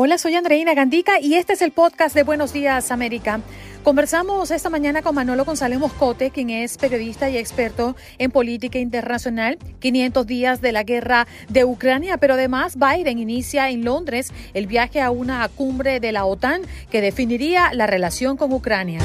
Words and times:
Hola, 0.00 0.16
soy 0.16 0.36
Andreina 0.36 0.74
Gandica 0.74 1.18
y 1.20 1.34
este 1.34 1.54
es 1.54 1.60
el 1.60 1.72
podcast 1.72 2.14
de 2.14 2.22
Buenos 2.22 2.52
Días 2.52 2.92
América. 2.92 3.40
Conversamos 3.82 4.52
esta 4.52 4.70
mañana 4.70 5.02
con 5.02 5.12
Manolo 5.12 5.44
González 5.44 5.80
Moscote, 5.80 6.30
quien 6.30 6.50
es 6.50 6.78
periodista 6.78 7.28
y 7.28 7.36
experto 7.36 7.96
en 8.18 8.30
política 8.30 8.78
internacional, 8.78 9.58
500 9.80 10.24
días 10.24 10.60
de 10.60 10.70
la 10.70 10.84
guerra 10.84 11.26
de 11.48 11.64
Ucrania, 11.64 12.16
pero 12.16 12.34
además 12.34 12.76
Biden 12.78 13.18
inicia 13.18 13.70
en 13.70 13.84
Londres 13.84 14.32
el 14.54 14.68
viaje 14.68 15.00
a 15.00 15.10
una 15.10 15.48
cumbre 15.48 15.98
de 15.98 16.12
la 16.12 16.26
OTAN 16.26 16.62
que 16.92 17.00
definiría 17.00 17.74
la 17.74 17.88
relación 17.88 18.36
con 18.36 18.52
Ucrania. 18.52 19.00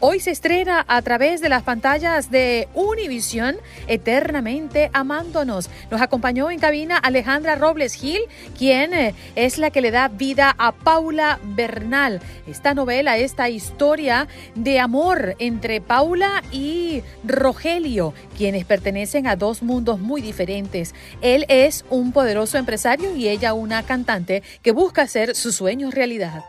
Hoy 0.00 0.20
se 0.20 0.30
estrena 0.30 0.84
a 0.86 1.02
través 1.02 1.40
de 1.40 1.48
las 1.48 1.64
pantallas 1.64 2.30
de 2.30 2.68
Univision, 2.74 3.56
Eternamente 3.88 4.90
Amándonos. 4.92 5.68
Nos 5.90 6.00
acompañó 6.00 6.52
en 6.52 6.60
cabina 6.60 6.96
Alejandra 6.96 7.56
Robles 7.56 7.94
Gil, 7.94 8.20
quien 8.56 8.94
eh, 8.94 9.12
es 9.34 9.58
la 9.58 9.70
que 9.70 9.80
le 9.80 9.90
da 9.90 10.06
vida 10.06 10.54
a 10.56 10.70
Paula 10.70 11.40
Bernal. 11.42 12.20
Esta 12.46 12.74
novela, 12.74 13.18
esta 13.18 13.48
historia 13.48 14.28
de 14.54 14.78
amor 14.78 15.34
entre 15.40 15.80
Paula 15.80 16.44
y 16.52 17.02
Rogelio, 17.24 18.14
quienes 18.36 18.64
pertenecen 18.66 19.26
a 19.26 19.34
dos 19.34 19.64
mundos 19.64 19.98
muy 19.98 20.22
diferentes. 20.22 20.94
Él 21.22 21.44
es 21.48 21.84
un 21.90 22.12
poderoso 22.12 22.56
empresario 22.56 23.16
y 23.16 23.26
ella 23.26 23.52
una 23.52 23.82
cantante 23.82 24.44
que 24.62 24.70
busca 24.70 25.02
hacer 25.02 25.34
sus 25.34 25.56
sueños 25.56 25.92
realidad. 25.92 26.44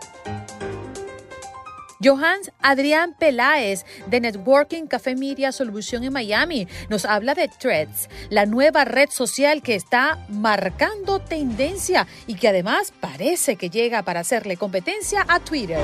Johans 2.01 2.51
Adrián 2.61 3.13
Peláez 3.17 3.85
de 4.07 4.21
Networking 4.21 4.87
Café 4.87 5.15
Media 5.15 5.51
Solución 5.51 6.03
en 6.05 6.13
Miami 6.13 6.67
nos 6.89 7.03
habla 7.03 7.35
de 7.35 7.49
Threads, 7.49 8.09
la 8.29 8.45
nueva 8.45 8.85
red 8.85 9.09
social 9.09 9.61
que 9.61 9.75
está 9.75 10.25
marcando 10.29 11.19
tendencia 11.19 12.07
y 12.25 12.35
que 12.35 12.47
además 12.47 12.93
parece 12.99 13.57
que 13.57 13.69
llega 13.69 14.03
para 14.03 14.21
hacerle 14.21 14.55
competencia 14.55 15.25
a 15.27 15.41
Twitter. 15.41 15.79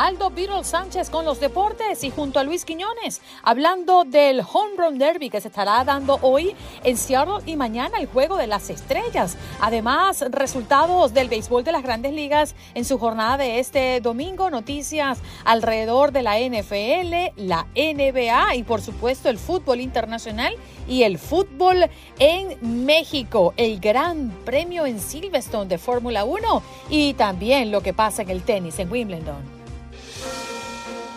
Aldo 0.00 0.30
Beetle 0.30 0.64
Sánchez 0.64 1.10
con 1.10 1.26
los 1.26 1.40
deportes 1.40 2.04
y 2.04 2.10
junto 2.10 2.40
a 2.40 2.42
Luis 2.42 2.64
Quiñones, 2.64 3.20
hablando 3.42 4.04
del 4.04 4.40
Home 4.40 4.70
Run 4.78 4.96
Derby 4.96 5.28
que 5.28 5.42
se 5.42 5.48
estará 5.48 5.84
dando 5.84 6.18
hoy 6.22 6.56
en 6.84 6.96
Seattle 6.96 7.44
y 7.44 7.54
mañana 7.56 7.98
el 7.98 8.06
Juego 8.06 8.38
de 8.38 8.46
las 8.46 8.70
Estrellas. 8.70 9.36
Además, 9.60 10.24
resultados 10.30 11.12
del 11.12 11.28
béisbol 11.28 11.64
de 11.64 11.72
las 11.72 11.82
grandes 11.82 12.14
ligas 12.14 12.54
en 12.72 12.86
su 12.86 12.98
jornada 12.98 13.36
de 13.36 13.58
este 13.58 14.00
domingo, 14.00 14.48
noticias 14.48 15.18
alrededor 15.44 16.12
de 16.12 16.22
la 16.22 16.38
NFL, 16.38 17.34
la 17.36 17.66
NBA 17.76 18.54
y 18.54 18.62
por 18.62 18.80
supuesto 18.80 19.28
el 19.28 19.36
fútbol 19.36 19.82
internacional 19.82 20.54
y 20.88 21.02
el 21.02 21.18
fútbol 21.18 21.90
en 22.18 22.86
México, 22.86 23.52
el 23.58 23.78
Gran 23.80 24.30
Premio 24.46 24.86
en 24.86 24.98
Silverstone 24.98 25.68
de 25.68 25.76
Fórmula 25.76 26.24
1 26.24 26.62
y 26.88 27.12
también 27.12 27.70
lo 27.70 27.82
que 27.82 27.92
pasa 27.92 28.22
en 28.22 28.30
el 28.30 28.42
tenis 28.44 28.78
en 28.78 28.90
Wimbledon. 28.90 29.59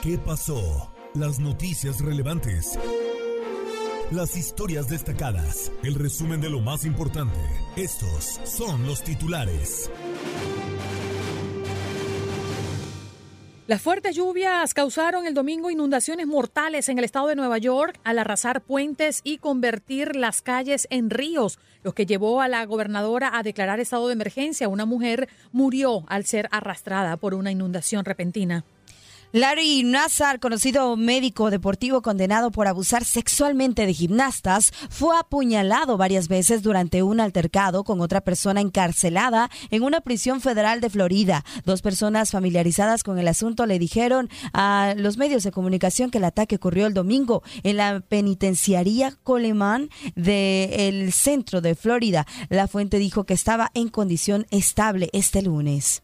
¿Qué 0.03 0.17
pasó? 0.17 0.91
Las 1.13 1.39
noticias 1.39 2.01
relevantes. 2.01 2.77
Las 4.11 4.35
historias 4.35 4.89
destacadas. 4.89 5.71
El 5.81 5.95
resumen 5.95 6.41
de 6.41 6.49
lo 6.49 6.59
más 6.59 6.83
importante. 6.83 7.39
Estos 7.77 8.41
son 8.43 8.85
los 8.85 9.01
titulares. 9.01 9.89
Las 13.65 13.81
fuertes 13.81 14.13
lluvias 14.13 14.73
causaron 14.73 15.25
el 15.25 15.33
domingo 15.33 15.71
inundaciones 15.71 16.27
mortales 16.27 16.89
en 16.89 16.99
el 16.99 17.05
estado 17.05 17.27
de 17.27 17.37
Nueva 17.37 17.57
York 17.57 17.97
al 18.03 18.19
arrasar 18.19 18.59
puentes 18.59 19.21
y 19.23 19.37
convertir 19.37 20.17
las 20.17 20.41
calles 20.41 20.85
en 20.89 21.11
ríos, 21.11 21.59
lo 21.81 21.93
que 21.93 22.05
llevó 22.05 22.41
a 22.41 22.49
la 22.49 22.65
gobernadora 22.65 23.37
a 23.37 23.41
declarar 23.41 23.79
estado 23.79 24.07
de 24.07 24.13
emergencia. 24.15 24.67
Una 24.67 24.83
mujer 24.83 25.29
murió 25.53 26.03
al 26.09 26.25
ser 26.25 26.49
arrastrada 26.51 27.15
por 27.15 27.33
una 27.33 27.51
inundación 27.51 28.03
repentina. 28.03 28.65
Larry 29.35 29.81
Nassar, 29.81 30.39
conocido 30.39 30.95
médico 30.95 31.49
deportivo 31.49 32.03
condenado 32.03 32.51
por 32.51 32.67
abusar 32.67 33.03
sexualmente 33.03 33.87
de 33.87 33.93
gimnastas, 33.95 34.71
fue 34.91 35.17
apuñalado 35.17 35.97
varias 35.97 36.27
veces 36.27 36.61
durante 36.61 37.01
un 37.01 37.19
altercado 37.19 37.83
con 37.83 37.99
otra 37.99 38.21
persona 38.21 38.61
encarcelada 38.61 39.49
en 39.71 39.81
una 39.81 40.01
prisión 40.01 40.39
federal 40.39 40.81
de 40.81 40.91
Florida. 40.91 41.43
Dos 41.65 41.81
personas 41.81 42.29
familiarizadas 42.29 43.01
con 43.01 43.17
el 43.17 43.27
asunto 43.27 43.65
le 43.65 43.79
dijeron 43.79 44.29
a 44.53 44.93
los 44.97 45.17
medios 45.17 45.41
de 45.41 45.51
comunicación 45.51 46.11
que 46.11 46.19
el 46.19 46.25
ataque 46.25 46.57
ocurrió 46.57 46.85
el 46.85 46.93
domingo 46.93 47.41
en 47.63 47.77
la 47.77 48.01
penitenciaría 48.01 49.17
Coleman 49.23 49.89
del 50.13 51.11
centro 51.11 51.59
de 51.59 51.73
Florida. 51.73 52.27
La 52.49 52.67
fuente 52.67 52.99
dijo 52.99 53.23
que 53.23 53.33
estaba 53.33 53.71
en 53.73 53.89
condición 53.89 54.45
estable 54.51 55.09
este 55.11 55.41
lunes 55.41 56.02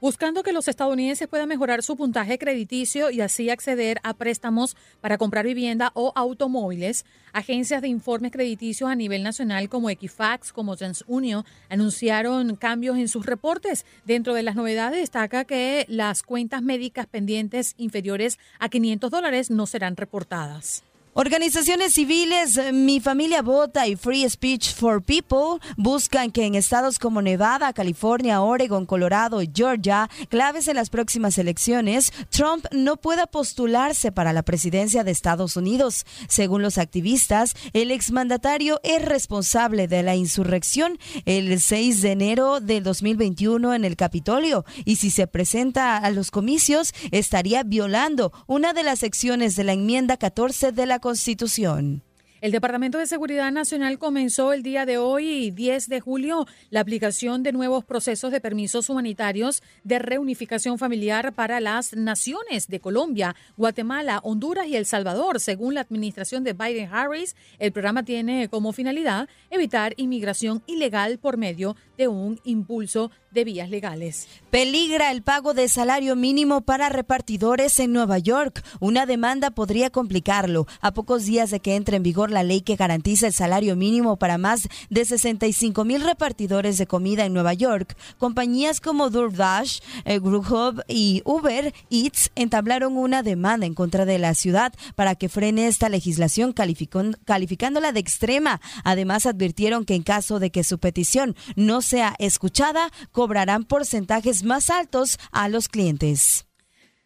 buscando 0.00 0.42
que 0.42 0.52
los 0.52 0.68
estadounidenses 0.68 1.28
puedan 1.28 1.48
mejorar 1.48 1.82
su 1.82 1.96
puntaje 1.96 2.38
crediticio 2.38 3.10
y 3.10 3.20
así 3.20 3.50
acceder 3.50 3.98
a 4.02 4.14
préstamos 4.14 4.76
para 5.00 5.18
comprar 5.18 5.44
vivienda 5.44 5.90
o 5.94 6.12
automóviles. 6.14 7.04
Agencias 7.32 7.82
de 7.82 7.88
informes 7.88 8.32
crediticios 8.32 8.90
a 8.90 8.94
nivel 8.94 9.22
nacional 9.22 9.68
como 9.68 9.90
Equifax, 9.90 10.52
como 10.52 10.76
TransUnio, 10.76 11.44
anunciaron 11.68 12.56
cambios 12.56 12.96
en 12.96 13.08
sus 13.08 13.26
reportes. 13.26 13.84
Dentro 14.04 14.34
de 14.34 14.42
las 14.42 14.56
novedades 14.56 15.00
destaca 15.00 15.44
que 15.44 15.84
las 15.88 16.22
cuentas 16.22 16.62
médicas 16.62 17.06
pendientes 17.06 17.74
inferiores 17.78 18.38
a 18.58 18.68
500 18.68 19.10
dólares 19.10 19.50
no 19.50 19.66
serán 19.66 19.96
reportadas. 19.96 20.84
Organizaciones 21.14 21.94
civiles, 21.94 22.56
eh, 22.56 22.72
Mi 22.72 23.00
Familia 23.00 23.42
Vota 23.42 23.86
y 23.86 23.96
Free 23.96 24.28
Speech 24.28 24.74
for 24.74 25.02
People 25.02 25.58
buscan 25.76 26.30
que 26.30 26.44
en 26.44 26.54
estados 26.54 26.98
como 26.98 27.22
Nevada, 27.22 27.72
California, 27.72 28.40
Oregon, 28.40 28.86
Colorado 28.86 29.42
y 29.42 29.50
Georgia, 29.52 30.08
claves 30.28 30.68
en 30.68 30.76
las 30.76 30.90
próximas 30.90 31.36
elecciones, 31.38 32.12
Trump 32.30 32.66
no 32.70 32.96
pueda 32.96 33.26
postularse 33.26 34.12
para 34.12 34.32
la 34.32 34.42
presidencia 34.42 35.02
de 35.02 35.10
Estados 35.10 35.56
Unidos. 35.56 36.06
Según 36.28 36.62
los 36.62 36.78
activistas, 36.78 37.54
el 37.72 37.90
exmandatario 37.90 38.80
es 38.84 39.04
responsable 39.04 39.88
de 39.88 40.02
la 40.02 40.14
insurrección 40.14 40.98
el 41.24 41.60
6 41.60 42.02
de 42.02 42.12
enero 42.12 42.60
de 42.60 42.80
2021 42.80 43.74
en 43.74 43.84
el 43.84 43.96
Capitolio 43.96 44.64
y 44.84 44.96
si 44.96 45.10
se 45.10 45.26
presenta 45.26 45.96
a 45.96 46.10
los 46.10 46.30
comicios 46.30 46.94
estaría 47.10 47.62
violando 47.62 48.32
una 48.46 48.72
de 48.72 48.82
las 48.82 49.00
secciones 49.00 49.56
de 49.56 49.64
la 49.64 49.72
enmienda 49.72 50.16
14 50.16 50.72
de 50.72 50.86
la 50.86 50.97
Constitución. 50.98 52.02
El 52.40 52.52
Departamento 52.52 52.98
de 52.98 53.06
Seguridad 53.08 53.50
Nacional 53.50 53.98
comenzó 53.98 54.52
el 54.52 54.62
día 54.62 54.86
de 54.86 54.96
hoy, 54.96 55.50
10 55.50 55.88
de 55.88 55.98
julio, 55.98 56.46
la 56.70 56.78
aplicación 56.78 57.42
de 57.42 57.50
nuevos 57.50 57.84
procesos 57.84 58.30
de 58.30 58.40
permisos 58.40 58.88
humanitarios 58.88 59.60
de 59.82 59.98
reunificación 59.98 60.78
familiar 60.78 61.32
para 61.32 61.58
las 61.58 61.94
naciones 61.94 62.68
de 62.68 62.78
Colombia, 62.78 63.34
Guatemala, 63.56 64.20
Honduras 64.22 64.68
y 64.68 64.76
El 64.76 64.86
Salvador. 64.86 65.40
Según 65.40 65.74
la 65.74 65.80
administración 65.80 66.44
de 66.44 66.54
Biden-Harris, 66.54 67.34
el 67.58 67.72
programa 67.72 68.04
tiene 68.04 68.48
como 68.48 68.72
finalidad 68.72 69.28
evitar 69.50 69.94
inmigración 69.96 70.62
ilegal 70.68 71.18
por 71.18 71.38
medio 71.38 71.74
de 71.96 72.06
un 72.06 72.38
impulso 72.44 73.10
de 73.30 73.44
vías 73.44 73.70
legales. 73.70 74.26
Peligra 74.50 75.10
el 75.10 75.22
pago 75.22 75.52
de 75.52 75.68
salario 75.68 76.16
mínimo 76.16 76.62
para 76.62 76.88
repartidores 76.88 77.78
en 77.78 77.92
Nueva 77.92 78.18
York. 78.18 78.64
Una 78.80 79.04
demanda 79.04 79.50
podría 79.50 79.90
complicarlo. 79.90 80.66
A 80.80 80.92
pocos 80.92 81.26
días 81.26 81.50
de 81.50 81.60
que 81.60 81.76
entre 81.76 81.98
en 81.98 82.02
vigor 82.02 82.30
la 82.30 82.42
ley 82.42 82.62
que 82.62 82.76
garantiza 82.76 83.26
el 83.26 83.32
salario 83.32 83.76
mínimo 83.76 84.16
para 84.16 84.38
más 84.38 84.68
de 84.88 85.04
65 85.04 85.84
mil 85.84 86.02
repartidores 86.02 86.78
de 86.78 86.86
comida 86.86 87.26
en 87.26 87.34
Nueva 87.34 87.52
York, 87.52 87.96
compañías 88.16 88.80
como 88.80 89.10
DoorDash, 89.10 89.80
eh, 90.04 90.18
Grubhub 90.18 90.82
y 90.88 91.22
Uber 91.24 91.74
Eats 91.90 92.30
entablaron 92.34 92.96
una 92.96 93.22
demanda 93.22 93.66
en 93.66 93.74
contra 93.74 94.06
de 94.06 94.18
la 94.18 94.34
ciudad 94.34 94.72
para 94.94 95.14
que 95.14 95.28
frene 95.28 95.66
esta 95.66 95.88
legislación 95.88 96.54
calificándola 96.54 97.92
de 97.92 98.00
extrema. 98.00 98.60
Además, 98.84 99.26
advirtieron 99.26 99.84
que 99.84 99.94
en 99.94 100.02
caso 100.02 100.38
de 100.38 100.50
que 100.50 100.64
su 100.64 100.78
petición 100.78 101.36
no 101.56 101.82
sea 101.82 102.14
escuchada, 102.18 102.90
cobrarán 103.18 103.64
porcentajes 103.64 104.44
más 104.44 104.70
altos 104.70 105.18
a 105.32 105.48
los 105.48 105.68
clientes. 105.68 106.46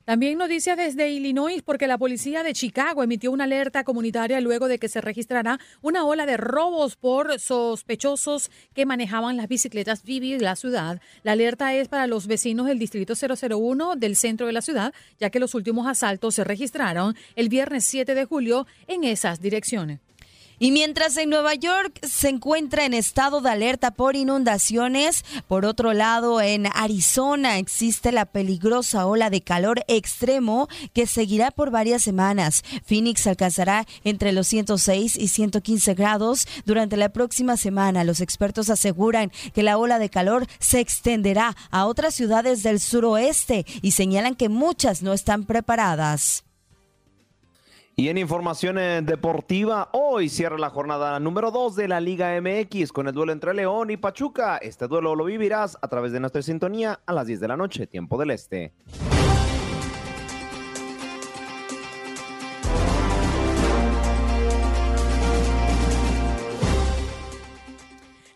También 0.04 0.36
noticia 0.36 0.76
desde 0.76 1.08
Illinois 1.08 1.62
porque 1.62 1.86
la 1.86 1.96
policía 1.96 2.42
de 2.42 2.52
Chicago 2.52 3.02
emitió 3.02 3.30
una 3.30 3.44
alerta 3.44 3.82
comunitaria 3.82 4.38
luego 4.42 4.68
de 4.68 4.78
que 4.78 4.90
se 4.90 5.00
registrará 5.00 5.58
una 5.80 6.04
ola 6.04 6.26
de 6.26 6.36
robos 6.36 6.96
por 6.96 7.40
sospechosos 7.40 8.50
que 8.74 8.84
manejaban 8.84 9.38
las 9.38 9.48
bicicletas 9.48 10.02
Vivi 10.02 10.38
la 10.38 10.54
ciudad. 10.54 11.00
La 11.22 11.32
alerta 11.32 11.74
es 11.74 11.88
para 11.88 12.06
los 12.06 12.26
vecinos 12.26 12.66
del 12.66 12.78
distrito 12.78 13.14
001 13.14 13.96
del 13.96 14.14
centro 14.14 14.46
de 14.46 14.52
la 14.52 14.60
ciudad, 14.60 14.92
ya 15.18 15.30
que 15.30 15.40
los 15.40 15.54
últimos 15.54 15.86
asaltos 15.86 16.34
se 16.34 16.44
registraron 16.44 17.16
el 17.36 17.48
viernes 17.48 17.84
7 17.84 18.14
de 18.14 18.24
julio 18.26 18.66
en 18.86 19.04
esas 19.04 19.40
direcciones. 19.40 20.00
Y 20.62 20.70
mientras 20.70 21.16
en 21.16 21.28
Nueva 21.28 21.56
York 21.56 21.98
se 22.06 22.28
encuentra 22.28 22.84
en 22.84 22.94
estado 22.94 23.40
de 23.40 23.50
alerta 23.50 23.90
por 23.90 24.14
inundaciones, 24.14 25.24
por 25.48 25.64
otro 25.64 25.92
lado 25.92 26.40
en 26.40 26.68
Arizona 26.72 27.58
existe 27.58 28.12
la 28.12 28.26
peligrosa 28.26 29.06
ola 29.06 29.28
de 29.28 29.40
calor 29.40 29.82
extremo 29.88 30.68
que 30.94 31.08
seguirá 31.08 31.50
por 31.50 31.72
varias 31.72 32.04
semanas. 32.04 32.62
Phoenix 32.84 33.26
alcanzará 33.26 33.88
entre 34.04 34.30
los 34.30 34.46
106 34.46 35.16
y 35.16 35.26
115 35.26 35.94
grados 35.94 36.46
durante 36.64 36.96
la 36.96 37.08
próxima 37.08 37.56
semana. 37.56 38.04
Los 38.04 38.20
expertos 38.20 38.70
aseguran 38.70 39.32
que 39.52 39.64
la 39.64 39.78
ola 39.78 39.98
de 39.98 40.10
calor 40.10 40.46
se 40.60 40.78
extenderá 40.78 41.56
a 41.72 41.86
otras 41.86 42.14
ciudades 42.14 42.62
del 42.62 42.78
suroeste 42.78 43.66
y 43.82 43.90
señalan 43.90 44.36
que 44.36 44.48
muchas 44.48 45.02
no 45.02 45.12
están 45.12 45.42
preparadas. 45.42 46.44
Y 47.94 48.08
en 48.08 48.16
información 48.16 48.78
eh, 48.78 49.02
deportiva, 49.02 49.90
hoy 49.92 50.30
cierra 50.30 50.56
la 50.56 50.70
jornada 50.70 51.20
número 51.20 51.50
2 51.50 51.76
de 51.76 51.88
la 51.88 52.00
Liga 52.00 52.40
MX 52.40 52.90
con 52.90 53.06
el 53.06 53.12
duelo 53.12 53.32
entre 53.32 53.52
León 53.52 53.90
y 53.90 53.98
Pachuca. 53.98 54.56
Este 54.56 54.88
duelo 54.88 55.14
lo 55.14 55.24
vivirás 55.24 55.76
a 55.82 55.88
través 55.88 56.10
de 56.12 56.18
nuestra 56.18 56.40
sintonía 56.40 57.00
a 57.04 57.12
las 57.12 57.26
10 57.26 57.40
de 57.40 57.48
la 57.48 57.56
noche, 57.58 57.86
tiempo 57.86 58.16
del 58.16 58.30
este. 58.30 58.72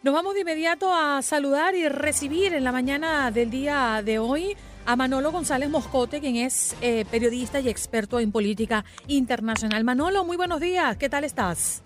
Nos 0.02 0.14
vamos 0.14 0.34
de 0.34 0.42
inmediato 0.42 0.92
a 0.92 1.22
saludar 1.22 1.74
y 1.74 1.88
recibir 1.88 2.52
en 2.52 2.62
la 2.62 2.72
mañana 2.72 3.30
del 3.30 3.50
día 3.50 4.02
de 4.04 4.18
hoy 4.18 4.54
a 4.86 4.96
Manolo 4.96 5.32
González 5.32 5.68
Moscote, 5.68 6.20
quien 6.20 6.36
es 6.36 6.76
eh, 6.80 7.04
periodista 7.10 7.60
y 7.60 7.68
experto 7.68 8.20
en 8.20 8.32
política 8.32 8.84
internacional. 9.08 9.84
Manolo, 9.84 10.24
muy 10.24 10.36
buenos 10.36 10.60
días, 10.60 10.96
¿qué 10.96 11.08
tal 11.08 11.24
estás? 11.24 11.82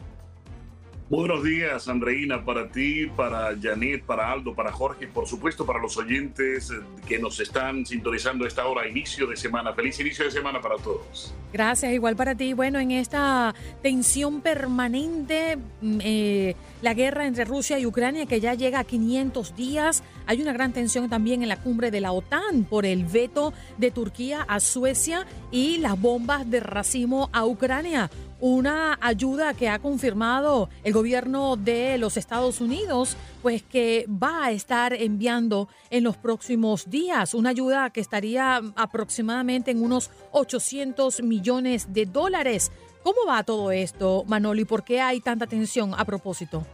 Buenos 1.11 1.43
días, 1.43 1.89
Andreina, 1.89 2.45
para 2.45 2.69
ti, 2.69 3.07
para 3.17 3.59
Janet, 3.61 4.05
para 4.05 4.31
Aldo, 4.31 4.55
para 4.55 4.71
Jorge 4.71 5.09
por 5.09 5.27
supuesto 5.27 5.67
para 5.67 5.81
los 5.81 5.97
oyentes 5.97 6.73
que 7.05 7.19
nos 7.19 7.41
están 7.41 7.85
sintonizando 7.85 8.45
a 8.45 8.49
esta 8.49 8.65
hora, 8.65 8.87
inicio 8.87 9.27
de 9.27 9.37
semana. 9.37 9.73
Feliz 9.73 9.99
inicio 9.99 10.27
de 10.27 10.31
semana 10.31 10.61
para 10.61 10.77
todos. 10.77 11.35
Gracias, 11.53 11.93
igual 11.93 12.15
para 12.15 12.37
ti. 12.37 12.53
Bueno, 12.53 12.79
en 12.79 12.93
esta 12.93 13.57
tensión 13.83 14.41
permanente, 14.41 15.59
mm, 15.81 15.99
eh, 16.01 16.55
la 16.81 16.95
guerra 16.95 17.27
entre 17.27 17.45
Rusia 17.45 17.81
y 17.81 17.87
Ucrania 17.87 18.27
que 18.27 18.39
ya 18.39 18.55
llega 18.55 18.79
a 18.79 18.85
500 18.85 19.57
días, 19.57 20.05
hay 20.27 20.41
una 20.41 20.53
gran 20.53 20.73
tensión 20.73 21.11
también 21.11 21.43
en 21.43 21.49
la 21.49 21.57
cumbre 21.57 21.91
de 21.91 22.01
la 22.01 22.13
OTAN 22.13 22.63
por 22.63 22.87
el 22.87 23.05
veto 23.05 23.53
de 23.79 23.91
Turquía 23.91 24.43
a 24.47 24.61
Suecia 24.61 25.27
y 25.51 25.79
las 25.79 26.01
bombas 26.01 26.49
de 26.49 26.61
racimo 26.61 27.31
a 27.33 27.45
Ucrania 27.45 28.09
una 28.41 28.99
ayuda 29.01 29.55
que 29.55 29.69
ha 29.69 29.79
confirmado 29.79 30.69
el 30.83 30.93
gobierno 30.93 31.57
de 31.57 31.99
los 31.99 32.17
Estados 32.17 32.61
Unidos, 32.61 33.17
pues 33.43 33.63
que 33.63 34.07
va 34.09 34.47
a 34.47 34.51
estar 34.51 34.93
enviando 34.93 35.69
en 35.91 36.05
los 36.05 36.17
próximos 36.17 36.89
días, 36.89 37.35
una 37.35 37.51
ayuda 37.51 37.91
que 37.91 38.01
estaría 38.01 38.61
aproximadamente 38.77 39.71
en 39.71 39.83
unos 39.83 40.11
800 40.33 41.23
millones 41.23 41.93
de 41.93 42.07
dólares. 42.07 42.73
¿Cómo 43.03 43.19
va 43.27 43.43
todo 43.45 43.73
esto, 43.73 44.25
Manoli? 44.27 44.65
¿Por 44.65 44.85
qué 44.85 45.01
hay 45.01 45.21
tanta 45.21 45.47
tensión 45.47 45.95
a 45.97 46.05
propósito? 46.05 46.67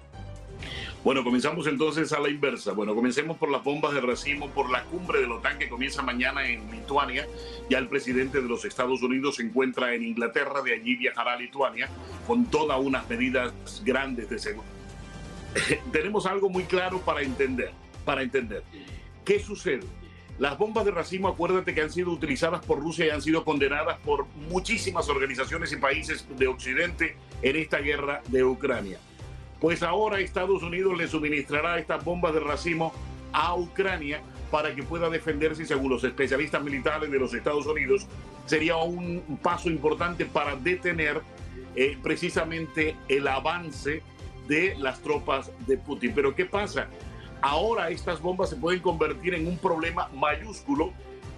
Bueno, 1.06 1.22
comenzamos 1.22 1.68
entonces 1.68 2.12
a 2.12 2.18
la 2.18 2.28
inversa. 2.28 2.72
Bueno, 2.72 2.92
comencemos 2.92 3.36
por 3.36 3.48
las 3.48 3.62
bombas 3.62 3.94
de 3.94 4.00
racimo, 4.00 4.50
por 4.50 4.68
la 4.68 4.82
cumbre 4.82 5.20
de 5.20 5.28
la 5.28 5.36
OTAN 5.36 5.56
que 5.56 5.68
comienza 5.68 6.02
mañana 6.02 6.48
en 6.48 6.68
Lituania. 6.68 7.28
Ya 7.70 7.78
el 7.78 7.86
presidente 7.86 8.42
de 8.42 8.48
los 8.48 8.64
Estados 8.64 9.00
Unidos 9.04 9.36
se 9.36 9.44
encuentra 9.44 9.94
en 9.94 10.02
Inglaterra, 10.02 10.62
de 10.62 10.74
allí 10.74 10.96
viajará 10.96 11.34
a 11.34 11.36
Lituania 11.36 11.88
con 12.26 12.46
todas 12.46 12.80
unas 12.80 13.08
medidas 13.08 13.52
grandes 13.84 14.28
de 14.28 14.40
seguridad. 14.40 14.72
Tenemos 15.92 16.26
algo 16.26 16.50
muy 16.50 16.64
claro 16.64 16.98
para 16.98 17.22
entender, 17.22 17.70
para 18.04 18.22
entender. 18.22 18.64
¿Qué 19.24 19.38
sucede? 19.38 19.86
Las 20.40 20.58
bombas 20.58 20.84
de 20.86 20.90
racimo, 20.90 21.28
acuérdate 21.28 21.72
que 21.72 21.82
han 21.82 21.92
sido 21.92 22.10
utilizadas 22.10 22.66
por 22.66 22.80
Rusia 22.80 23.06
y 23.06 23.10
han 23.10 23.22
sido 23.22 23.44
condenadas 23.44 24.00
por 24.00 24.26
muchísimas 24.50 25.08
organizaciones 25.08 25.70
y 25.70 25.76
países 25.76 26.26
de 26.36 26.48
Occidente 26.48 27.16
en 27.42 27.54
esta 27.54 27.78
guerra 27.78 28.22
de 28.26 28.42
Ucrania. 28.42 28.98
Pues 29.60 29.82
ahora 29.82 30.20
Estados 30.20 30.62
Unidos 30.62 30.96
le 30.96 31.08
suministrará 31.08 31.78
estas 31.78 32.04
bombas 32.04 32.34
de 32.34 32.40
racimo 32.40 32.92
a 33.32 33.54
Ucrania 33.54 34.20
para 34.50 34.74
que 34.74 34.82
pueda 34.82 35.10
defenderse 35.10 35.64
según 35.64 35.90
los 35.90 36.04
especialistas 36.04 36.62
militares 36.62 37.10
de 37.10 37.18
los 37.18 37.34
Estados 37.34 37.66
Unidos. 37.66 38.06
Sería 38.44 38.76
un 38.76 39.38
paso 39.42 39.68
importante 39.68 40.24
para 40.24 40.56
detener 40.56 41.20
eh, 41.74 41.98
precisamente 42.02 42.96
el 43.08 43.26
avance 43.28 44.02
de 44.46 44.76
las 44.78 45.00
tropas 45.00 45.50
de 45.66 45.76
Putin. 45.76 46.12
Pero 46.14 46.34
¿qué 46.34 46.44
pasa? 46.46 46.88
Ahora 47.40 47.90
estas 47.90 48.20
bombas 48.20 48.50
se 48.50 48.56
pueden 48.56 48.80
convertir 48.80 49.34
en 49.34 49.46
un 49.46 49.58
problema 49.58 50.08
mayúsculo 50.14 50.92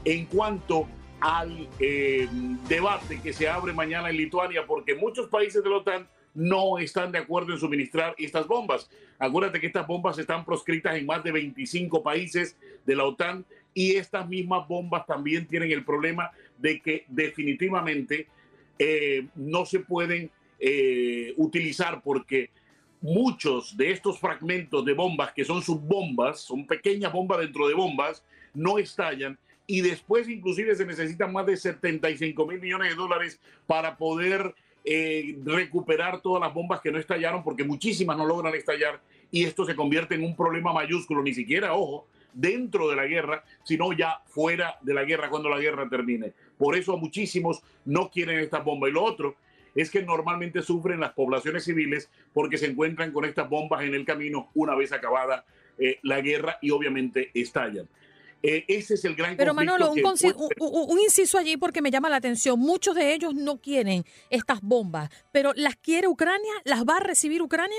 en 0.05 0.27
cuanto 0.27 0.87
al 1.21 1.69
eh, 1.81 2.29
debate 2.69 3.21
que 3.21 3.33
se 3.33 3.49
abre 3.49 3.73
mañana 3.73 4.11
en 4.11 4.17
Lituania, 4.17 4.65
porque 4.67 4.95
muchos 4.95 5.29
países 5.29 5.63
de 5.65 5.71
la 5.71 5.77
OTAN 5.79 6.09
no 6.35 6.79
están 6.79 7.13
de 7.13 7.19
acuerdo 7.19 7.53
en 7.53 7.59
suministrar 7.59 8.15
estas 8.19 8.47
bombas. 8.47 8.91
Acuérdate 9.19 9.61
que 9.61 9.67
estas 9.67 9.87
bombas 9.87 10.19
están 10.19 10.45
proscritas 10.45 10.97
en 10.97 11.07
más 11.07 11.23
de 11.25 11.33
25 11.33 12.03
países 12.03 12.57
de 12.87 12.97
la 12.97 13.05
OTAN 13.05 13.45
y 13.75 13.97
estas 13.97 14.29
mismas 14.29 14.67
bombas 14.69 15.07
también 15.07 15.47
tienen 15.47 15.71
el 15.73 15.85
problema 15.85 16.31
de 16.59 16.81
que 16.81 17.05
definitivamente 17.09 18.27
eh, 18.79 19.27
no 19.35 19.67
se 19.67 19.81
pueden 19.81 20.31
eh, 20.61 21.35
utilizar 21.37 22.03
porque 22.03 22.51
muchos 23.01 23.77
de 23.77 23.93
estos 23.93 24.19
fragmentos 24.19 24.85
de 24.85 24.93
bombas 24.93 25.33
que 25.33 25.45
son 25.45 25.63
subbombas, 25.63 26.41
son 26.41 26.67
pequeñas 26.67 27.13
bombas 27.13 27.39
dentro 27.39 27.69
de 27.69 27.75
bombas, 27.75 28.25
no 28.55 28.79
estallan 28.79 29.39
y 29.67 29.83
después 29.83 30.29
inclusive 30.29 30.75
se 30.75 30.87
necesitan 30.87 31.33
más 31.33 31.47
de 31.47 31.57
75 31.57 32.47
mil 32.47 32.61
millones 32.61 32.91
de 32.91 32.97
dólares 32.97 33.41
para 33.67 33.97
poder 33.97 34.55
eh, 34.91 35.37
recuperar 35.45 36.23
todas 36.23 36.41
las 36.41 36.55
bombas 36.55 36.81
que 36.81 36.91
no 36.91 36.99
estallaron, 36.99 37.45
porque 37.45 37.63
muchísimas 37.63 38.17
no 38.17 38.25
logran 38.25 38.55
estallar, 38.55 39.03
y 39.31 39.45
esto 39.45 39.67
se 39.67 39.77
convierte 39.77 40.15
en 40.15 40.25
un 40.25 40.35
problema 40.35 40.73
mayúsculo, 40.73 41.23
ni 41.23 41.35
siquiera, 41.35 41.75
ojo, 41.75 42.07
dentro 42.33 42.89
de 42.89 42.97
la 42.97 43.07
guerra, 43.07 43.45
sino 43.65 43.93
ya 43.93 44.23
fuera 44.25 44.79
de 44.81 44.95
la 44.95 45.05
guerra 45.05 45.29
cuando 45.29 45.51
la 45.51 45.59
guerra 45.59 45.87
termine. 45.91 46.33
Por 46.57 46.75
eso 46.75 46.97
muchísimos 46.97 47.63
no 47.85 48.11
quieren 48.11 48.39
estas 48.39 48.65
bombas. 48.65 48.89
Y 48.89 48.95
lo 48.95 49.05
otro 49.05 49.37
es 49.75 49.91
que 49.91 50.03
normalmente 50.03 50.63
sufren 50.63 51.01
las 51.01 51.13
poblaciones 51.13 51.65
civiles 51.65 52.11
porque 52.33 52.57
se 52.57 52.67
encuentran 52.67 53.13
con 53.13 53.27
estas 53.27 53.49
bombas 53.51 53.83
en 53.83 53.95
el 53.95 54.07
camino 54.07 54.49
una 54.55 54.75
vez 54.75 54.93
acabada 54.93 55.45
eh, 55.79 55.99
la 56.03 56.23
guerra 56.23 56.57
y 56.63 56.71
obviamente 56.71 57.31
estallan. 57.35 57.89
Eh, 58.43 58.65
ese 58.69 58.95
es 58.95 59.05
el 59.05 59.17
gran 59.17 59.37
Pero 59.37 59.53
Manolo, 59.53 59.91
un, 59.91 60.01
un, 60.61 61.01
inciso 61.01 61.39
allí 61.39 61.57
porque 61.57 61.83
me 61.83 61.91
llama 61.91 62.09
la 62.09 62.17
atención. 62.17 62.59
Muchos 62.59 62.95
de 62.95 63.13
ellos 63.13 63.35
no 63.35 63.61
quieren 63.61 64.05
estas 64.31 64.61
bombas, 64.61 65.11
pero 65.33 65.53
¿las 65.57 65.77
quiere 65.77 66.07
Ucrania? 66.07 66.53
¿Las 66.65 66.85
va 66.85 66.99
a 66.99 67.01
recibir 67.01 67.43
Ucrania? 67.43 67.79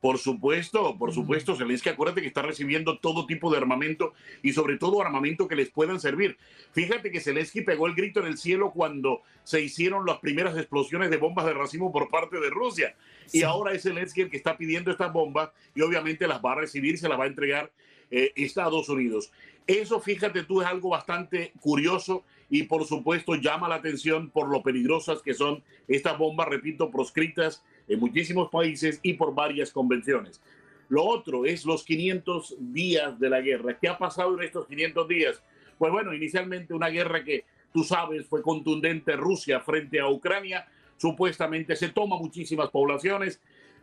Por 0.00 0.16
supuesto, 0.16 0.96
por 0.96 1.12
supuesto, 1.12 1.54
Zelensky, 1.54 1.90
acuérdate 1.90 2.22
que 2.22 2.28
está 2.28 2.40
recibiendo 2.40 2.98
todo 2.98 3.26
tipo 3.26 3.50
de 3.50 3.58
armamento 3.58 4.14
y 4.42 4.54
sobre 4.54 4.78
todo 4.78 5.02
armamento 5.02 5.46
que 5.46 5.56
les 5.56 5.68
puedan 5.68 6.00
servir. 6.00 6.38
Fíjate 6.72 7.10
que 7.10 7.20
Zelensky 7.20 7.60
pegó 7.60 7.86
el 7.86 7.94
grito 7.94 8.20
en 8.20 8.26
el 8.26 8.38
cielo 8.38 8.72
cuando 8.72 9.20
se 9.44 9.60
hicieron 9.60 10.06
las 10.06 10.18
primeras 10.18 10.56
explosiones 10.56 11.10
de 11.10 11.18
bombas 11.18 11.44
de 11.44 11.52
racimo 11.52 11.92
por 11.92 12.08
parte 12.08 12.40
de 12.40 12.48
Rusia. 12.48 12.96
Y 13.30 13.42
ahora 13.42 13.72
es 13.72 13.82
Zelensky 13.82 14.22
el 14.22 14.30
que 14.30 14.38
está 14.38 14.56
pidiendo 14.56 14.90
estas 14.90 15.12
bombas 15.12 15.50
y 15.74 15.82
obviamente 15.82 16.26
las 16.26 16.40
va 16.42 16.52
a 16.52 16.56
recibir, 16.56 16.96
se 16.96 17.08
las 17.08 17.20
va 17.20 17.24
a 17.24 17.28
entregar 17.28 17.70
eh, 18.10 18.32
Estados 18.36 18.88
Unidos. 18.88 19.30
Eso, 19.70 20.00
fíjate 20.00 20.42
tú, 20.42 20.60
es 20.60 20.66
algo 20.66 20.88
bastante 20.88 21.52
curioso 21.60 22.24
y 22.48 22.64
por 22.64 22.84
supuesto 22.86 23.36
llama 23.36 23.68
la 23.68 23.76
atención 23.76 24.28
por 24.28 24.48
lo 24.48 24.64
peligrosas 24.64 25.22
que 25.22 25.32
son 25.32 25.62
estas 25.86 26.18
bombas, 26.18 26.48
repito, 26.48 26.90
proscritas 26.90 27.62
en 27.86 28.00
muchísimos 28.00 28.50
países 28.50 28.98
y 29.04 29.12
por 29.12 29.32
varias 29.32 29.70
convenciones. 29.70 30.42
Lo 30.88 31.04
otro 31.04 31.44
es 31.44 31.64
los 31.64 31.84
500 31.84 32.56
días 32.58 33.20
de 33.20 33.30
la 33.30 33.40
guerra. 33.40 33.78
¿Qué 33.78 33.86
ha 33.86 33.96
pasado 33.96 34.36
en 34.36 34.42
estos 34.42 34.66
500 34.66 35.06
días? 35.06 35.40
Pues 35.78 35.92
bueno, 35.92 36.12
inicialmente 36.12 36.74
una 36.74 36.88
guerra 36.88 37.22
que 37.22 37.44
tú 37.72 37.84
sabes 37.84 38.26
fue 38.26 38.42
contundente 38.42 39.14
Rusia 39.14 39.60
frente 39.60 40.00
a 40.00 40.08
Ucrania. 40.08 40.66
Supuestamente 40.96 41.76
se 41.76 41.90
toma 41.90 42.18
muchísimas 42.18 42.70
poblaciones, 42.70 43.40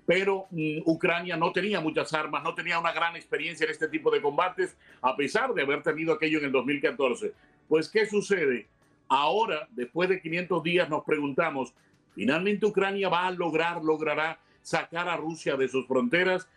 pero 0.08 0.48
mm, 0.52 0.80
Ucrania 0.86 1.36
no 1.36 1.52
tenía 1.52 1.82
muchas 1.82 2.14
armas, 2.14 2.42
no 2.42 2.56
tenía 2.56 2.80
una 2.80 2.94
gran 2.94 3.18
experiencia 3.18 3.66
en 3.66 3.72
este 3.72 3.90
tipo 3.90 4.10
de 4.10 4.22
combates, 4.22 4.78
a 5.02 5.18
pesar 5.18 5.54
de 5.54 5.64
haber 5.64 5.84
tenido 5.84 6.14
aquello 6.14 6.40
en 6.40 6.46
el 6.46 6.52
2014. 6.54 7.34
Pues, 7.68 7.90
¿qué 7.90 8.06
sucede? 8.06 8.68
Ahora, 9.10 9.68
después 9.72 10.08
de 10.08 10.22
500 10.22 10.64
días, 10.64 10.90
nos 10.90 11.04
preguntamos, 11.04 11.74
¿finalmente 12.16 12.66
Ucrania 12.66 13.10
va 13.10 13.28
a 13.28 13.32
lograr, 13.32 13.84
logrará 13.84 14.40
sacar 14.62 15.10
a 15.10 15.18
Rusia 15.18 15.58
de 15.58 15.68
sus 15.68 15.86
fronteras? 15.86 16.48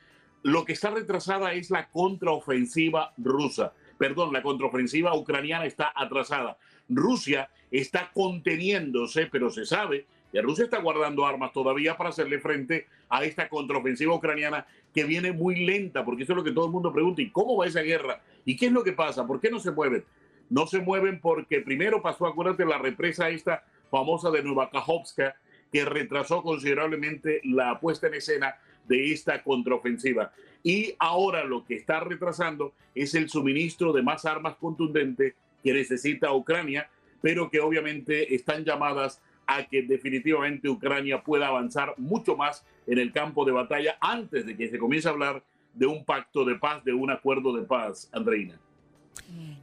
Lo 0.44 0.64
que 0.64 0.72
está 0.72 0.90
retrasada 0.90 1.52
es 1.52 1.70
la 1.70 1.88
contraofensiva 1.88 3.12
rusa. 3.18 3.72
Perdón, 3.98 4.32
la 4.32 4.42
contraofensiva 4.42 5.16
ucraniana 5.16 5.66
está 5.66 5.92
atrasada. 5.94 6.56
Rusia 6.88 7.50
está 7.72 8.12
conteniéndose, 8.14 9.26
pero 9.26 9.50
se 9.50 9.66
sabe 9.66 10.06
que 10.32 10.42
Rusia 10.42 10.64
está 10.64 10.78
guardando 10.78 11.26
armas 11.26 11.52
todavía 11.52 11.96
para 11.96 12.10
hacerle 12.10 12.38
frente 12.38 12.86
a 13.08 13.24
esta 13.24 13.48
contraofensiva 13.48 14.14
ucraniana 14.14 14.66
que 14.94 15.04
viene 15.04 15.32
muy 15.32 15.64
lenta, 15.64 16.04
porque 16.04 16.22
eso 16.22 16.32
es 16.32 16.36
lo 16.36 16.44
que 16.44 16.52
todo 16.52 16.66
el 16.66 16.72
mundo 16.72 16.92
pregunta. 16.92 17.22
¿Y 17.22 17.30
cómo 17.30 17.56
va 17.56 17.66
esa 17.66 17.82
guerra? 17.82 18.20
¿Y 18.44 18.56
qué 18.56 18.66
es 18.66 18.72
lo 18.72 18.84
que 18.84 18.92
pasa? 18.92 19.26
¿Por 19.26 19.40
qué 19.40 19.50
no 19.50 19.58
se 19.58 19.70
mueven? 19.70 20.04
No 20.48 20.66
se 20.66 20.80
mueven 20.80 21.20
porque 21.20 21.60
primero 21.60 22.02
pasó, 22.02 22.26
acuérdate, 22.26 22.64
la 22.64 22.78
represa 22.78 23.28
esta 23.30 23.64
famosa 23.90 24.30
de 24.30 24.42
Nueva 24.42 24.70
Kajovska, 24.70 25.36
que 25.72 25.84
retrasó 25.84 26.42
considerablemente 26.42 27.40
la 27.44 27.78
puesta 27.78 28.08
en 28.08 28.14
escena 28.14 28.56
de 28.88 29.12
esta 29.12 29.42
contraofensiva. 29.42 30.32
Y 30.62 30.94
ahora 30.98 31.44
lo 31.44 31.64
que 31.64 31.76
está 31.76 32.00
retrasando 32.00 32.74
es 32.94 33.14
el 33.14 33.28
suministro 33.28 33.92
de 33.92 34.02
más 34.02 34.24
armas 34.24 34.56
contundentes 34.56 35.34
que 35.62 35.72
necesita 35.72 36.32
Ucrania, 36.32 36.88
pero 37.22 37.50
que 37.50 37.60
obviamente 37.60 38.34
están 38.34 38.64
llamadas 38.64 39.20
a 39.56 39.64
que 39.66 39.82
definitivamente 39.82 40.68
Ucrania 40.68 41.22
pueda 41.22 41.48
avanzar 41.48 41.94
mucho 41.96 42.36
más 42.36 42.64
en 42.86 42.98
el 42.98 43.12
campo 43.12 43.44
de 43.44 43.52
batalla 43.52 43.96
antes 44.00 44.46
de 44.46 44.56
que 44.56 44.68
se 44.68 44.78
comience 44.78 45.08
a 45.08 45.12
hablar 45.12 45.42
de 45.74 45.86
un 45.86 46.04
pacto 46.04 46.44
de 46.44 46.56
paz, 46.56 46.84
de 46.84 46.92
un 46.92 47.10
acuerdo 47.10 47.54
de 47.54 47.62
paz, 47.62 48.10
Andreina. 48.12 48.58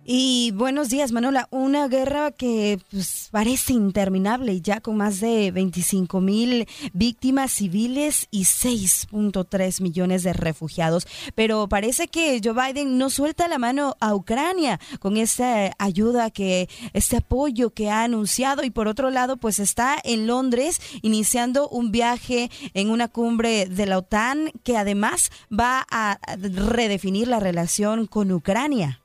Y 0.10 0.52
buenos 0.52 0.88
días, 0.88 1.12
Manola. 1.12 1.50
Una 1.52 1.90
guerra 1.90 2.32
que 2.32 2.80
pues, 2.92 3.28
parece 3.30 3.74
interminable, 3.74 4.62
ya 4.62 4.80
con 4.80 4.96
más 4.96 5.20
de 5.20 5.52
25 5.52 6.22
mil 6.22 6.66
víctimas 6.94 7.52
civiles 7.52 8.30
y 8.32 8.44
6.3 8.44 9.82
millones 9.82 10.24
de 10.24 10.32
refugiados. 10.32 11.06
Pero 11.36 11.68
parece 11.68 12.08
que 12.08 12.40
Joe 12.42 12.54
Biden 12.54 12.98
no 12.98 13.10
suelta 13.10 13.50
la 13.50 13.58
mano 13.58 13.98
a 14.00 14.16
Ucrania 14.16 14.80
con 15.02 15.18
esta 15.18 15.76
ayuda, 15.78 16.32
que 16.32 16.70
este 16.94 17.18
apoyo 17.18 17.72
que 17.72 17.90
ha 17.90 18.04
anunciado. 18.04 18.64
Y 18.64 18.70
por 18.70 18.88
otro 18.88 19.10
lado, 19.10 19.36
pues 19.36 19.60
está 19.60 19.98
en 20.06 20.26
Londres 20.26 20.80
iniciando 21.02 21.68
un 21.68 21.92
viaje 21.92 22.50
en 22.74 22.92
una 22.92 23.10
cumbre 23.10 23.66
de 23.66 23.86
la 23.86 23.98
OTAN 23.98 24.54
que 24.64 24.78
además 24.78 25.32
va 25.52 25.86
a 25.92 26.18
redefinir 26.38 27.28
la 27.28 27.42
relación 27.42 28.08
con 28.08 28.32
Ucrania. 28.32 29.02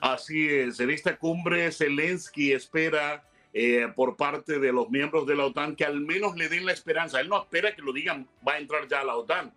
Así 0.00 0.48
es, 0.48 0.80
en 0.80 0.90
esta 0.90 1.16
cumbre 1.16 1.70
Zelensky 1.72 2.52
espera 2.52 3.22
eh, 3.52 3.86
por 3.94 4.16
parte 4.16 4.58
de 4.58 4.72
los 4.72 4.88
miembros 4.88 5.26
de 5.26 5.36
la 5.36 5.44
OTAN 5.44 5.76
que 5.76 5.84
al 5.84 6.00
menos 6.00 6.36
le 6.36 6.48
den 6.48 6.64
la 6.64 6.72
esperanza. 6.72 7.20
Él 7.20 7.28
no 7.28 7.40
espera 7.40 7.74
que 7.74 7.82
lo 7.82 7.92
digan, 7.92 8.26
va 8.46 8.54
a 8.54 8.58
entrar 8.58 8.88
ya 8.88 9.00
a 9.00 9.04
la 9.04 9.16
OTAN, 9.16 9.52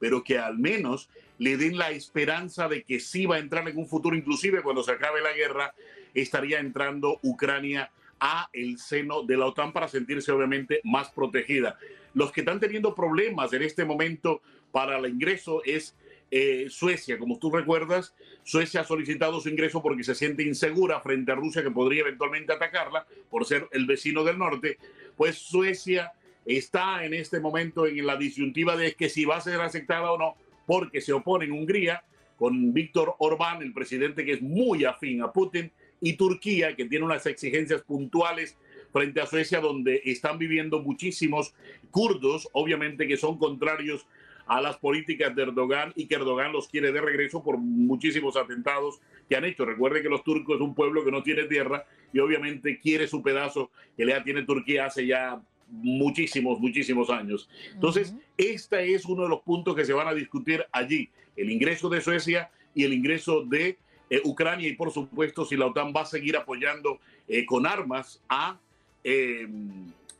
pero 0.00 0.24
que 0.24 0.38
al 0.38 0.58
menos 0.58 1.08
le 1.38 1.56
den 1.56 1.78
la 1.78 1.90
esperanza 1.90 2.68
de 2.68 2.82
que 2.82 2.98
sí 2.98 3.26
va 3.26 3.36
a 3.36 3.38
entrar 3.38 3.68
en 3.68 3.78
un 3.78 3.86
futuro, 3.86 4.16
inclusive 4.16 4.62
cuando 4.62 4.82
se 4.82 4.92
acabe 4.92 5.20
la 5.20 5.32
guerra, 5.32 5.74
estaría 6.12 6.58
entrando 6.58 7.20
Ucrania 7.22 7.90
a 8.18 8.48
el 8.52 8.78
seno 8.78 9.22
de 9.22 9.36
la 9.36 9.46
OTAN 9.46 9.72
para 9.72 9.86
sentirse 9.86 10.32
obviamente 10.32 10.80
más 10.82 11.10
protegida. 11.10 11.78
Los 12.14 12.32
que 12.32 12.40
están 12.40 12.58
teniendo 12.58 12.94
problemas 12.94 13.52
en 13.52 13.62
este 13.62 13.84
momento 13.84 14.42
para 14.72 14.98
el 14.98 15.06
ingreso 15.06 15.62
es 15.64 15.94
eh, 16.30 16.66
Suecia, 16.68 17.18
como 17.18 17.38
tú 17.38 17.50
recuerdas, 17.50 18.14
Suecia 18.42 18.80
ha 18.80 18.84
solicitado 18.84 19.40
su 19.40 19.48
ingreso 19.48 19.82
porque 19.82 20.04
se 20.04 20.14
siente 20.14 20.42
insegura 20.42 21.00
frente 21.00 21.32
a 21.32 21.36
Rusia 21.36 21.62
que 21.62 21.70
podría 21.70 22.02
eventualmente 22.02 22.52
atacarla 22.52 23.06
por 23.30 23.44
ser 23.44 23.68
el 23.72 23.86
vecino 23.86 24.24
del 24.24 24.38
norte. 24.38 24.78
Pues 25.16 25.38
Suecia 25.38 26.12
está 26.44 27.04
en 27.04 27.14
este 27.14 27.40
momento 27.40 27.86
en 27.86 28.06
la 28.06 28.16
disyuntiva 28.16 28.76
de 28.76 28.94
que 28.94 29.08
si 29.08 29.24
va 29.24 29.36
a 29.36 29.40
ser 29.40 29.60
aceptada 29.60 30.10
o 30.12 30.18
no, 30.18 30.34
porque 30.66 31.00
se 31.00 31.12
opone 31.12 31.44
en 31.44 31.52
Hungría 31.52 32.02
con 32.36 32.72
Víctor 32.72 33.14
Orbán, 33.18 33.62
el 33.62 33.72
presidente 33.72 34.24
que 34.24 34.32
es 34.32 34.42
muy 34.42 34.84
afín 34.84 35.22
a 35.22 35.32
Putin, 35.32 35.70
y 36.00 36.14
Turquía, 36.14 36.76
que 36.76 36.84
tiene 36.84 37.04
unas 37.04 37.24
exigencias 37.24 37.82
puntuales 37.82 38.58
frente 38.92 39.20
a 39.20 39.26
Suecia, 39.26 39.60
donde 39.60 40.02
están 40.04 40.38
viviendo 40.38 40.82
muchísimos 40.82 41.54
kurdos, 41.90 42.48
obviamente 42.52 43.08
que 43.08 43.16
son 43.16 43.38
contrarios 43.38 44.06
a 44.46 44.60
las 44.60 44.76
políticas 44.76 45.34
de 45.34 45.42
Erdogan 45.42 45.92
y 45.96 46.06
que 46.06 46.16
Erdogan 46.16 46.52
los 46.52 46.68
quiere 46.68 46.92
de 46.92 47.00
regreso 47.00 47.42
por 47.42 47.58
muchísimos 47.58 48.36
atentados 48.36 49.00
que 49.28 49.36
han 49.36 49.44
hecho. 49.44 49.64
Recuerden 49.64 50.02
que 50.02 50.08
los 50.08 50.24
turcos 50.24 50.56
es 50.56 50.60
un 50.60 50.74
pueblo 50.74 51.04
que 51.04 51.10
no 51.10 51.22
tiene 51.22 51.44
tierra 51.44 51.84
y 52.12 52.18
obviamente 52.18 52.78
quiere 52.78 53.06
su 53.06 53.22
pedazo 53.22 53.70
que 53.96 54.04
le 54.04 54.20
tiene 54.20 54.42
Turquía 54.42 54.86
hace 54.86 55.06
ya 55.06 55.40
muchísimos, 55.68 56.60
muchísimos 56.60 57.10
años. 57.10 57.48
Entonces, 57.72 58.14
este 58.36 58.94
es 58.94 59.04
uno 59.06 59.24
de 59.24 59.28
los 59.28 59.40
puntos 59.40 59.74
que 59.74 59.84
se 59.84 59.92
van 59.92 60.08
a 60.08 60.14
discutir 60.14 60.64
allí, 60.72 61.10
el 61.36 61.50
ingreso 61.50 61.88
de 61.88 62.00
Suecia 62.00 62.50
y 62.74 62.84
el 62.84 62.92
ingreso 62.92 63.42
de 63.42 63.78
eh, 64.10 64.20
Ucrania 64.24 64.68
y 64.68 64.74
por 64.74 64.92
supuesto 64.92 65.44
si 65.44 65.56
la 65.56 65.66
OTAN 65.66 65.92
va 65.96 66.02
a 66.02 66.06
seguir 66.06 66.36
apoyando 66.36 67.00
eh, 67.26 67.46
con 67.46 67.66
armas 67.66 68.20
a, 68.28 68.58
eh, 69.02 69.48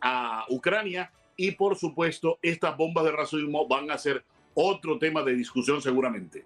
a 0.00 0.46
Ucrania 0.48 1.10
y 1.36 1.52
por 1.52 1.76
supuesto 1.76 2.38
estas 2.42 2.76
bombas 2.76 3.04
de 3.04 3.12
racismo 3.12 3.66
van 3.66 3.90
a 3.90 3.98
ser 3.98 4.24
otro 4.54 4.98
tema 4.98 5.22
de 5.22 5.34
discusión 5.34 5.82
seguramente. 5.82 6.44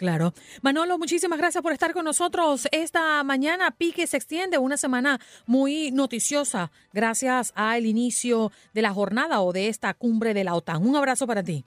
Claro. 0.00 0.32
Manolo, 0.62 0.96
muchísimas 0.96 1.38
gracias 1.38 1.62
por 1.62 1.74
estar 1.74 1.92
con 1.92 2.06
nosotros 2.06 2.66
esta 2.72 3.22
mañana. 3.22 3.70
Pique 3.70 4.06
se 4.06 4.16
extiende 4.16 4.56
una 4.56 4.78
semana 4.78 5.20
muy 5.44 5.90
noticiosa 5.90 6.72
gracias 6.94 7.52
al 7.54 7.84
inicio 7.84 8.50
de 8.72 8.80
la 8.80 8.94
jornada 8.94 9.42
o 9.42 9.52
de 9.52 9.68
esta 9.68 9.92
cumbre 9.92 10.32
de 10.32 10.44
la 10.44 10.54
OTAN. 10.54 10.86
Un 10.86 10.96
abrazo 10.96 11.26
para 11.26 11.42
ti. 11.42 11.66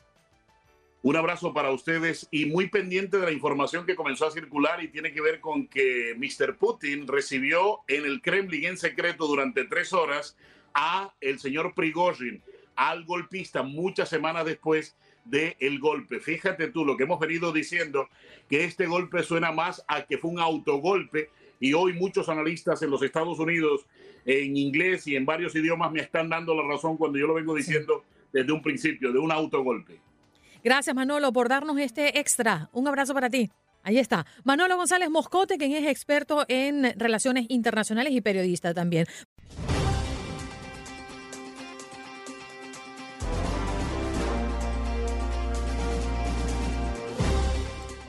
Un 1.03 1.15
abrazo 1.15 1.53
para 1.53 1.70
ustedes 1.70 2.27
y 2.32 2.48
muy 2.48 2.70
pendiente 2.70 3.18
de 3.18 3.25
la 3.25 3.32
información 3.32 3.86
que 3.86 3.94
comenzó 3.94 4.25
a 4.25 4.32
circular 4.32 4.82
y 4.84 4.88
tiene 4.88 5.12
que 5.12 5.22
ver 5.22 5.39
con 5.39 5.68
que 5.68 6.15
Mr. 6.18 6.58
Putin 6.58 7.08
recibió 7.08 7.82
en 7.88 8.03
el 8.06 8.20
Kremlin 8.22 8.65
en 8.65 8.77
secreto 8.77 9.27
durante 9.27 9.65
tres 9.65 9.94
horas 9.94 10.36
a 10.74 11.13
el 11.22 11.38
señor 11.39 11.75
Prigozhin 11.75 12.42
al 12.75 13.06
golpista 13.06 13.63
muchas 13.63 14.10
semanas 14.10 14.46
después 14.46 14.96
del 15.25 15.56
el 15.60 15.80
golpe. 15.80 16.20
Fíjate 16.20 16.68
tú 16.70 16.86
lo 16.86 16.98
que 16.98 17.03
hemos 17.03 17.20
venido 17.20 17.51
diciendo, 17.51 18.10
que 18.50 18.65
este 18.65 18.88
golpe 18.88 19.24
suena 19.24 19.51
más 19.51 19.84
a 19.88 20.03
que 20.06 20.18
fue 20.18 20.32
un 20.32 20.39
autogolpe 20.39 21.30
y 21.60 21.74
hoy 21.74 21.94
muchos 21.94 22.27
analistas 22.30 22.82
en 22.82 22.89
los 22.89 23.01
Estados 23.03 23.39
Unidos 23.39 23.86
en 24.25 24.58
inglés 24.58 25.08
y 25.08 25.15
en 25.15 25.25
varios 25.25 25.56
idiomas 25.56 25.92
me 25.92 26.01
están 26.01 26.30
dando 26.30 26.56
la 26.56 26.68
razón 26.68 26.98
cuando 26.98 27.18
yo 27.18 27.27
lo 27.27 27.34
vengo 27.36 27.56
diciendo 27.56 28.03
desde 28.32 28.51
un 28.51 28.62
principio, 28.62 29.12
de 29.12 29.20
un 29.20 29.32
autogolpe. 29.32 30.00
Gracias 30.63 30.96
Manolo 30.96 31.32
por 31.32 31.50
darnos 31.50 31.77
este 31.77 32.20
extra. 32.20 32.70
Un 32.74 32.88
abrazo 32.88 33.13
para 33.13 33.30
ti. 33.30 33.50
Ahí 33.84 34.00
está. 34.00 34.25
Manolo 34.46 34.77
González 34.77 35.10
Moscote, 35.10 35.58
quien 35.58 35.74
es 35.74 35.86
experto 35.86 36.46
en 36.48 36.98
relaciones 36.98 37.46
internacionales 37.50 38.13
y 38.13 38.22
periodista 38.22 38.74
también. 38.74 39.06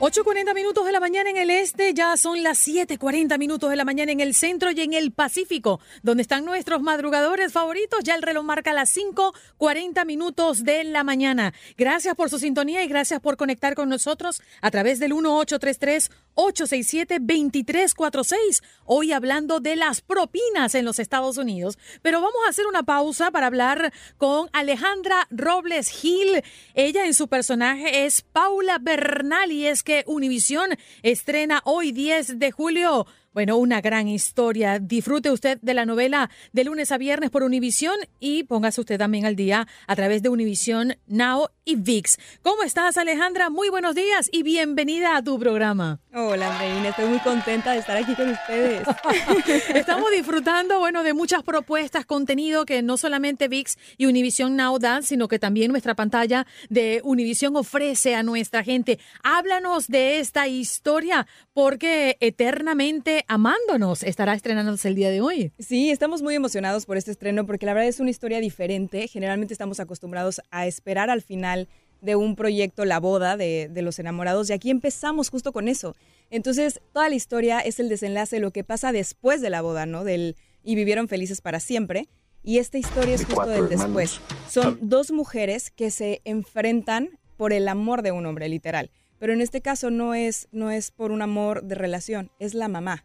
8.40 0.05 0.53
minutos 0.53 0.85
de 0.85 0.91
la 0.91 0.99
mañana 0.99 1.31
en 1.31 1.37
el 1.37 1.49
este, 1.49 1.91
ya 1.95 2.15
son 2.15 2.43
las 2.43 2.67
7.40 2.67 3.39
minutos 3.39 3.71
de 3.71 3.75
la 3.75 3.85
mañana 3.85 4.11
en 4.11 4.19
el 4.19 4.35
centro 4.35 4.69
y 4.69 4.79
en 4.79 4.93
el 4.93 5.11
Pacífico, 5.11 5.79
donde 6.03 6.21
están 6.21 6.45
nuestros 6.45 6.83
madrugadores 6.83 7.51
favoritos. 7.51 8.01
Ya 8.03 8.13
el 8.13 8.21
reloj 8.21 8.43
marca 8.43 8.71
las 8.71 8.95
5.40 8.95 10.05
minutos 10.05 10.63
de 10.63 10.83
la 10.83 11.03
mañana. 11.03 11.55
Gracias 11.75 12.13
por 12.13 12.29
su 12.29 12.37
sintonía 12.37 12.83
y 12.83 12.87
gracias 12.87 13.19
por 13.19 13.35
conectar 13.35 13.73
con 13.73 13.89
nosotros 13.89 14.43
a 14.61 14.69
través 14.69 14.99
del 14.99 15.15
1833 15.15 16.11
867-2346. 16.35 18.61
Hoy 18.85 19.11
hablando 19.11 19.59
de 19.59 19.75
las 19.75 20.01
propinas 20.01 20.75
en 20.75 20.85
los 20.85 20.99
Estados 20.99 21.37
Unidos. 21.37 21.79
Pero 22.01 22.21
vamos 22.21 22.37
a 22.45 22.49
hacer 22.49 22.67
una 22.67 22.83
pausa 22.83 23.31
para 23.31 23.47
hablar 23.47 23.91
con 24.17 24.49
Alejandra 24.53 25.27
Robles 25.31 25.89
Gil. 25.89 26.43
Ella 26.73 27.05
en 27.05 27.13
su 27.13 27.27
personaje 27.27 28.05
es 28.05 28.21
Paula 28.21 28.77
Bernal 28.79 29.51
y 29.51 29.65
es 29.65 29.83
que 29.83 29.94
Univisión 30.07 30.69
estrena 31.03 31.61
hoy 31.63 31.91
10 31.91 32.39
de 32.39 32.51
julio. 32.51 33.07
Bueno, 33.35 33.57
una 33.57 33.81
gran 33.81 34.07
historia. 34.07 34.79
Disfrute 34.79 35.29
usted 35.29 35.59
de 35.61 35.73
la 35.73 35.85
novela 35.85 36.29
de 36.53 36.63
lunes 36.63 36.93
a 36.93 36.97
viernes 36.97 37.31
por 37.31 37.43
Univisión 37.43 37.97
y 38.21 38.43
póngase 38.43 38.79
usted 38.79 38.97
también 38.97 39.25
al 39.25 39.35
día 39.35 39.67
a 39.87 39.95
través 39.97 40.23
de 40.23 40.29
Univisión 40.29 40.95
Now 41.05 41.49
y 41.65 41.75
VIX. 41.75 42.17
¿Cómo 42.41 42.63
estás, 42.63 42.95
Alejandra? 42.95 43.49
Muy 43.49 43.67
buenos 43.67 43.93
días 43.93 44.29
y 44.31 44.43
bienvenida 44.43 45.17
a 45.17 45.21
tu 45.21 45.37
programa. 45.37 45.99
Hola, 46.13 46.49
Andreina. 46.49 46.87
Estoy 46.87 47.09
muy 47.09 47.19
contenta 47.19 47.73
de 47.73 47.79
estar 47.79 47.97
aquí 47.97 48.15
con 48.15 48.29
ustedes. 48.29 48.87
Estamos 49.75 50.11
disfrutando, 50.11 50.79
bueno, 50.79 51.03
de 51.03 51.13
muchas 51.13 51.43
propuestas, 51.43 52.05
contenido 52.05 52.65
que 52.65 52.83
no 52.83 52.95
solamente 52.95 53.49
VIX 53.49 53.77
y 53.97 54.05
Univisión 54.05 54.55
Now 54.55 54.79
dan, 54.79 55.03
sino 55.03 55.27
que 55.27 55.39
también 55.39 55.71
nuestra 55.71 55.93
pantalla 55.93 56.47
de 56.69 57.01
Univisión 57.03 57.57
ofrece 57.57 58.15
a 58.15 58.23
nuestra 58.23 58.63
gente. 58.63 58.97
Háblanos 59.23 59.89
de 59.89 60.19
esta 60.19 60.47
historia 60.47 61.27
porque 61.53 62.15
eternamente 62.21 63.24
amándonos 63.27 64.03
estará 64.03 64.33
estrenándose 64.33 64.87
el 64.87 64.95
día 64.95 65.09
de 65.09 65.21
hoy. 65.21 65.51
Sí, 65.59 65.91
estamos 65.91 66.21
muy 66.21 66.35
emocionados 66.35 66.85
por 66.85 66.97
este 66.97 67.11
estreno 67.11 67.45
porque 67.45 67.65
la 67.65 67.73
verdad 67.73 67.89
es 67.89 67.99
una 67.99 68.09
historia 68.09 68.39
diferente. 68.39 69.07
Generalmente 69.07 69.53
estamos 69.53 69.79
acostumbrados 69.79 70.41
a 70.51 70.67
esperar 70.67 71.09
al 71.09 71.21
final 71.21 71.67
de 72.01 72.15
un 72.15 72.35
proyecto 72.35 72.85
la 72.85 72.99
boda 72.99 73.37
de, 73.37 73.69
los 73.81 73.99
enamorados 73.99 74.49
y 74.49 74.53
aquí 74.53 74.69
empezamos 74.69 75.29
justo 75.29 75.51
con 75.51 75.67
eso. 75.67 75.95
Entonces, 76.29 76.81
toda 76.93 77.09
la 77.09 77.15
historia 77.15 77.59
es 77.59 77.79
el 77.79 77.89
desenlace 77.89 78.37
de 78.37 78.41
lo 78.41 78.51
que 78.51 78.63
pasa 78.63 78.91
después 78.91 79.41
de 79.41 79.49
la 79.49 79.61
boda, 79.61 79.85
¿no? 79.85 80.03
Del 80.03 80.35
y 80.63 80.75
vivieron 80.75 81.07
felices 81.07 81.41
para 81.41 81.59
siempre. 81.59 82.07
Y 82.43 82.59
esta 82.59 82.77
historia 82.77 83.15
es 83.15 83.25
justo 83.25 83.47
del 83.47 83.69
después. 83.69 84.19
Son 84.49 84.77
dos 84.81 85.11
mujeres 85.11 85.71
que 85.71 85.89
se 85.89 86.21
enfrentan 86.25 87.09
por 87.37 87.53
el 87.53 87.67
amor 87.67 88.01
de 88.01 88.11
un 88.11 88.25
hombre, 88.25 88.49
literal. 88.49 88.91
Pero 89.17 89.33
en 89.33 89.41
este 89.41 89.61
caso 89.61 89.89
no 89.89 90.13
es, 90.13 90.47
no 90.51 90.69
es 90.69 90.91
por 90.91 91.11
un 91.11 91.21
amor 91.21 91.63
de 91.63 91.75
relación, 91.75 92.31
es 92.39 92.53
la 92.53 92.67
mamá. 92.67 93.03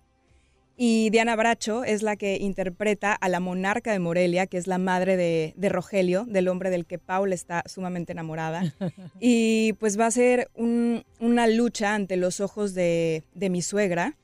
Y 0.82 1.10
Diana 1.10 1.36
Bracho 1.36 1.84
es 1.84 2.00
la 2.00 2.16
que 2.16 2.38
interpreta 2.38 3.12
a 3.12 3.28
la 3.28 3.38
monarca 3.38 3.92
de 3.92 3.98
Morelia, 3.98 4.46
que 4.46 4.56
es 4.56 4.66
la 4.66 4.78
madre 4.78 5.18
de, 5.18 5.68
Rogelio, 5.68 6.24
del 6.24 6.48
hombre 6.48 6.70
del 6.70 6.86
que 6.86 6.98
Paula 6.98 7.34
está 7.34 7.62
sumamente 7.66 8.12
enamorada. 8.12 8.62
Y 9.20 9.74
pues 9.74 10.00
va 10.00 10.06
a 10.06 10.10
ser 10.10 10.50
una 10.54 11.46
lucha 11.48 11.94
ante 11.94 12.16
los 12.16 12.40
ojos 12.40 12.72
de, 12.72 13.24
de, 13.34 13.50
mi 13.50 13.60
suegra, 13.60 14.16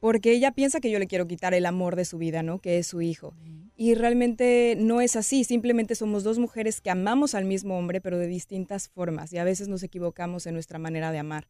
porque 0.00 0.32
ella 0.32 0.52
piensa 0.52 0.80
que 0.80 0.90
yo 0.90 0.98
le 0.98 1.08
quiero 1.08 1.26
quitar 1.26 1.52
el 1.52 1.66
amor 1.66 1.94
de 1.94 2.06
su 2.06 2.16
vida, 2.16 2.42
¿no? 2.42 2.58
Que 2.58 2.78
es 2.78 2.86
su 2.86 3.02
hijo. 3.02 3.34
Y 3.76 3.92
realmente 3.92 4.76
no 4.78 5.02
es 5.02 5.14
así, 5.14 5.44
simplemente 5.44 5.94
somos 5.94 6.24
dos 6.24 6.38
mujeres 6.38 6.80
que 6.80 6.88
amamos 6.88 7.34
al 7.34 7.44
mismo 7.44 7.78
hombre, 7.78 8.00
pero 8.00 8.16
de 8.16 8.28
distintas 8.28 8.88
formas, 8.88 9.30
y 9.34 9.36
a 9.36 9.44
veces 9.44 9.68
nos 9.68 9.82
equivocamos 9.82 10.46
en 10.46 10.54
nuestra 10.54 10.78
manera 10.78 11.12
de 11.12 11.18
amar. 11.18 11.48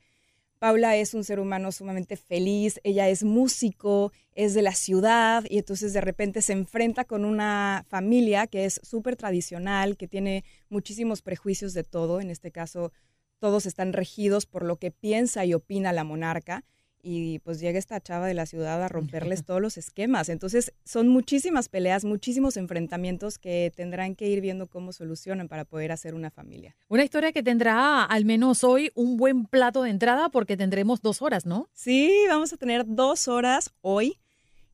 Paula 0.59 0.97
es 0.97 1.15
un 1.15 1.23
ser 1.23 1.39
humano 1.39 1.71
sumamente 1.71 2.17
feliz, 2.17 2.81
ella 2.83 3.09
es 3.09 3.23
músico, 3.23 4.13
es 4.35 4.55
de 4.55 4.63
la 4.63 4.75
ciudad 4.75 5.45
y 5.49 5.59
entonces 5.59 5.93
de 5.93 6.01
repente 6.01 6.43
se 6.43 6.53
enfrenta 6.53 7.05
con 7.05 7.25
una 7.25 7.85
familia 7.89 8.49
que 8.49 8.65
es 8.65 8.81
súper 8.83 9.15
tradicional, 9.15 9.97
que 9.97 10.09
tiene 10.09 10.45
muchísimos 10.69 11.23
prejuicios 11.23 11.75
de 11.75 11.85
todo, 11.85 12.21
en 12.21 12.31
este 12.31 12.51
caso 12.51 12.93
todos 13.39 13.67
están 13.67 13.93
regidos 13.93 14.47
por 14.47 14.65
lo 14.65 14.77
que 14.77 14.91
piensa 14.91 15.45
y 15.45 15.55
opina 15.55 15.93
la 15.93 16.03
monarca 16.03 16.65
y 17.03 17.39
pues 17.41 17.61
llega 17.61 17.79
esta 17.79 18.01
chava 18.01 18.27
de 18.27 18.35
la 18.35 18.47
ciudad 18.47 18.83
a 18.83 18.89
romperles 18.89 19.45
todos 19.47 19.61
los 19.61 19.77
esquemas. 19.77 20.29
Entonces 20.29 20.73
son 20.85 21.09
muchísimas 21.09 21.69
peleas, 21.69 22.05
muchísimos 22.05 22.57
enfrentamientos 22.57 23.39
que 23.39 23.73
tendrán 23.75 24.15
que 24.15 24.29
ir 24.29 24.41
viendo 24.41 24.67
cómo 24.67 24.93
solucionan 24.93 25.49
para 25.49 25.65
poder 25.65 25.93
hacer 25.93 26.15
una 26.15 26.31
familia. 26.31 26.77
Una 26.89 27.05
historia 27.05 27.33
que 27.33 27.43
tendrá 27.43 28.05
al 28.05 28.25
menos 28.25 28.65
hoy 28.65 28.91
un 28.95 29.17
buen 29.17 29.47
plato 29.47 29.83
de 29.83 29.91
entrada 29.91 30.29
porque 30.29 30.57
tendremos 30.57 31.01
dos 31.03 31.23
horas, 31.23 31.47
¿no? 31.47 31.69
Sí, 31.73 32.13
vamos 32.29 32.53
a 32.53 32.57
tener 32.57 32.85
dos 32.87 33.29
horas 33.29 33.73
hoy 33.81 34.19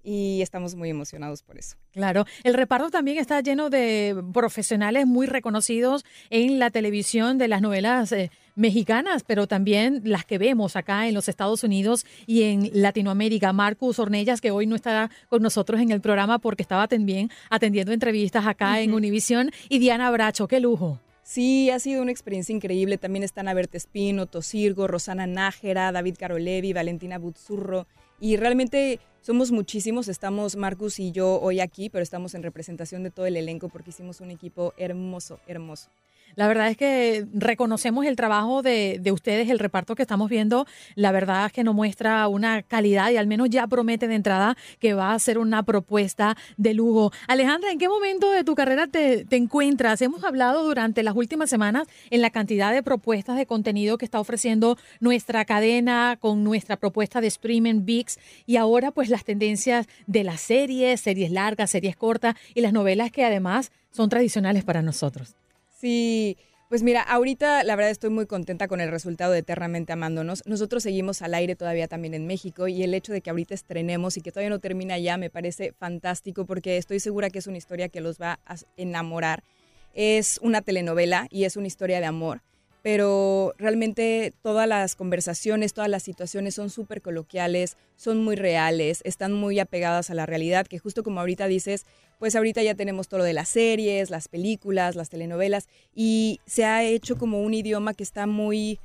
y 0.05 0.43
estamos 0.43 0.75
muy 0.75 0.91
emocionados 0.91 1.43
por 1.43 1.59
eso. 1.59 1.77
Claro, 1.91 2.27
el 2.45 2.55
reparto 2.55 2.91
también 2.91 3.19
está 3.19 3.41
lleno 3.41 3.71
de 3.71 4.23
profesionales 4.33 5.07
muy 5.07 5.27
reconocidos 5.27 6.05
en 6.31 6.59
la 6.59 6.71
televisión 6.71 7.39
de 7.39 7.49
las 7.49 7.63
novelas 7.63 8.13
eh, 8.13 8.31
mexicanas, 8.55 9.25
pero 9.25 9.47
también 9.47 10.03
las 10.05 10.25
que 10.25 10.39
vemos 10.39 10.77
acá 10.77 11.09
en 11.09 11.15
los 11.15 11.29
Estados 11.29 11.65
Unidos 11.65 12.07
y 12.27 12.43
en 12.43 12.71
Latinoamérica. 12.73 13.53
Marcus 13.53 13.99
Ornellas, 13.99 14.41
que 14.41 14.51
hoy 14.51 14.67
no 14.67 14.77
estará 14.77 15.11
con 15.29 15.43
nosotros 15.43 15.81
en 15.81 15.91
el 15.91 16.01
programa 16.01 16.39
porque 16.39 16.63
estaba 16.63 16.89
también 16.89 17.31
atendiendo 17.51 17.93
entrevistas 17.93 18.47
acá 18.47 18.81
en 18.81 18.95
Univisión, 18.95 19.51
y 19.69 19.79
Diana 19.79 20.11
Bracho, 20.11 20.49
qué 20.49 20.61
lujo. 20.61 21.01
Sí, 21.23 21.71
ha 21.71 21.79
sido 21.79 22.03
una 22.03 22.11
experiencia 22.11 22.55
increíble. 22.55 22.99
También 22.99 23.23
están 23.23 23.49
Aberte 23.49 23.79
Espino, 23.79 24.27
Tosirgo, 24.27 24.87
Rosana 24.87 25.27
Nájera, 25.27 25.91
David 25.91 26.17
Carolevi, 26.19 26.75
Valentina 26.75 27.19
Butzurro. 27.19 27.87
Y 28.21 28.37
realmente 28.37 29.01
somos 29.23 29.51
muchísimos, 29.51 30.09
estamos 30.09 30.55
Marcus 30.55 31.01
y 31.01 31.13
yo 31.13 31.41
hoy 31.41 31.61
aquí, 31.61 31.89
pero 31.89 32.03
estamos 32.03 32.35
en 32.35 32.43
representación 32.43 33.03
de 33.03 33.11
todo 33.11 33.25
el 33.25 33.39
elenco 33.39 33.71
porque 33.71 33.91
hicimos 33.91 34.21
un 34.21 34.31
equipo 34.31 34.75
hermoso, 34.77 35.41
hermoso. 35.47 35.89
La 36.37 36.49
verdad 36.49 36.69
es 36.69 36.77
que 36.77 37.27
reconocemos 37.33 38.07
el 38.07 38.17
trabajo 38.17 38.63
de, 38.63 39.01
ustedes, 39.13 39.51
el 39.51 39.59
reparto 39.59 39.95
que 39.95 40.03
estamos 40.03 40.29
viendo. 40.29 40.67
La 40.95 41.13
verdad 41.13 41.47
es 41.47 41.53
que 41.53 41.65
nos 41.65 41.75
muestra 41.75 42.27
una 42.29 42.63
calidad 42.63 43.11
y 43.11 43.17
al 43.17 43.27
menos 43.27 43.51
ya 43.51 43.67
promete 43.67 44.09
de 44.09 44.15
entrada 44.15 44.57
que 44.79 44.95
va 44.95 45.13
a 45.13 45.19
ser 45.19 45.39
una 45.39 45.63
propuesta 45.63 46.37
de 46.57 46.75
lujo. 46.75 47.13
Alejandra, 47.29 47.71
¿en 47.71 47.79
qué 47.79 47.89
momento 47.89 48.31
de 48.31 48.45
tu 48.45 48.55
carrera 48.55 48.87
te, 48.87 49.25
te 49.25 49.37
encuentras? 49.37 50.03
Hemos 50.03 50.25
hablado 50.25 50.65
durante 50.65 51.03
las 51.03 51.15
últimas 51.15 51.51
semanas 51.51 51.87
en 52.11 52.23
la 52.23 52.31
cantidad 52.31 52.73
de 52.73 52.83
propuestas 52.83 53.37
de 53.37 53.47
contenido 53.47 53.99
que 53.99 54.05
está 54.05 54.21
ofreciendo 54.21 54.77
nuestra 55.01 55.45
cadena 55.45 56.17
con 56.21 56.45
nuestra 56.45 56.77
propuesta 56.77 57.21
de 57.21 57.29
streaming 57.29 57.85
VIX 57.85 58.19
y 58.47 58.57
ahora 58.57 58.91
pues 58.91 59.09
las 59.09 59.25
tendencias 59.25 59.87
de 60.07 60.25
las 60.25 60.41
series, 60.41 61.01
series 61.01 61.31
largas, 61.31 61.71
series 61.71 61.97
cortas 61.97 62.35
y 62.55 62.61
las 62.61 62.73
novelas 62.73 63.11
que 63.11 63.25
además 63.25 63.73
son 63.91 64.09
tradicionales 64.09 64.65
para 64.65 64.83
nosotros. 64.83 65.37
Sí, 65.85 66.39
pues 66.71 66.83
mira, 66.83 67.03
ahorita 67.03 67.63
la 67.63 67.77
verdad 67.77 67.91
estoy 67.91 68.09
muy 68.09 68.25
contenta 68.25 68.69
con 68.69 68.81
el 68.81 68.91
resultado 68.91 69.33
de 69.33 69.41
Eternamente 69.41 69.93
Amándonos. 69.93 70.43
Nosotros 70.47 70.83
seguimos 70.83 71.21
al 71.21 71.35
aire 71.35 71.57
todavía 71.57 71.89
también 71.89 72.15
en 72.15 72.27
México 72.27 72.69
y 72.69 72.83
el 72.83 72.95
hecho 72.95 73.13
de 73.13 73.21
que 73.21 73.29
ahorita 73.29 73.53
estrenemos 73.53 74.17
y 74.17 74.23
que 74.23 74.33
todavía 74.33 74.49
no 74.49 74.61
termina 74.61 74.99
ya 74.99 75.19
me 75.19 75.29
parece 75.29 75.75
fantástico 75.75 76.47
porque 76.47 76.79
estoy 76.79 77.01
segura 77.01 77.29
que 77.29 77.39
es 77.39 77.47
una 77.49 77.59
historia 77.59 77.91
que 77.91 78.01
los 78.01 78.19
va 78.19 78.41
a 78.47 78.57
enamorar. 78.79 79.45
Es 79.93 80.41
una 80.41 80.63
telenovela 80.63 81.27
y 81.29 81.45
es 81.45 81.59
una 81.59 81.67
historia 81.67 82.01
de 82.01 82.07
amor 82.07 82.41
pero 82.85 83.55
realmente 83.57 84.35
todas 84.43 84.69
las 84.69 84.95
conversaciones, 84.95 85.73
todas 85.73 85.89
las 85.89 86.03
situaciones 86.03 86.55
son 86.55 86.69
súper 86.69 87.01
coloquiales, 87.01 87.79
son 87.97 88.23
muy 88.23 88.37
reales, 88.37 89.01
están 89.05 89.33
muy 89.33 89.59
apegadas 89.59 90.11
a 90.11 90.15
la 90.15 90.27
realidad, 90.27 90.67
que 90.67 90.79
justo 90.79 91.03
como 91.03 91.21
ahorita 91.21 91.47
dices, 91.47 91.87
pues 92.19 92.37
ahorita 92.37 92.63
ya 92.63 92.75
tenemos 92.75 93.09
todo 93.09 93.21
lo 93.21 93.25
de 93.25 93.33
las 93.33 93.49
series, 93.49 94.11
las 94.11 94.29
películas, 94.29 94.97
las 94.97 95.09
telenovelas, 95.09 95.67
y 95.95 96.41
se 96.45 96.67
ha 96.67 96.85
hecho 96.85 97.17
como 97.17 97.41
un 97.41 97.55
idioma 97.55 97.95
que 97.95 98.03
está 98.03 98.27
muy, 98.27 98.79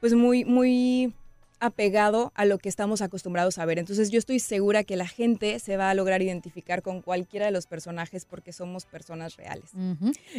pues 0.00 0.14
muy, 0.14 0.46
muy 0.46 1.12
apegado 1.62 2.32
a 2.34 2.44
lo 2.44 2.58
que 2.58 2.68
estamos 2.68 3.02
acostumbrados 3.02 3.58
a 3.58 3.64
ver. 3.64 3.78
Entonces 3.78 4.10
yo 4.10 4.18
estoy 4.18 4.40
segura 4.40 4.82
que 4.82 4.96
la 4.96 5.06
gente 5.06 5.58
se 5.60 5.76
va 5.76 5.90
a 5.90 5.94
lograr 5.94 6.20
identificar 6.20 6.82
con 6.82 7.02
cualquiera 7.02 7.46
de 7.46 7.52
los 7.52 7.66
personajes 7.66 8.24
porque 8.24 8.52
somos 8.52 8.84
personas 8.84 9.36
reales. 9.36 9.70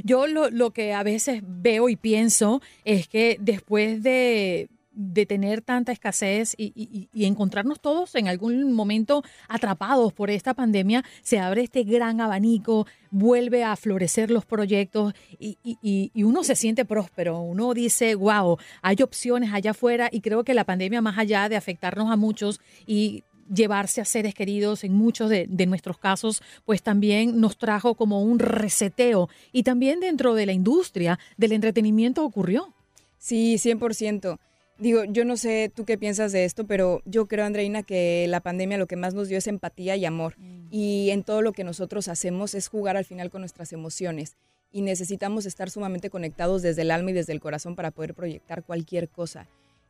Yo 0.03 0.27
lo, 0.27 0.49
lo 0.49 0.71
que 0.71 0.93
a 0.93 1.01
veces 1.01 1.41
veo 1.45 1.87
y 1.87 1.95
pienso 1.95 2.61
es 2.83 3.07
que 3.07 3.37
después 3.39 4.03
de 4.03 4.67
de 4.93 5.25
tener 5.25 5.61
tanta 5.61 5.91
escasez 5.91 6.53
y, 6.57 7.09
encontrarnos 7.13 7.79
todos 7.79 8.15
en 8.15 8.27
algún 8.27 8.73
momento 8.73 9.23
atrapados 9.47 10.13
por 10.13 10.29
esta 10.29 10.53
pandemia, 10.53 11.03
se 11.21 11.39
abre 11.39 11.63
este 11.63 11.83
gran 11.83 12.21
abanico, 12.21 12.85
vuelve 13.11 13.63
a 13.63 13.75
florecer 13.75 14.29
los 14.29 14.45
proyectos 14.45 15.13
y, 15.39 16.11
uno 16.23 16.43
se 16.43 16.55
siente 16.55 16.85
próspero, 16.85 17.39
uno 17.39 17.73
dice, 17.73 18.15
wow, 18.15 18.57
hay 18.81 18.97
opciones 19.01 19.51
allá 19.53 19.71
afuera 19.71 20.09
y 20.11 20.21
creo 20.21 20.43
que 20.43 20.53
la 20.53 20.63
pandemia, 20.63 21.01
más 21.01 21.17
allá 21.17 21.49
de 21.49 21.55
afectarnos 21.55 22.11
a 22.11 22.15
muchos 22.15 22.61
y 22.85 23.23
llevarse 23.53 23.99
a 23.99 24.05
seres 24.05 24.33
queridos 24.33 24.83
en 24.83 24.93
muchos 24.93 25.29
de, 25.29 25.47
de, 25.49 25.65
nuestros 25.65 25.97
casos, 25.97 26.41
pues 26.65 26.81
también 26.81 27.39
nos 27.41 27.57
trajo 27.57 27.95
como 27.95 28.23
un 28.23 28.39
reseteo 28.39 29.29
y 29.51 29.63
también 29.63 29.99
dentro 29.99 30.33
de 30.33 30.45
la 30.45 30.53
industria 30.53 31.19
del 31.37 31.51
entretenimiento 31.51 32.23
ocurrió. 32.23 32.73
Sí, 33.17 33.55
100%. 33.55 34.37
Digo, 34.79 35.03
yo 35.05 35.23
no 35.23 35.37
sé 35.37 35.71
tú 35.73 35.85
qué 35.85 35.97
piensas 35.97 36.31
de 36.31 36.45
esto, 36.45 36.65
pero 36.65 37.01
yo 37.05 37.27
creo, 37.27 37.45
Andreina, 37.45 37.83
que 37.83 38.25
la 38.27 38.41
pandemia 38.41 38.77
lo 38.77 38.87
que 38.87 38.95
más 38.95 39.13
nos 39.13 39.27
dio 39.27 39.37
es 39.37 39.47
empatía 39.47 39.95
y 39.95 40.05
amor. 40.05 40.35
Mm. 40.37 40.67
Y 40.71 41.11
en 41.11 41.23
todo 41.23 41.41
lo 41.41 41.53
que 41.53 41.63
nosotros 41.63 42.07
hacemos 42.07 42.55
es 42.55 42.67
jugar 42.67 42.97
al 42.97 43.05
final 43.05 43.29
con 43.29 43.41
nuestras 43.41 43.71
emociones. 43.71 44.35
Y 44.71 44.81
necesitamos 44.81 45.45
estar 45.45 45.69
sumamente 45.69 46.09
conectados 46.09 46.63
desde 46.63 46.81
el 46.81 46.91
alma 46.91 47.11
y 47.11 47.13
desde 47.13 47.33
el 47.33 47.39
corazón 47.39 47.75
para 47.75 47.91
poder 47.91 48.15
proyectar 48.15 48.63
cualquier 48.63 49.09
cosa. 49.09 49.47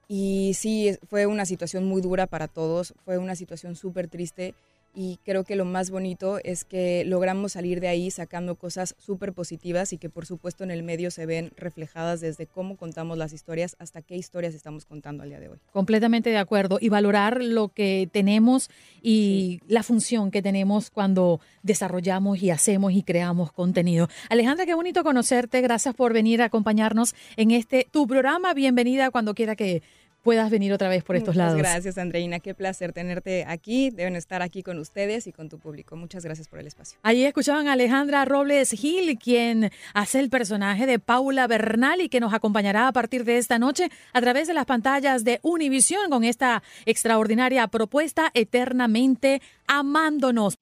Y 0.10 0.52
sí, 0.56 0.98
fue 1.08 1.26
una 1.26 1.46
situación 1.46 1.86
muy 1.86 2.02
dura 2.02 2.28
para 2.28 2.50
todos, 2.50 2.94
fue 3.06 3.18
una 3.18 3.36
situación 3.36 3.76
súper 3.76 4.10
triste, 4.10 4.54
y 4.94 5.18
creo 5.24 5.44
que 5.44 5.56
lo 5.56 5.66
más 5.66 5.90
bonito 5.90 6.40
es 6.44 6.64
que 6.66 7.04
logramos 7.06 7.54
salir 7.54 7.80
de 7.80 7.88
ahí 7.88 8.12
sacando 8.12 8.56
cosas 8.56 8.96
súper 9.00 9.34
positivas 9.34 9.92
y 9.94 9.98
que 9.98 10.10
por 10.10 10.26
supuesto 10.26 10.64
en 10.64 10.72
el 10.72 10.84
medio 10.84 11.10
se 11.10 11.26
ven 11.26 11.52
reflejadas 11.56 12.22
desde 12.22 12.46
cómo 12.46 12.78
contamos 12.78 13.18
las 13.18 13.34
historias 13.34 13.76
hasta 13.80 14.02
qué 14.02 14.16
historias 14.16 14.54
estamos 14.54 14.86
contando 14.86 15.24
al 15.24 15.30
día 15.30 15.40
de 15.40 15.50
hoy. 15.50 15.58
Completamente 15.72 16.30
de 16.30 16.38
acuerdo 16.38 16.78
y 16.80 16.90
valorar 16.90 17.44
lo 17.44 17.70
que 17.70 18.08
tenemos 18.12 18.70
y 19.02 19.62
la 19.68 19.84
función 19.84 20.30
que 20.30 20.42
tenemos 20.42 20.92
cuando 20.92 21.40
desarrollamos 21.64 22.42
y 22.42 22.52
hacemos 22.52 22.94
y 22.94 23.04
creamos 23.04 23.52
contenido. 23.52 24.10
Alejandra, 24.30 24.66
qué 24.66 24.76
bonito 24.76 25.04
conocerte, 25.04 25.62
gracias 25.62 25.96
por 25.96 26.14
venir 26.14 26.42
a 26.42 26.46
acompañarnos 26.46 27.16
en 27.36 27.52
este 27.52 27.88
tu 27.90 28.06
programa, 28.06 28.54
bienvenida 28.54 29.10
cuando 29.10 29.34
quiera 29.34 29.56
que 29.56 29.82
puedas 30.24 30.50
venir 30.50 30.74
otra 30.74 30.90
vez 30.90 31.04
por 31.04 31.16
estos 31.16 31.36
lados. 31.36 31.58
Gracias, 31.58 31.98
Andreina. 31.98 32.40
Qué 32.40 32.56
placer 32.56 32.94
tenerte 32.94 33.46
aquí. 33.48 33.92
Deben 33.92 34.16
estar 34.16 34.42
aquí 34.42 34.64
con 34.64 34.80
ustedes 34.80 35.28
y 35.28 35.32
con 35.32 35.50
tu 35.50 35.60
público. 35.60 35.96
Muchas 35.96 36.24
gracias 36.26 36.48
por 36.48 36.60
el 36.60 36.68
espacio. 36.68 36.98
Allí 37.04 37.26
escuchaban 37.26 37.68
a 37.68 37.74
Alejandra 37.74 38.26
Robles 38.26 38.72
Gil, 38.72 39.20
quien 39.20 39.72
hace 39.94 40.20
el 40.20 40.30
personaje 40.30 40.86
de 40.86 40.98
Paula 40.98 41.46
Bernal 41.48 42.02
y 42.02 42.10
que 42.10 42.20
nos 42.20 42.34
acompañará 42.34 42.88
a 42.88 42.94
partir 42.94 43.26
de 43.26 43.38
esta 43.38 43.60
noche 43.60 43.90
a 44.14 44.22
través 44.22 44.48
de 44.48 44.54
las 44.54 44.66
pantallas 44.66 45.24
de 45.24 45.40
Univisión 45.44 46.10
con 46.10 46.24
esta 46.24 46.64
extraordinaria 46.86 47.68
propuesta 47.68 48.32
Eternamente 48.34 49.42
Amándonos. 49.68 50.58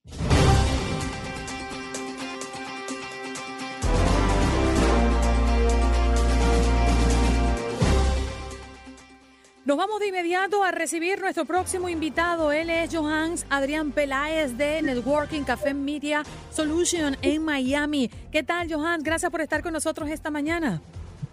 Nos 9.64 9.78
vamos 9.78 10.00
de 10.00 10.08
inmediato 10.08 10.64
a 10.64 10.72
recibir 10.72 11.22
nuestro 11.22 11.46
próximo 11.46 11.88
invitado. 11.88 12.52
Él 12.52 12.72
es 12.72 12.90
Johans 12.92 13.46
Adrián 13.48 13.92
Peláez 13.92 14.58
de 14.58 14.82
Networking 14.82 15.44
Café 15.44 15.76
Media 15.76 16.24
Solution 16.52 17.16
en 17.22 17.46
Miami. 17.46 18.10
¿Qué 18.32 18.42
tal, 18.42 18.68
Johans? 18.74 19.04
Gracias 19.04 19.30
por 19.30 19.40
estar 19.40 19.62
con 19.62 19.74
nosotros 19.74 20.10
esta 20.10 20.32
mañana. 20.32 20.82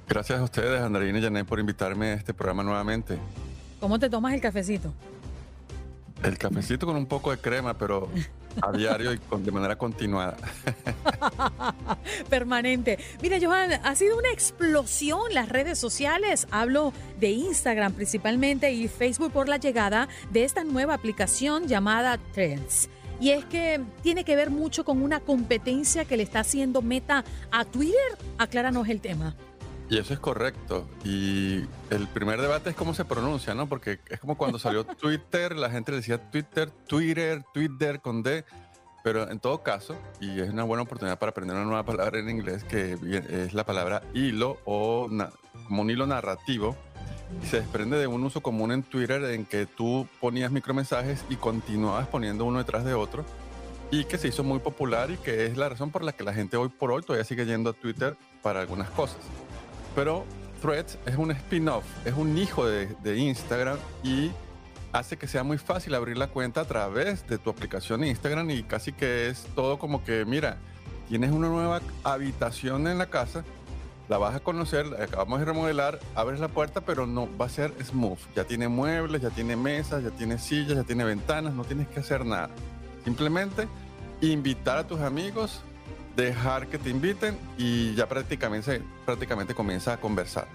Gracias 0.07 0.39
a 0.39 0.43
ustedes, 0.43 0.79
Andreina 0.79 1.19
y 1.19 1.23
Janet, 1.23 1.47
por 1.47 1.59
invitarme 1.59 2.09
a 2.09 2.15
este 2.15 2.35
programa 2.35 2.63
nuevamente. 2.63 3.19
¿Cómo 3.81 3.99
te 3.99 4.11
tomas 4.11 4.35
el 4.35 4.43
cafecito? 4.43 4.93
El 6.23 6.37
cafecito 6.37 6.85
con 6.85 6.97
un 6.97 7.07
poco 7.07 7.31
de 7.31 7.39
crema, 7.39 7.79
pero 7.79 8.11
a 8.63 8.73
diario 8.73 9.13
y 9.13 9.19
con, 9.19 9.45
de 9.45 9.51
manera 9.51 9.77
continuada. 9.77 10.37
Permanente. 12.31 12.99
Mira, 13.23 13.39
Johan, 13.41 13.73
ha 13.83 13.95
sido 13.95 14.19
una 14.19 14.31
explosión 14.31 15.33
las 15.33 15.49
redes 15.49 15.79
sociales. 15.79 16.47
Hablo 16.51 16.93
de 17.19 17.31
Instagram 17.31 17.93
principalmente 17.93 18.73
y 18.73 18.89
Facebook 18.89 19.33
por 19.33 19.49
la 19.49 19.57
llegada 19.57 20.09
de 20.31 20.45
esta 20.45 20.65
nueva 20.65 20.95
aplicación 20.95 21.67
llamada 21.67 22.19
Trends. 22.33 22.89
Y 23.21 23.31
es 23.31 23.45
que 23.47 23.81
tiene 24.03 24.25
que 24.25 24.37
ver 24.37 24.51
mucho 24.51 24.85
con 24.85 25.03
una 25.03 25.21
competencia 25.21 26.05
que 26.05 26.17
le 26.17 26.23
está 26.23 26.41
haciendo 26.41 26.83
Meta 26.83 27.25
a 27.51 27.65
Twitter. 27.65 27.97
Acláranos 28.39 28.89
el 28.89 29.01
tema. 29.01 29.35
Y 29.91 29.99
eso 29.99 30.13
es 30.13 30.21
correcto. 30.21 30.87
Y 31.05 31.65
el 31.91 32.09
primer 32.13 32.41
debate 32.41 32.71
es 32.71 32.77
cómo 32.77 32.93
se 32.93 33.05
pronuncia, 33.05 33.55
¿no? 33.55 33.69
Porque 33.69 34.01
es 34.09 34.21
como 34.21 34.37
cuando 34.37 34.59
salió 34.59 34.85
Twitter, 34.85 35.57
la 35.57 35.71
gente 35.71 35.93
le 35.93 35.99
decía 35.99 36.31
Twitter, 36.31 36.71
Twitter, 36.87 37.43
Twitter 37.55 38.01
con 38.01 38.23
D. 38.23 38.45
Pero 39.03 39.31
en 39.31 39.41
todo 39.41 39.63
caso, 39.63 39.97
y 40.21 40.41
es 40.41 40.51
una 40.51 40.65
buena 40.65 40.83
oportunidad 40.83 41.19
para 41.19 41.31
aprender 41.31 41.57
una 41.57 41.65
nueva 41.65 41.85
palabra 41.85 42.19
en 42.19 42.29
inglés, 42.29 42.65
que 42.65 42.99
es 43.31 43.55
la 43.55 43.65
palabra 43.65 44.03
hilo 44.13 44.59
o 44.65 45.09
como 45.67 45.83
un 45.83 45.91
hilo 45.91 46.07
narrativo, 46.07 46.77
se 47.49 47.59
desprende 47.61 47.97
de 47.97 48.07
un 48.07 48.25
uso 48.25 48.43
común 48.43 48.73
en 48.73 48.83
Twitter 48.83 49.23
en 49.25 49.47
que 49.47 49.67
tú 49.67 50.07
ponías 50.21 50.51
micromensajes 50.51 51.25
y 51.31 51.37
continuabas 51.37 52.09
poniendo 52.09 52.45
uno 52.45 52.59
detrás 52.59 52.85
de 52.85 52.95
otro 52.95 53.25
y 53.91 54.05
que 54.05 54.19
se 54.19 54.29
hizo 54.29 54.43
muy 54.45 54.59
popular 54.59 55.11
y 55.11 55.17
que 55.17 55.47
es 55.47 55.57
la 55.57 55.69
razón 55.69 55.91
por 55.91 56.03
la 56.03 56.13
que 56.13 56.25
la 56.25 56.35
gente 56.35 56.57
hoy 56.57 56.69
por 56.69 56.91
hoy 56.91 57.03
todavía 57.03 57.25
sigue 57.25 57.47
yendo 57.47 57.71
a 57.71 57.73
Twitter 57.75 58.17
para 58.43 58.61
algunas 58.61 58.91
cosas 58.91 59.19
pero 59.99 60.25
Threads 60.63 60.97
es 61.07 61.17
un 61.17 61.33
spin-off, 61.33 61.85
es 62.05 62.15
un 62.15 62.39
hijo 62.39 62.65
de, 62.65 63.19
Instagram 63.19 63.79
y 64.05 64.31
hace 64.93 65.17
que 65.17 65.27
sea 65.27 65.43
muy 65.43 65.59
fácil 65.59 65.93
abrir 65.97 66.17
la 66.17 66.29
cuenta 66.29 66.61
a 66.61 66.65
través 66.67 67.27
de 67.27 67.37
tu 67.37 67.51
aplicación 67.51 68.05
Instagram 68.05 68.49
y 68.51 68.63
casi 68.63 68.93
que 68.93 69.27
es 69.27 69.49
todo 69.57 69.81
como 69.81 70.05
que, 70.05 70.25
mira, 70.25 70.59
tienes 71.09 71.33
una 71.33 71.49
nueva 71.49 71.81
habitación 72.05 72.87
en 72.87 72.97
la 72.97 73.07
casa, 73.07 73.43
la 74.09 74.19
vas 74.19 74.37
a 74.37 74.41
conocer, 74.41 74.87
la 74.87 75.03
acabamos 75.03 75.41
de 75.41 75.47
remodelar, 75.47 75.99
abres 76.15 76.39
la 76.39 76.47
puerta, 76.47 76.81
pero 76.81 77.05
no 77.09 77.29
va 77.37 77.47
a 77.47 77.49
ser 77.49 77.75
smooth. 77.85 78.21
Ya 78.37 78.45
tiene 78.45 78.69
muebles, 78.69 79.21
ya 79.21 79.31
tiene 79.31 79.57
mesas, 79.57 80.05
ya 80.05 80.11
tiene 80.11 80.39
sillas, 80.39 80.77
ya 80.77 80.85
tiene 80.85 81.03
ventanas, 81.03 81.55
no 81.55 81.65
tienes 81.65 81.89
que 81.89 81.99
hacer 81.99 82.25
nada. 82.25 82.51
Simplemente 83.03 83.67
invitar 84.21 84.79
a 84.79 84.87
tus 84.87 85.01
amigos 85.01 85.61
dejar 86.23 86.67
que 86.69 86.79
te 86.79 86.91
inviten 86.91 87.39
y 87.57 87.95
ya 87.95 88.09
prácticamente, 88.09 88.83
prácticamente 89.05 89.55
comienza 89.55 89.95
a 89.95 89.97
conversar. 89.99 90.49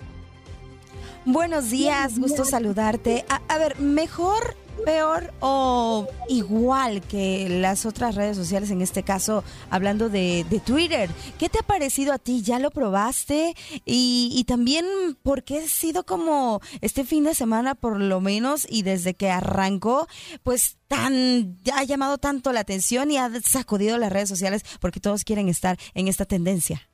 Buenos 1.26 1.70
días, 1.70 2.20
gusto 2.20 2.44
saludarte. 2.44 3.24
A, 3.30 3.58
ver, 3.58 3.80
mejor, 3.80 4.58
peor 4.84 5.34
o 5.40 6.06
igual 6.28 7.02
que 7.02 7.48
las 7.48 7.86
otras 7.86 8.16
redes 8.16 8.36
sociales, 8.36 8.72
en 8.72 8.82
este 8.82 9.04
caso 9.04 9.42
hablando 9.70 10.10
de, 10.10 10.46
Twitter. 10.66 11.10
¿Qué 11.40 11.48
te 11.48 11.60
ha 11.60 11.64
parecido 11.64 12.12
a 12.12 12.20
ti? 12.20 12.42
¿Ya 12.42 12.60
lo 12.60 12.72
probaste? 12.72 13.56
Y, 13.86 14.34
y 14.36 14.44
también, 14.44 14.86
¿por 15.24 15.44
qué 15.44 15.60
ha 15.60 15.68
sido 15.70 16.06
como 16.06 16.60
este 16.82 17.06
fin 17.06 17.24
de 17.24 17.36
semana 17.36 17.74
por 17.74 18.02
lo 18.02 18.20
menos 18.20 18.68
y 18.70 18.82
desde 18.82 19.14
que 19.14 19.30
arrancó, 19.30 20.10
pues 20.44 20.78
tan, 20.90 21.58
ha 21.74 21.86
llamado 21.86 22.18
tanto 22.18 22.52
la 22.52 22.60
atención 22.60 23.12
y 23.12 23.18
ha 23.18 23.32
sacudido 23.42 23.98
las 23.98 24.12
redes 24.12 24.28
sociales 24.28 24.66
porque 24.82 25.00
todos 25.00 25.24
quieren 25.24 25.48
estar 25.48 25.78
en 25.94 26.10
esta 26.10 26.26
tendencia? 26.26 26.90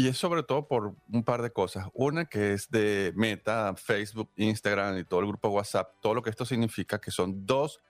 Y 0.00 0.08
es 0.08 0.16
sobre 0.16 0.42
todo 0.42 0.66
por 0.66 0.94
un 1.12 1.24
par 1.24 1.42
de 1.42 1.50
cosas. 1.50 1.86
Una 1.92 2.24
que 2.24 2.54
es 2.54 2.70
de 2.70 3.12
Meta, 3.16 3.74
Facebook, 3.76 4.30
Instagram 4.36 4.96
y 4.96 5.04
todo 5.04 5.20
el 5.20 5.26
grupo 5.26 5.50
WhatsApp. 5.50 5.92
Todo 6.00 6.14
lo 6.14 6.22
que 6.22 6.30
esto 6.30 6.46
significa 6.46 6.98
que 6.98 7.10
son 7.10 7.44
dos 7.44 7.82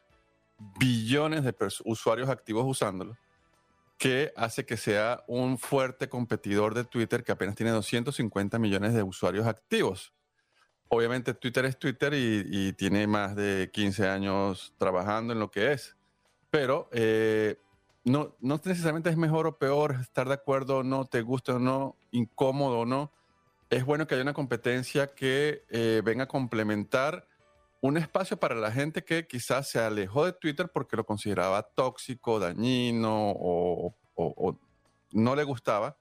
billones 0.80 1.44
de 1.44 1.54
usuarios 1.84 2.28
activos 2.28 2.64
usándolo, 2.66 3.16
que 3.96 4.32
hace 4.34 4.66
que 4.66 4.76
sea 4.76 5.22
un 5.28 5.56
fuerte 5.56 6.08
competidor 6.08 6.74
de 6.74 6.82
Twitter 6.82 7.22
que 7.22 7.30
apenas 7.30 7.54
tiene 7.54 7.70
250 7.70 8.58
millones 8.58 8.92
de 8.92 9.04
usuarios 9.04 9.46
activos. 9.46 10.12
Obviamente 10.88 11.32
Twitter 11.32 11.64
es 11.64 11.78
Twitter 11.78 12.12
y, 12.12 12.72
tiene 12.72 13.06
más 13.06 13.36
de 13.36 13.70
15 13.72 14.08
años 14.08 14.74
trabajando 14.78 15.32
en 15.32 15.38
lo 15.38 15.52
que 15.52 15.70
es. 15.70 15.96
Pero 16.50 16.88
eh, 16.90 17.56
no, 18.02 18.34
no 18.40 18.60
necesariamente 18.64 19.10
es 19.10 19.16
mejor 19.16 19.46
o 19.46 19.58
peor 19.58 19.98
estar 20.00 20.26
de 20.26 20.34
acuerdo 20.34 20.78
o 20.78 20.82
no, 20.82 21.04
te 21.04 21.22
guste 21.22 21.52
o 21.52 21.60
no, 21.60 21.96
incómodo 22.12 22.80
o 22.80 22.86
no. 22.86 23.12
Es 23.68 23.84
bueno 23.84 24.06
que 24.06 24.14
haya 24.14 24.22
una 24.22 24.34
competencia 24.34 25.14
que 25.14 25.64
eh, 25.70 26.02
venga 26.04 26.24
a 26.24 26.28
complementar 26.28 27.26
un 27.80 27.96
espacio 27.96 28.36
para 28.36 28.54
la 28.54 28.70
gente 28.70 29.04
que 29.04 29.26
quizás 29.26 29.68
se 29.68 29.78
alejó 29.78 30.24
de 30.26 30.32
Twitter 30.32 30.68
porque 30.68 30.96
lo 30.96 31.04
consideraba 31.04 31.62
tóxico, 31.62 32.38
dañino 32.38 33.32
o, 33.36 33.94
no 35.12 35.34
le 35.34 35.44
gustaba. 35.44 35.96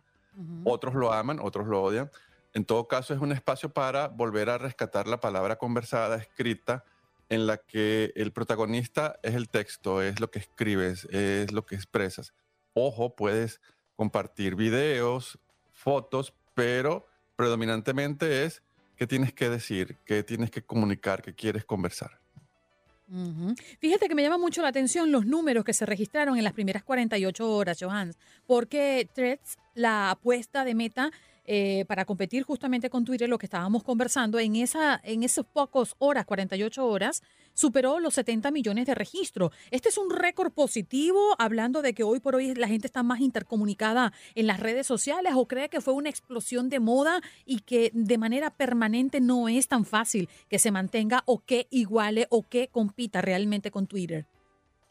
Otros 0.64 0.96
lo 0.96 1.12
aman, 1.12 1.40
otros 1.42 1.68
lo 1.68 1.82
odian. 1.82 2.10
En 2.54 2.66
todo 2.66 2.88
caso, 2.88 3.14
es 3.14 3.20
un 3.20 3.32
espacio 3.32 3.70
para 3.70 4.08
volver 4.08 4.50
a 4.50 4.58
rescatar 4.58 5.08
la 5.08 5.20
palabra 5.20 5.58
conversada, 5.58 6.18
escrita, 6.18 6.84
en 7.30 7.46
la 7.46 7.58
que 7.58 8.12
el 8.16 8.32
protagonista 8.32 9.20
es 9.22 9.36
el 9.36 9.50
texto, 9.50 10.02
es 10.02 10.20
lo 10.20 10.32
que 10.32 10.40
escribes, 10.40 11.06
es 11.12 11.52
lo 11.52 11.66
que 11.66 11.76
expresas. 11.76 12.34
Ojo, 12.74 13.16
puedes 13.16 13.62
compartir 13.96 14.56
videos, 14.56 15.40
fotos, 15.80 16.34
pero 16.54 17.08
predominantemente 17.38 18.44
es 18.44 18.62
qué 18.98 19.08
tienes 19.08 19.32
que 19.32 19.50
decir, 19.50 19.96
qué 20.06 20.24
tienes 20.24 20.52
que 20.52 20.62
comunicar, 20.62 21.22
qué 21.22 21.34
quieres 21.34 21.64
conversar. 21.64 22.20
Fíjate 23.80 24.08
que 24.08 24.14
me 24.14 24.22
llama 24.22 24.38
mucho 24.38 24.62
la 24.62 24.68
atención 24.68 25.12
los 25.12 25.26
números 25.26 25.64
que 25.64 25.74
se 25.74 25.86
registraron 25.86 26.38
en 26.38 26.44
las 26.44 26.54
primeras 26.54 26.84
48 26.84 27.50
horas, 27.50 27.78
Johans, 27.80 28.20
porque 28.46 29.10
Threads, 29.16 29.58
la 29.74 30.12
apuesta 30.12 30.64
de 30.64 30.76
Meta, 30.76 31.12
eh, 31.52 31.84
para 31.88 32.06
competir 32.06 32.44
justamente 32.44 32.92
con 32.92 33.06
Twitter, 33.06 33.28
lo 33.28 33.40
que 33.40 33.48
estábamos 33.48 33.84
conversando, 33.84 34.38
en, 34.38 34.56
esa, 34.56 35.02
en 35.04 35.24
esos 35.24 35.48
pocos 35.48 35.96
horas, 35.98 36.28
48 36.28 36.86
horas, 36.86 37.24
superó 37.56 38.00
los 38.00 38.14
70 38.14 38.52
millones 38.52 38.86
de 38.86 38.94
registros. 38.94 39.52
Este 39.72 39.90
es 39.90 39.98
un 39.98 40.12
récord 40.12 40.52
positivo, 40.52 41.20
hablando 41.40 41.82
de 41.82 41.96
que 41.96 42.04
hoy 42.04 42.20
por 42.20 42.36
hoy 42.36 42.54
la 42.54 42.68
gente 42.68 42.86
está 42.86 43.02
más 43.02 43.20
intercomunicada 43.20 44.14
en 44.36 44.46
las 44.46 44.60
redes 44.60 44.86
sociales 44.86 45.34
o 45.36 45.48
cree 45.48 45.70
que 45.70 45.82
fue 45.82 45.96
una 45.96 46.12
explosión 46.12 46.70
de 46.70 46.80
moda 46.80 47.20
y 47.48 47.62
que 47.62 47.90
de 47.96 48.20
manera 48.20 48.52
permanente 48.52 49.20
no 49.20 49.50
es 49.50 49.68
tan 49.68 49.86
fácil 49.86 50.30
que 50.50 50.60
se 50.60 50.70
mantenga 50.70 51.24
o 51.26 51.40
que 51.44 51.66
iguale 51.72 52.28
o 52.30 52.48
que 52.48 52.68
compita 52.68 53.22
realmente 53.22 53.72
con 53.72 53.88
Twitter. 53.88 54.28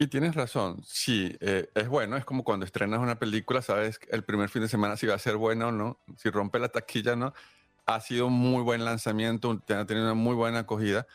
Y 0.01 0.07
tienes 0.07 0.33
razón, 0.33 0.81
sí, 0.85 1.35
eh, 1.41 1.69
es 1.75 1.89
bueno, 1.89 2.15
es 2.15 2.23
como 2.23 2.45
cuando 2.45 2.65
estrenas 2.65 3.01
una 3.01 3.19
película, 3.19 3.61
sabes 3.61 3.99
el 4.09 4.23
primer 4.23 4.47
fin 4.47 4.61
de 4.61 4.69
semana 4.69 4.95
si 4.95 5.05
va 5.05 5.15
a 5.15 5.19
ser 5.19 5.35
buena 5.35 5.67
o 5.67 5.71
no, 5.73 5.99
si 6.15 6.29
rompe 6.29 6.57
la 6.57 6.69
taquilla 6.69 7.13
o 7.13 7.15
no. 7.17 7.33
Ha 7.85 7.99
sido 7.99 8.27
un 8.27 8.33
muy 8.33 8.63
buen 8.63 8.85
lanzamiento, 8.85 9.51
ha 9.51 9.85
tenido 9.85 10.05
una 10.05 10.13
muy 10.13 10.35
buena 10.35 10.59
acogida, 10.59 11.05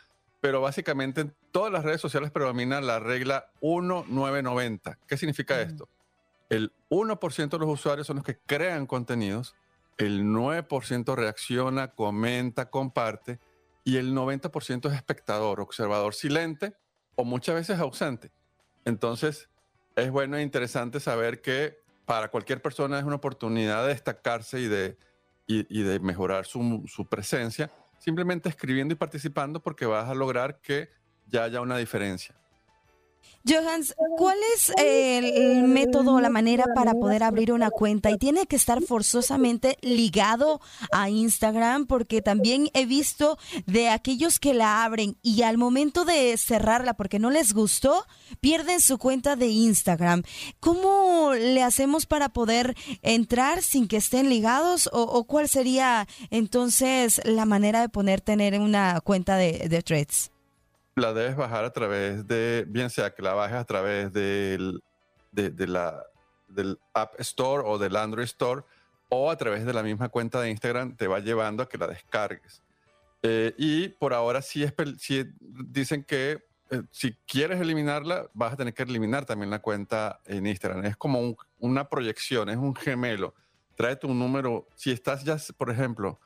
pero 0.42 0.60
básicamente 0.60 1.22
en 1.22 1.34
todas 1.50 1.72
las 1.72 1.82
redes 1.82 2.02
sociales 2.02 2.30
predomina 2.30 2.82
la 2.82 2.98
regla 2.98 3.46
1990. 3.62 4.98
¿Qué 5.06 5.16
significa 5.16 5.62
esto? 5.62 5.88
El 6.50 6.70
1% 6.90 7.48
de 7.48 7.58
los 7.58 7.68
usuarios 7.70 8.06
son 8.06 8.16
los 8.16 8.24
que 8.26 8.36
crean 8.36 8.86
contenidos, 8.86 9.54
el 9.96 10.24
9% 10.24 11.16
reacciona, 11.16 11.92
comenta, 11.92 12.68
comparte 12.68 13.38
y 13.82 13.96
el 13.96 14.14
90% 14.14 14.90
es 14.90 14.94
espectador, 14.94 15.60
observador 15.60 16.14
silente 16.14 16.74
o 17.14 17.24
muchas 17.24 17.54
veces 17.54 17.78
ausente. 17.78 18.30
Entonces, 18.84 19.48
es 19.96 20.10
bueno 20.10 20.36
e 20.36 20.42
interesante 20.42 21.00
saber 21.00 21.40
que 21.40 21.78
para 22.04 22.30
cualquier 22.30 22.60
persona 22.60 22.98
es 22.98 23.04
una 23.04 23.16
oportunidad 23.16 23.82
de 23.82 23.88
destacarse 23.88 24.60
y 24.60 24.68
de, 24.68 24.98
y, 25.46 25.82
de 25.82 26.00
mejorar 26.00 26.46
su, 26.46 26.84
su 26.86 27.06
presencia, 27.06 27.70
simplemente 27.98 28.48
escribiendo 28.48 28.92
y 28.92 28.96
participando 28.96 29.60
porque 29.60 29.86
vas 29.86 30.08
a 30.08 30.14
lograr 30.14 30.60
que 30.60 30.90
ya 31.26 31.44
haya 31.44 31.60
una 31.60 31.78
diferencia. 31.78 32.34
Johans, 33.46 33.94
¿cuál 34.16 34.38
es 34.54 34.72
el 34.78 35.64
método 35.64 36.14
o 36.14 36.20
la 36.20 36.30
manera 36.30 36.64
para 36.74 36.94
poder 36.94 37.22
abrir 37.22 37.52
una 37.52 37.70
cuenta? 37.70 38.10
Y 38.10 38.16
tiene 38.16 38.46
que 38.46 38.56
estar 38.56 38.80
forzosamente 38.80 39.76
ligado 39.82 40.62
a 40.92 41.10
Instagram, 41.10 41.84
porque 41.84 42.22
también 42.22 42.70
he 42.72 42.86
visto 42.86 43.38
de 43.66 43.90
aquellos 43.90 44.40
que 44.40 44.54
la 44.54 44.82
abren 44.82 45.18
y 45.22 45.42
al 45.42 45.58
momento 45.58 46.06
de 46.06 46.34
cerrarla 46.38 46.94
porque 46.94 47.18
no 47.18 47.30
les 47.30 47.52
gustó, 47.52 48.06
pierden 48.40 48.80
su 48.80 48.96
cuenta 48.96 49.36
de 49.36 49.48
Instagram. 49.48 50.22
¿Cómo 50.58 51.34
le 51.34 51.62
hacemos 51.62 52.06
para 52.06 52.30
poder 52.30 52.74
entrar 53.02 53.62
sin 53.62 53.88
que 53.88 53.98
estén 53.98 54.30
ligados? 54.30 54.88
¿O, 54.90 55.24
cuál 55.24 55.50
sería 55.50 56.08
entonces 56.30 57.20
la 57.24 57.44
manera 57.44 57.82
de 57.82 57.90
poder 57.90 58.22
tener 58.22 58.58
una 58.58 59.02
cuenta 59.02 59.36
de, 59.36 59.68
de 59.68 59.82
threads? 59.82 60.33
La 60.96 61.12
debes 61.12 61.36
bajar 61.36 61.64
a 61.64 61.72
través 61.72 62.26
de, 62.26 62.64
bien 62.68 62.90
sea 62.90 63.14
que 63.14 63.22
la 63.22 63.34
bajes 63.34 63.56
a 63.56 63.64
través 63.64 64.12
del, 64.12 64.82
de, 65.32 65.66
la, 65.66 66.04
del 66.48 66.78
App 66.92 67.18
Store 67.20 67.62
o 67.66 67.78
del 67.78 67.96
Android 67.96 68.24
Store 68.24 68.62
o 69.08 69.30
a 69.30 69.36
través 69.36 69.64
de 69.64 69.72
la 69.72 69.82
misma 69.82 70.08
cuenta 70.08 70.40
de 70.40 70.50
Instagram 70.50 70.96
te 70.96 71.06
va 71.06 71.20
llevando 71.20 71.62
a 71.62 71.68
que 71.68 71.78
la 71.78 71.86
descargues. 71.86 72.62
Eh, 73.22 73.54
y 73.56 73.88
por 73.88 74.12
ahora 74.12 74.42
sí, 74.42 74.62
es, 74.62 74.74
dicen 75.40 76.04
que 76.04 76.44
eh, 76.70 76.82
si 76.90 77.12
quieres 77.26 77.60
eliminarla, 77.60 78.28
vas 78.34 78.52
a 78.52 78.56
tener 78.56 78.74
que 78.74 78.82
eliminar 78.82 79.24
también 79.24 79.50
la 79.50 79.60
cuenta 79.60 80.20
en 80.26 80.46
Instagram. 80.46 80.84
Es 80.84 80.96
como 80.96 81.36
una 81.58 81.88
proyección, 81.88 82.48
es 82.48 82.56
un 82.56 82.74
gemelo. 82.74 83.34
Trae 83.76 83.96
tu 83.96 84.12
número. 84.12 84.66
Si 84.74 84.90
estás 84.90 85.24
ya, 85.24 85.36
por 85.56 85.70
ejemplo, 85.70 86.20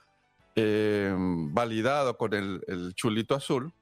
eh, 0.54 1.14
validado 1.16 2.16
con 2.16 2.34
el, 2.34 2.62
el, 2.66 2.94
chulito 2.94 3.34
azul, 3.34 3.72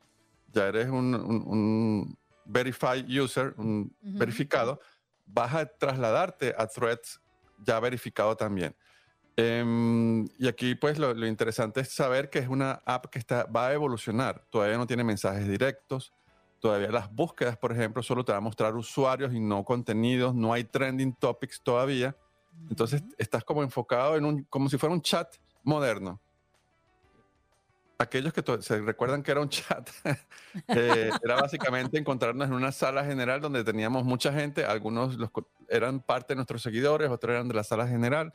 ya 0.56 0.68
eres 0.68 0.88
un, 0.88 2.16
verified 2.46 3.06
user, 3.08 3.54
un 3.58 3.94
verificado, 4.00 4.80
vas 5.26 5.54
a 5.54 5.66
trasladarte 5.66 6.54
a 6.56 6.66
threads 6.66 7.20
ya 7.62 7.78
verificado 7.78 8.34
también. 8.36 8.74
Em, 9.36 10.24
y 10.38 10.48
aquí 10.48 10.74
pues 10.74 10.98
lo, 10.98 11.26
interesante 11.26 11.80
es 11.80 11.92
saber 11.92 12.30
que 12.30 12.38
es 12.38 12.48
una 12.48 12.80
app 12.86 13.06
que 13.06 13.18
está, 13.18 13.44
va 13.44 13.68
a 13.68 13.74
evolucionar. 13.74 14.46
Todavía 14.48 14.78
no 14.78 14.86
tiene 14.86 15.04
mensajes 15.04 15.46
directos. 15.46 16.14
Todavía 16.58 16.90
las 16.90 17.12
búsquedas, 17.12 17.58
por 17.58 17.70
ejemplo, 17.72 18.02
solo 18.02 18.24
te 18.24 18.32
va 18.32 18.38
a 18.38 18.40
mostrar 18.40 18.74
usuarios 18.76 19.34
y 19.34 19.40
no 19.40 19.62
contenidos. 19.62 20.34
No 20.34 20.54
hay 20.54 20.64
trending 20.64 21.14
topics 21.16 21.60
todavía. 21.62 22.16
Entonces 22.70 23.02
estás 23.18 23.44
como 23.44 23.62
enfocado 23.62 24.16
en 24.16 24.24
un, 24.24 24.44
como 24.44 24.70
si 24.70 24.78
fuera 24.78 24.94
un 24.94 25.02
chat 25.02 25.36
moderno 25.62 26.18
aquellos 27.98 28.32
que 28.32 28.42
se 28.60 28.80
recuerdan 28.80 29.22
que 29.22 29.30
era 29.30 29.40
un 29.40 29.48
chat, 29.50 29.88
eh, 30.68 31.10
era 31.22 31.36
básicamente 31.36 31.98
encontrarnos 31.98 32.48
en 32.48 32.54
una 32.54 32.72
sala 32.72 33.04
general 33.04 33.40
donde 33.40 33.64
teníamos 33.64 34.04
mucha 34.04 34.32
gente, 34.32 34.64
algunos 34.64 35.16
eran 35.68 36.00
parte 36.00 36.34
de 36.34 36.36
nuestros 36.36 36.62
seguidores, 36.62 37.10
otros 37.10 37.34
eran 37.34 37.48
de 37.48 37.54
la 37.54 37.64
sala 37.64 37.86
general, 37.86 38.34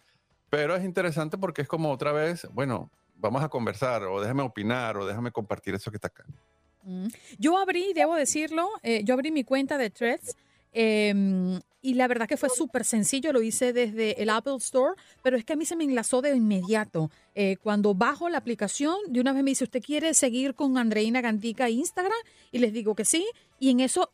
pero 0.49 0.75
es 0.75 0.83
interesante 0.83 1.37
porque 1.37 1.61
es 1.61 1.67
como 1.67 1.91
otra 1.91 2.11
vez, 2.11 2.47
bueno, 2.51 2.89
vamos 3.15 3.43
a 3.43 3.49
conversar 3.49 4.03
o 4.03 4.19
déjame 4.19 4.43
opinar 4.43 4.97
o 4.97 5.05
déjame 5.05 5.31
compartir 5.31 5.75
eso 5.75 5.91
que 5.91 5.97
está 5.97 6.07
acá. 6.07 6.25
Mm. 6.83 7.07
Yo 7.37 7.57
abrí, 7.57 7.93
debo 7.93 8.15
decirlo, 8.15 8.67
eh, 8.81 9.03
yo 9.03 9.13
abrí 9.13 9.31
mi 9.31 9.43
cuenta 9.43 9.77
de 9.77 9.89
Threads 9.91 10.35
Em, 10.73 11.59
y 11.81 11.95
la 11.95 12.07
verdad 12.07 12.27
que 12.27 12.37
fue 12.37 12.49
súper 12.49 12.85
sencillo, 12.85 13.33
lo 13.33 13.41
hice 13.41 13.73
desde 13.73 14.21
el 14.21 14.29
Apple 14.29 14.55
Store, 14.57 14.95
pero 15.23 15.37
es 15.37 15.43
que 15.43 15.53
a 15.53 15.55
mí 15.55 15.65
se 15.65 15.75
me 15.75 15.83
enlazó 15.83 16.21
de 16.21 16.35
inmediato. 16.35 17.09
Eh, 17.33 17.57
cuando 17.61 17.95
bajo 17.95 18.29
la 18.29 18.37
aplicación, 18.37 18.95
de 19.07 19.19
una 19.19 19.33
vez 19.33 19.43
me 19.43 19.51
dice, 19.51 19.63
¿usted 19.63 19.81
quiere 19.81 20.13
seguir 20.13 20.53
con 20.53 20.77
Andreina 20.77 21.21
Gantica 21.21 21.69
Instagram? 21.69 22.17
Y 22.51 22.59
les 22.59 22.73
digo 22.73 22.93
que 22.95 23.05
sí. 23.05 23.25
Y 23.59 23.69
en 23.69 23.79
eso 23.79 24.11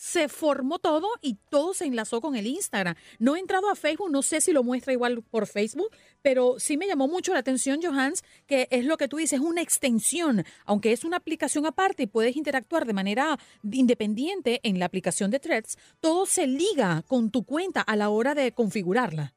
se 0.00 0.30
formó 0.30 0.78
todo 0.78 1.08
y 1.20 1.34
todo 1.50 1.74
se 1.74 1.84
enlazó 1.84 2.22
con 2.22 2.34
el 2.34 2.46
Instagram. 2.46 2.94
No 3.18 3.36
he 3.36 3.38
entrado 3.38 3.68
a 3.68 3.74
Facebook, 3.74 4.10
no 4.10 4.22
sé 4.22 4.40
si 4.40 4.50
lo 4.50 4.64
muestra 4.64 4.94
igual 4.94 5.22
por 5.22 5.46
Facebook, 5.46 5.90
pero 6.22 6.58
sí 6.58 6.78
me 6.78 6.86
llamó 6.86 7.06
mucho 7.06 7.34
la 7.34 7.40
atención, 7.40 7.80
Johans, 7.82 8.24
que 8.46 8.66
es 8.70 8.86
lo 8.86 8.96
que 8.96 9.08
tú 9.08 9.18
dices, 9.18 9.40
una 9.40 9.60
extensión, 9.60 10.42
aunque 10.64 10.92
es 10.92 11.04
una 11.04 11.18
aplicación 11.18 11.66
aparte 11.66 12.04
y 12.04 12.06
puedes 12.06 12.34
interactuar 12.34 12.86
de 12.86 12.94
manera 12.94 13.38
independiente 13.62 14.60
en 14.62 14.78
la 14.78 14.86
aplicación 14.86 15.30
de 15.30 15.38
Threads, 15.38 15.76
todo 16.00 16.24
se 16.24 16.46
liga 16.46 17.02
con 17.06 17.30
tu 17.30 17.44
cuenta 17.44 17.82
a 17.82 17.94
la 17.94 18.08
hora 18.08 18.34
de 18.34 18.52
configurarla. 18.52 19.34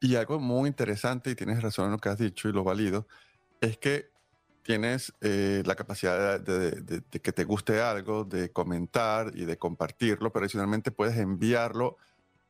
Y 0.00 0.14
algo 0.14 0.38
muy 0.38 0.68
interesante, 0.68 1.30
y 1.30 1.34
tienes 1.34 1.60
razón 1.60 1.86
en 1.86 1.90
lo 1.90 1.98
que 1.98 2.10
has 2.10 2.18
dicho 2.20 2.48
y 2.48 2.52
lo 2.52 2.62
valido, 2.62 3.08
es 3.60 3.78
que 3.78 4.13
tienes 4.64 5.12
eh, 5.20 5.62
la 5.66 5.76
capacidad 5.76 6.40
de, 6.40 7.02
que 7.22 7.32
te 7.32 7.44
guste 7.44 7.80
algo, 7.80 8.24
de 8.24 8.50
comentar 8.50 9.30
y 9.34 9.44
de 9.44 9.58
compartirlo, 9.58 10.32
pero 10.32 10.44
adicionalmente 10.44 10.90
puedes 10.90 11.18
enviarlo 11.18 11.98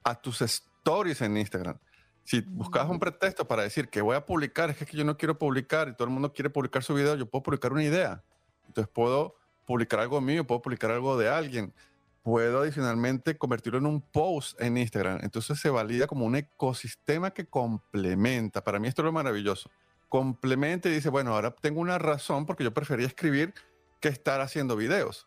a 0.05 0.15
tus 0.15 0.41
stories 0.41 1.21
en 1.21 1.37
Instagram. 1.37 1.77
Si 2.23 2.41
buscas 2.41 2.89
un 2.89 3.01
pretexto 3.01 3.47
para 3.47 3.65
decir 3.65 3.89
que 3.89 4.01
voy 4.01 4.17
a 4.17 4.25
publicar, 4.25 4.71
es 4.71 4.77
que 4.77 4.97
yo 4.97 5.05
no 5.05 5.19
quiero 5.19 5.37
publicar 5.37 5.89
y 5.89 5.95
todo 5.95 6.07
el 6.07 6.15
mundo 6.15 6.33
quiere 6.33 6.51
publicar 6.51 6.85
su 6.85 6.95
video, 6.95 7.17
yo 7.17 7.27
puedo 7.27 7.43
publicar 7.43 7.73
una 7.73 7.83
idea. 7.83 8.23
Entonces 8.69 8.91
puedo 8.95 9.35
publicar 9.67 9.99
algo 9.99 10.21
mío, 10.21 10.47
puedo 10.47 10.63
publicar 10.63 10.93
algo 10.93 11.19
de 11.19 11.29
alguien. 11.29 11.75
Puedo 12.23 12.61
adicionalmente 12.61 13.37
convertirlo 13.37 13.81
en 13.81 13.87
un 13.87 14.01
post 14.01 14.59
en 14.59 14.79
Instagram. 14.79 15.19
Entonces 15.23 15.61
se 15.61 15.69
valida 15.69 16.07
como 16.07 16.25
un 16.25 16.37
ecosistema 16.37 17.33
que 17.33 17.47
complementa. 17.47 18.63
Para 18.63 18.79
mí 18.79 18.89
esto 18.89 19.03
es 19.03 19.05
lo 19.07 19.13
maravilloso 19.13 19.69
complementa 20.15 20.89
y 20.89 20.93
dice, 20.93 21.09
bueno, 21.09 21.35
ahora 21.35 21.51
tengo 21.51 21.81
una 21.81 21.99
razón 21.99 22.47
porque 22.47 22.63
yo 22.63 22.73
prefería 22.73 23.05
escribir 23.05 23.53
que 23.99 24.07
estar 24.07 24.41
haciendo 24.41 24.77
videos, 24.77 25.27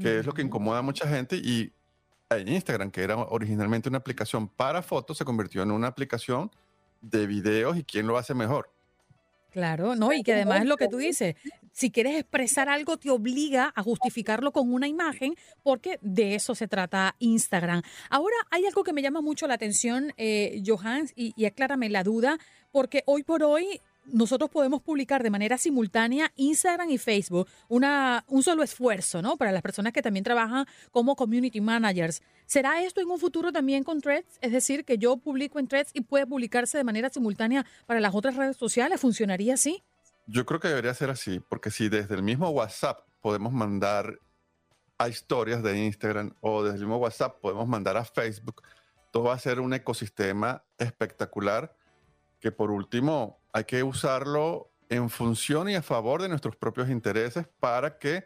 que 0.00 0.20
es 0.20 0.24
lo 0.24 0.34
que 0.34 0.40
incomoda 0.40 0.78
a 0.78 0.82
mucha 0.82 1.08
gente 1.08 1.34
y 1.34 1.72
en 2.30 2.46
Instagram, 2.46 2.92
que 2.92 3.02
era 3.02 3.16
originalmente 3.16 3.88
una 3.88 3.98
aplicación 3.98 4.46
para 4.46 4.82
fotos, 4.82 5.18
se 5.18 5.24
convirtió 5.24 5.64
en 5.64 5.72
una 5.72 5.88
aplicación 5.88 6.48
de 7.00 7.26
videos 7.26 7.76
y 7.76 7.82
quién 7.82 8.06
lo 8.06 8.18
hace 8.18 8.32
mejor. 8.34 8.70
Claro, 9.50 9.96
no, 9.96 10.12
y 10.12 10.22
que 10.22 10.34
además 10.34 10.60
es 10.60 10.68
lo 10.68 10.76
que 10.76 10.86
tú 10.86 10.98
dices, 10.98 11.34
si 11.72 11.90
quieres 11.90 12.16
expresar 12.16 12.68
algo 12.68 12.98
te 12.98 13.10
obliga 13.10 13.72
a 13.74 13.82
justificarlo 13.82 14.52
con 14.52 14.72
una 14.72 14.86
imagen, 14.86 15.34
porque 15.64 15.98
de 16.02 16.36
eso 16.36 16.54
se 16.54 16.68
trata 16.68 17.16
Instagram. 17.18 17.82
Ahora 18.10 18.36
hay 18.52 18.64
algo 18.64 18.84
que 18.84 18.92
me 18.92 19.02
llama 19.02 19.22
mucho 19.22 19.48
la 19.48 19.54
atención, 19.54 20.12
eh, 20.16 20.62
Johans, 20.64 21.12
y, 21.16 21.32
y 21.34 21.46
aclárame 21.46 21.88
la 21.88 22.04
duda, 22.04 22.38
porque 22.70 23.02
hoy 23.06 23.24
por 23.24 23.42
hoy 23.42 23.80
nosotros 24.06 24.50
podemos 24.50 24.82
publicar 24.82 25.22
de 25.22 25.30
manera 25.30 25.58
simultánea 25.58 26.32
Instagram 26.36 26.90
y 26.90 26.98
Facebook, 26.98 27.48
una, 27.68 28.24
un 28.28 28.42
solo 28.42 28.62
esfuerzo, 28.62 29.22
¿no? 29.22 29.36
Para 29.36 29.52
las 29.52 29.62
personas 29.62 29.92
que 29.92 30.02
también 30.02 30.24
trabajan 30.24 30.66
como 30.90 31.16
community 31.16 31.60
managers. 31.60 32.22
¿Será 32.46 32.82
esto 32.82 33.00
en 33.00 33.08
un 33.08 33.18
futuro 33.18 33.52
también 33.52 33.84
con 33.84 34.00
Threads? 34.00 34.38
Es 34.40 34.52
decir, 34.52 34.84
que 34.84 34.98
yo 34.98 35.16
publico 35.16 35.58
en 35.58 35.68
Threads 35.68 35.90
y 35.94 36.00
puede 36.02 36.26
publicarse 36.26 36.78
de 36.78 36.84
manera 36.84 37.10
simultánea 37.10 37.64
para 37.86 38.00
las 38.00 38.14
otras 38.14 38.36
redes 38.36 38.56
sociales. 38.56 39.00
¿Funcionaría 39.00 39.54
así? 39.54 39.82
Yo 40.26 40.46
creo 40.46 40.60
que 40.60 40.68
debería 40.68 40.94
ser 40.94 41.10
así, 41.10 41.40
porque 41.40 41.70
si 41.70 41.88
desde 41.88 42.14
el 42.14 42.22
mismo 42.22 42.48
WhatsApp 42.50 43.00
podemos 43.20 43.52
mandar 43.52 44.18
a 44.98 45.08
historias 45.08 45.62
de 45.62 45.78
Instagram 45.78 46.34
o 46.40 46.62
desde 46.62 46.76
el 46.76 46.82
mismo 46.82 46.98
WhatsApp 46.98 47.40
podemos 47.40 47.66
mandar 47.66 47.96
a 47.96 48.04
Facebook, 48.04 48.62
todo 49.10 49.24
va 49.24 49.34
a 49.34 49.38
ser 49.38 49.60
un 49.60 49.72
ecosistema 49.72 50.64
espectacular 50.78 51.74
que 52.40 52.52
por 52.52 52.70
último 52.70 53.40
hay 53.52 53.64
que 53.64 53.82
usarlo 53.82 54.70
en 54.88 55.08
función 55.08 55.68
y 55.68 55.76
a 55.76 55.82
favor 55.82 56.20
de 56.22 56.28
nuestros 56.28 56.56
propios 56.56 56.90
intereses 56.90 57.46
para 57.60 57.98
que 57.98 58.24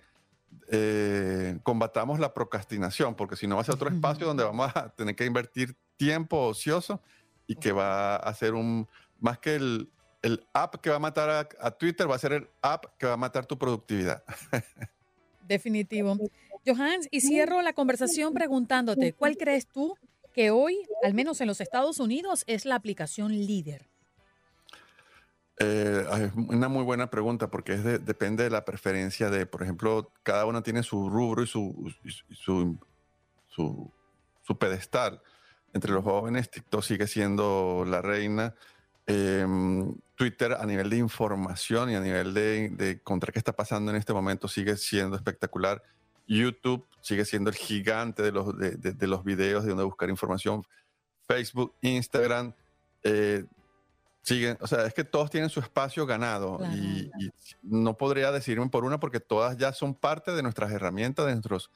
eh, 0.70 1.58
combatamos 1.62 2.18
la 2.18 2.32
procrastinación, 2.32 3.14
porque 3.14 3.36
si 3.36 3.46
no 3.46 3.56
va 3.56 3.62
a 3.62 3.64
ser 3.64 3.74
otro 3.74 3.90
espacio 3.90 4.26
donde 4.26 4.44
vamos 4.44 4.70
a 4.74 4.88
tener 4.90 5.14
que 5.14 5.26
invertir 5.26 5.76
tiempo 5.96 6.38
ocioso 6.38 7.02
y 7.46 7.56
que 7.56 7.72
va 7.72 8.16
a 8.16 8.34
ser 8.34 8.54
un, 8.54 8.88
más 9.20 9.38
que 9.38 9.56
el, 9.56 9.90
el 10.22 10.46
app 10.54 10.76
que 10.76 10.90
va 10.90 10.96
a 10.96 11.00
matar 11.00 11.28
a, 11.28 11.48
a, 11.60 11.70
Twitter, 11.72 12.10
va 12.10 12.14
a 12.14 12.18
ser 12.18 12.32
el 12.32 12.48
app 12.62 12.86
que 12.98 13.06
va 13.06 13.14
a 13.14 13.18
matar 13.18 13.44
tu 13.44 13.58
productividad. 13.58 14.24
Definitivo. 15.46 16.16
Johans, 16.66 17.08
y 17.10 17.20
cierro 17.20 17.60
la 17.60 17.74
conversación 17.74 18.32
preguntándote, 18.32 19.12
¿cuál 19.12 19.36
crees 19.36 19.66
tú 19.66 19.94
que 20.32 20.50
hoy, 20.50 20.78
al 21.02 21.12
menos 21.12 21.42
en 21.42 21.48
los 21.48 21.60
Estados 21.60 22.00
Unidos, 22.00 22.44
es 22.46 22.64
la 22.64 22.76
aplicación 22.76 23.32
líder? 23.32 23.86
Eh, 25.58 26.04
es 26.18 26.32
una 26.34 26.68
muy 26.68 26.82
buena 26.82 27.10
pregunta 27.10 27.48
porque 27.48 27.76
depende 27.76 28.44
de 28.44 28.50
la 28.50 28.64
preferencia 28.64 29.30
de, 29.30 29.46
por 29.46 29.62
ejemplo, 29.62 30.10
cada 30.22 30.46
uno 30.46 30.62
tiene 30.62 30.82
su 30.82 31.08
rubro 31.08 31.42
y 31.42 31.46
su, 31.46 31.92
su, 32.30 32.78
su, 33.48 34.58
pedestal. 34.58 35.22
Entre 35.72 35.92
los 35.92 36.04
jóvenes, 36.04 36.50
TikTok 36.50 36.82
sigue 36.82 37.06
siendo 37.06 37.84
la 37.86 38.02
reina. 38.02 38.54
Em, 39.06 39.94
Twitter 40.14 40.52
a 40.52 40.64
nivel 40.64 40.88
de 40.90 40.96
información 40.96 41.90
y 41.90 41.96
a 41.96 42.00
nivel 42.00 42.32
de, 42.32 42.70
de 42.70 42.90
encontrar 42.92 43.32
qué 43.32 43.38
está 43.38 43.52
pasando 43.52 43.90
en 43.90 43.96
este 43.96 44.12
momento 44.12 44.48
sigue 44.48 44.76
siendo 44.76 45.16
espectacular. 45.16 45.82
YouTube 46.26 46.86
sigue 47.00 47.24
siendo 47.24 47.50
el 47.50 47.56
gigante 47.56 48.22
de 48.22 48.32
los, 48.32 48.56
de 48.56 49.06
los 49.06 49.24
videos 49.24 49.64
de 49.64 49.70
donde 49.70 49.84
buscar 49.84 50.08
información. 50.08 50.64
Facebook, 51.26 51.74
Instagram, 51.82 52.54
eh, 53.02 53.44
siguen, 54.24 54.56
o 54.60 54.66
sea, 54.66 54.86
es 54.86 54.94
que 54.94 55.04
todos 55.04 55.30
tienen 55.30 55.50
su 55.50 55.60
espacio 55.60 56.06
ganado 56.06 56.56
Claro. 56.58 56.74
y, 56.74 57.10
y 57.18 57.30
no 57.62 57.96
podría 57.96 58.32
decirme 58.32 58.68
por 58.68 58.84
una 58.84 58.98
porque 58.98 59.20
todas 59.20 59.56
ya 59.56 59.72
son 59.72 59.94
parte 59.94 60.32
de 60.32 60.42
nuestras 60.42 60.72
herramientas, 60.72 61.26
de 61.26 61.32
nuestros 61.32 61.70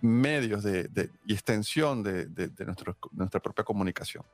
medios 0.00 0.62
de, 0.62 0.84
de- 0.88 1.10
y 1.26 1.32
extensión 1.32 2.02
de, 2.02 2.26
de- 2.26 2.48
de 2.48 2.64
nuestro- 2.64 2.96
nuestra 3.12 3.40
propia 3.40 3.64
comunicación. 3.64 4.24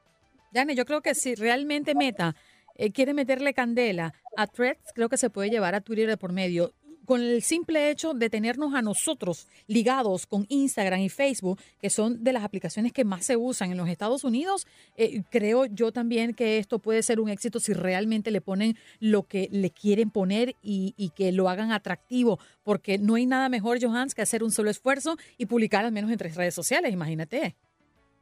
Yane, 0.52 0.74
yo 0.74 0.84
creo 0.84 1.00
que 1.02 1.14
si 1.14 1.34
realmente 1.34 1.94
Meta 1.94 2.34
eh, 2.74 2.92
quiere 2.92 3.14
meterle 3.14 3.54
candela 3.54 4.12
a 4.36 4.46
Threads, 4.46 4.92
creo 4.94 5.08
que 5.08 5.16
se 5.16 5.30
puede 5.30 5.50
llevar 5.50 5.74
a 5.74 5.80
Twitter 5.80 6.08
de 6.08 6.16
por 6.16 6.32
medio. 6.32 6.72
Con 7.06 7.22
el 7.22 7.42
simple 7.42 7.90
hecho 7.90 8.12
de 8.14 8.28
tenernos 8.28 8.74
a 8.74 8.82
nosotros 8.82 9.48
ligados 9.66 10.26
con 10.26 10.44
Instagram 10.48 11.00
y 11.00 11.08
Facebook, 11.08 11.58
que 11.80 11.88
son 11.88 12.22
de 12.22 12.32
las 12.32 12.44
aplicaciones 12.44 12.92
que 12.92 13.04
más 13.04 13.24
se 13.24 13.36
usan 13.36 13.70
en 13.70 13.78
los 13.78 13.88
Estados 13.88 14.24
Unidos, 14.24 14.66
eh, 14.96 15.22
creo 15.30 15.66
yo 15.66 15.92
también 15.92 16.34
que 16.34 16.58
esto 16.58 16.78
puede 16.78 17.02
ser 17.02 17.20
un 17.20 17.28
éxito 17.28 17.60
si 17.60 17.72
realmente 17.72 18.30
le 18.30 18.40
ponen 18.40 18.76
lo 19.00 19.22
que 19.22 19.48
le 19.50 19.70
quieren 19.70 20.10
poner 20.10 20.56
y, 20.62 20.94
y 20.96 21.10
que 21.10 21.32
lo 21.32 21.48
hagan 21.48 21.72
atractivo, 21.72 22.38
porque 22.64 22.98
no 22.98 23.14
hay 23.14 23.26
nada 23.26 23.48
mejor, 23.48 23.78
Johans, 23.80 24.14
que 24.14 24.22
hacer 24.22 24.42
un 24.42 24.52
solo 24.52 24.70
esfuerzo 24.70 25.16
y 25.38 25.46
publicar 25.46 25.84
al 25.84 25.92
menos 25.92 26.10
en 26.10 26.18
tres 26.18 26.34
redes 26.34 26.54
sociales, 26.54 26.92
imagínate. 26.92 27.56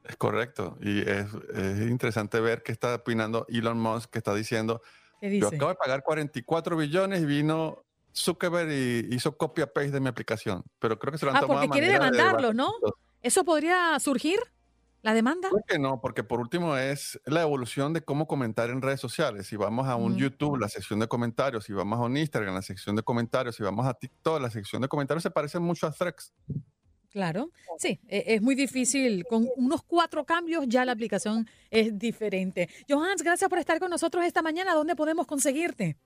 Es 0.04 0.16
correcto. 0.16 0.76
Y 0.82 1.00
es, 1.00 1.26
es 1.54 1.90
interesante 1.90 2.38
ver 2.40 2.62
qué 2.62 2.72
está 2.72 2.94
opinando 2.94 3.46
Elon 3.48 3.80
Musk, 3.80 4.10
que 4.10 4.18
está 4.18 4.34
diciendo, 4.34 4.82
¿Qué 5.20 5.38
yo 5.38 5.48
acabo 5.48 5.70
de 5.70 5.76
pagar 5.76 6.02
44 6.02 6.76
billones 6.76 7.22
y 7.22 7.26
vino 7.26 7.84
Zuckerberg 8.16 8.70
y 8.70 9.14
hizo 9.14 9.36
copia-paste 9.36 9.90
de 9.90 10.00
mi 10.00 10.08
aplicación. 10.08 10.62
Pero 10.78 10.98
creo 10.98 11.12
que 11.12 11.18
se 11.18 11.24
lo 11.26 11.32
han 11.32 11.38
Ah, 11.38 11.40
tomado 11.40 11.60
porque 11.60 11.72
quiere 11.72 11.86
de 11.88 11.92
demandarlo, 11.94 12.52
¿no? 12.54 12.72
¿Eso 13.22 13.44
podría 13.44 13.98
surgir? 14.00 14.38
¿La 15.02 15.12
demanda? 15.12 15.50
Creo 15.50 15.62
que 15.68 15.78
no, 15.78 16.00
porque 16.00 16.24
por 16.24 16.40
último 16.40 16.78
es 16.78 17.20
la 17.26 17.42
evolución 17.42 17.92
de 17.92 18.02
cómo 18.02 18.26
comentar 18.26 18.70
en 18.70 18.80
redes 18.80 19.00
sociales. 19.00 19.46
Si 19.46 19.56
vamos 19.56 19.86
a 19.86 19.96
un 19.96 20.12
Ujú. 20.12 20.20
YouTube, 20.22 20.56
la 20.58 20.68
sección 20.70 20.98
de 20.98 21.08
comentarios, 21.08 21.64
si 21.64 21.74
vamos 21.74 21.98
a 21.98 22.02
un 22.04 22.16
Instagram, 22.16 22.54
la 22.54 22.62
sección 22.62 22.96
de 22.96 23.02
comentarios, 23.02 23.56
si 23.56 23.62
vamos 23.62 23.86
a 23.86 23.92
TikTok, 23.92 24.40
la 24.40 24.50
sección 24.50 24.80
de 24.80 24.88
comentarios 24.88 25.22
se 25.22 25.30
parece 25.30 25.58
mucho 25.58 25.86
a 25.86 25.92
Threads. 25.92 26.32
Claro, 27.10 27.50
sí, 27.78 28.00
e- 28.08 28.24
es 28.34 28.42
muy 28.42 28.54
difícil. 28.54 29.24
Con 29.28 29.46
unos 29.56 29.82
cuatro 29.82 30.24
cambios 30.24 30.64
ya 30.68 30.84
la 30.86 30.92
aplicación 30.92 31.46
es 31.70 31.96
diferente. 31.98 32.68
Johans, 32.88 33.22
gracias 33.22 33.48
por 33.50 33.58
estar 33.58 33.78
con 33.78 33.90
nosotros 33.90 34.24
esta 34.24 34.40
mañana. 34.42 34.72
¿Dónde 34.74 34.96
podemos 34.96 35.26
conseguirte? 35.26 35.96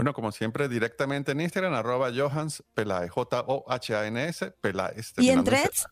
Bueno, 0.00 0.14
como 0.14 0.32
siempre, 0.32 0.66
directamente 0.66 1.32
en 1.32 1.42
Instagram, 1.42 1.74
arroba 1.74 2.10
Johans 2.10 2.64
Peláez, 2.72 3.10
J-O-H-A-N-S, 3.10 4.50
Peláez. 4.62 5.12
¿Y 5.18 5.28
en 5.28 5.44
Threads? 5.44 5.88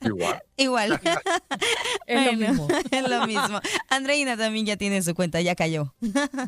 Igual. 0.00 0.42
Igual. 0.56 1.00
Es 2.08 2.26
lo 2.26 2.32
mismo. 2.32 2.68
Es 2.90 3.08
lo 3.08 3.26
mismo. 3.28 3.60
Andreina 3.90 4.36
también 4.36 4.66
ya 4.66 4.76
tiene 4.76 5.02
su 5.02 5.14
cuenta, 5.14 5.40
ya 5.40 5.54
cayó. 5.54 5.94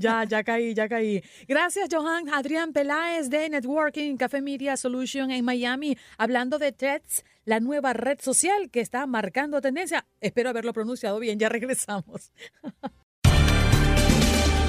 Ya, 0.01 0.25
ya 0.25 0.43
caí, 0.43 0.75
ya 0.75 0.89
caí. 0.89 1.23
Gracias, 1.47 1.89
Johan. 1.93 2.29
Adrián 2.29 2.73
Peláez 2.73 3.31
de 3.31 3.49
Networking 3.49 4.17
Café 4.17 4.41
Media 4.41 4.77
Solution 4.77 5.31
en 5.31 5.45
Miami, 5.45 5.97
hablando 6.19 6.59
de 6.59 6.73
Threads, 6.73 7.25
la 7.45 7.61
nueva 7.61 7.93
red 7.93 8.19
social 8.21 8.69
que 8.69 8.81
está 8.81 9.07
marcando 9.07 9.61
tendencia. 9.61 10.07
Espero 10.21 10.51
haberlo 10.51 10.73
pronunciado 10.73 11.21
bien. 11.21 11.39
Ya 11.39 11.49
regresamos. 11.49 12.33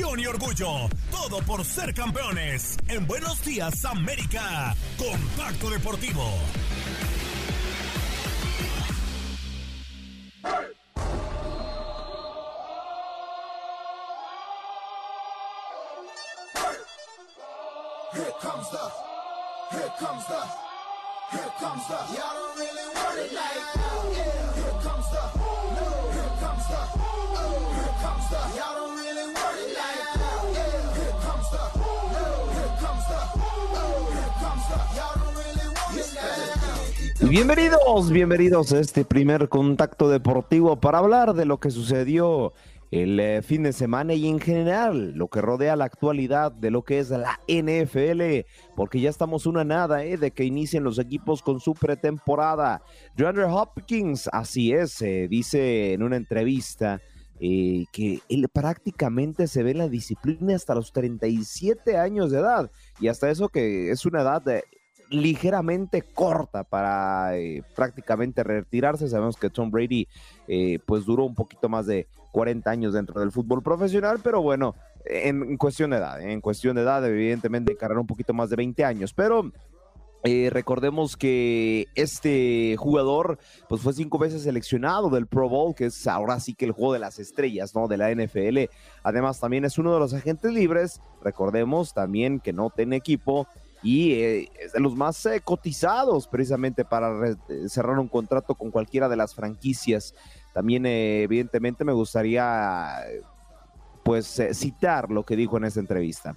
Y 0.00 0.26
orgullo. 0.26 0.88
Todo 1.10 1.42
por 1.42 1.62
ser 1.64 1.92
campeones. 1.92 2.78
En 2.88 3.06
Buenos 3.06 3.44
Días 3.44 3.84
América. 3.84 4.74
Contacto 4.96 5.68
Deportivo. 5.68 6.24
Bienvenidos, 37.30 38.10
bienvenidos 38.10 38.72
a 38.72 38.80
este 38.80 39.04
primer 39.04 39.48
contacto 39.48 40.08
deportivo 40.08 40.80
para 40.80 40.98
hablar 40.98 41.34
de 41.34 41.44
lo 41.44 41.60
que 41.60 41.70
sucedió 41.70 42.54
el 42.90 43.20
eh, 43.20 43.40
fin 43.42 43.62
de 43.62 43.72
semana 43.72 44.14
y 44.14 44.26
en 44.26 44.40
general 44.40 45.12
lo 45.12 45.28
que 45.28 45.40
rodea 45.40 45.76
la 45.76 45.84
actualidad 45.84 46.50
de 46.50 46.72
lo 46.72 46.82
que 46.82 46.98
es 46.98 47.10
la 47.10 47.38
NFL, 47.46 48.48
porque 48.74 49.00
ya 49.00 49.10
estamos 49.10 49.46
una 49.46 49.62
nada 49.62 50.02
eh, 50.02 50.16
de 50.16 50.32
que 50.32 50.42
inicien 50.42 50.82
los 50.82 50.98
equipos 50.98 51.40
con 51.40 51.60
su 51.60 51.74
pretemporada. 51.74 52.82
DeAndre 53.16 53.44
Hopkins, 53.44 54.28
así 54.32 54.72
es, 54.72 54.98
dice 55.28 55.92
en 55.92 56.02
una 56.02 56.16
entrevista 56.16 57.00
eh, 57.38 57.84
que 57.92 58.18
él 58.28 58.48
prácticamente 58.52 59.46
se 59.46 59.62
ve 59.62 59.70
en 59.70 59.78
la 59.78 59.88
disciplina 59.88 60.56
hasta 60.56 60.74
los 60.74 60.92
37 60.92 61.96
años 61.96 62.32
de 62.32 62.40
edad 62.40 62.72
y 62.98 63.06
hasta 63.06 63.30
eso 63.30 63.48
que 63.48 63.92
es 63.92 64.04
una 64.04 64.22
edad 64.22 64.42
de 64.42 64.64
ligeramente 65.10 66.02
corta 66.02 66.64
para 66.64 67.36
eh, 67.36 67.62
prácticamente 67.74 68.42
retirarse. 68.44 69.08
Sabemos 69.08 69.36
que 69.36 69.50
Tom 69.50 69.70
Brady 69.70 70.08
eh, 70.48 70.78
pues 70.86 71.04
duró 71.04 71.24
un 71.24 71.34
poquito 71.34 71.68
más 71.68 71.86
de 71.86 72.06
40 72.32 72.70
años 72.70 72.94
dentro 72.94 73.20
del 73.20 73.32
fútbol 73.32 73.62
profesional, 73.62 74.20
pero 74.22 74.40
bueno, 74.40 74.76
en, 75.04 75.56
cuestión 75.56 75.90
de 75.90 75.96
edad, 75.96 76.20
en 76.20 76.40
cuestión 76.40 76.76
de 76.76 76.82
edad 76.82 77.04
evidentemente 77.04 77.72
encarar 77.72 77.98
un 77.98 78.06
poquito 78.06 78.32
más 78.32 78.50
de 78.50 78.56
20 78.56 78.84
años, 78.84 79.12
pero... 79.12 79.52
eh, 80.22 80.50
recordemos 80.50 81.16
que 81.16 81.88
este 81.94 82.76
jugador 82.76 83.38
pues 83.70 83.80
fue 83.80 83.94
cinco 83.94 84.18
veces 84.18 84.42
seleccionado 84.42 85.08
del 85.08 85.26
Pro 85.26 85.48
Bowl, 85.48 85.74
que 85.74 85.86
es 85.86 86.06
ahora 86.06 86.38
sí 86.40 86.54
que 86.54 86.66
el 86.66 86.72
juego 86.72 86.92
de 86.92 86.98
las 86.98 87.18
estrellas, 87.18 87.74
¿no? 87.74 87.88
De 87.88 87.96
la 87.96 88.14
NFL. 88.14 88.70
Además 89.02 89.40
también 89.40 89.64
es 89.64 89.78
uno 89.78 89.94
de 89.94 89.98
los 89.98 90.12
agentes 90.12 90.52
libres. 90.52 91.00
Recordemos 91.22 91.94
también 91.94 92.38
que 92.38 92.52
no 92.52 92.68
tiene 92.68 92.96
equipo 92.96 93.48
y 93.82 94.12
eh, 94.12 94.52
es 94.60 94.72
de 94.72 94.80
los 94.80 94.94
más 94.94 95.24
eh, 95.26 95.40
cotizados 95.42 96.28
precisamente 96.28 96.84
para 96.84 97.30
eh, 97.30 97.36
cerrar 97.68 97.98
un 97.98 98.08
contrato 98.08 98.54
con 98.54 98.70
cualquiera 98.70 99.08
de 99.08 99.16
las 99.16 99.34
franquicias. 99.34 100.14
También 100.52 100.84
eh, 100.86 101.22
evidentemente 101.22 101.84
me 101.84 101.92
gustaría 101.92 103.04
pues 104.02 104.40
citar 104.52 105.10
lo 105.10 105.24
que 105.24 105.36
dijo 105.36 105.56
en 105.56 105.64
esta 105.64 105.80
entrevista. 105.80 106.36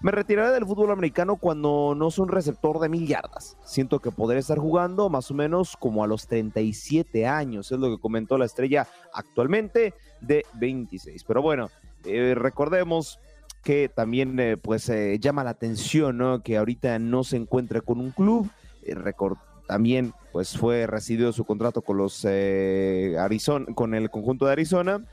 Me 0.00 0.12
retiraré 0.12 0.52
del 0.52 0.64
fútbol 0.64 0.92
americano 0.92 1.36
cuando 1.36 1.94
no 1.96 2.10
soy 2.12 2.22
un 2.22 2.28
receptor 2.28 2.78
de 2.78 2.88
mil 2.88 3.06
yardas. 3.06 3.56
Siento 3.64 3.98
que 3.98 4.12
podré 4.12 4.38
estar 4.38 4.58
jugando 4.58 5.08
más 5.08 5.30
o 5.32 5.34
menos 5.34 5.76
como 5.76 6.04
a 6.04 6.06
los 6.06 6.28
37 6.28 7.26
años, 7.26 7.72
es 7.72 7.78
lo 7.80 7.90
que 7.90 8.00
comentó 8.00 8.38
la 8.38 8.44
estrella 8.44 8.86
actualmente 9.12 9.94
de 10.20 10.46
26. 10.54 11.24
Pero 11.24 11.42
bueno, 11.42 11.68
recordemos 12.04 13.18
que 13.62 13.88
también 13.88 14.38
eh, 14.40 14.56
pues 14.56 14.88
eh, 14.88 15.18
llama 15.20 15.44
la 15.44 15.50
atención. 15.50 16.42
Que 16.42 16.56
ahorita 16.56 16.98
no 16.98 17.24
se 17.24 17.36
encuentra 17.36 17.80
con 17.80 18.00
un 18.00 18.10
club. 18.10 18.50
Eh, 18.82 18.94
recor- 18.94 19.38
también 19.66 20.14
pues 20.32 20.56
fue 20.56 20.86
recibido 20.86 21.32
su 21.32 21.44
contrato 21.44 21.82
con 21.82 21.98
los 21.98 22.24
eh, 22.26 23.16
Arizona, 23.18 23.66
con 23.74 23.94
el 23.94 24.08
conjunto 24.10 24.46
de 24.46 24.52
Arizona. 24.52 25.04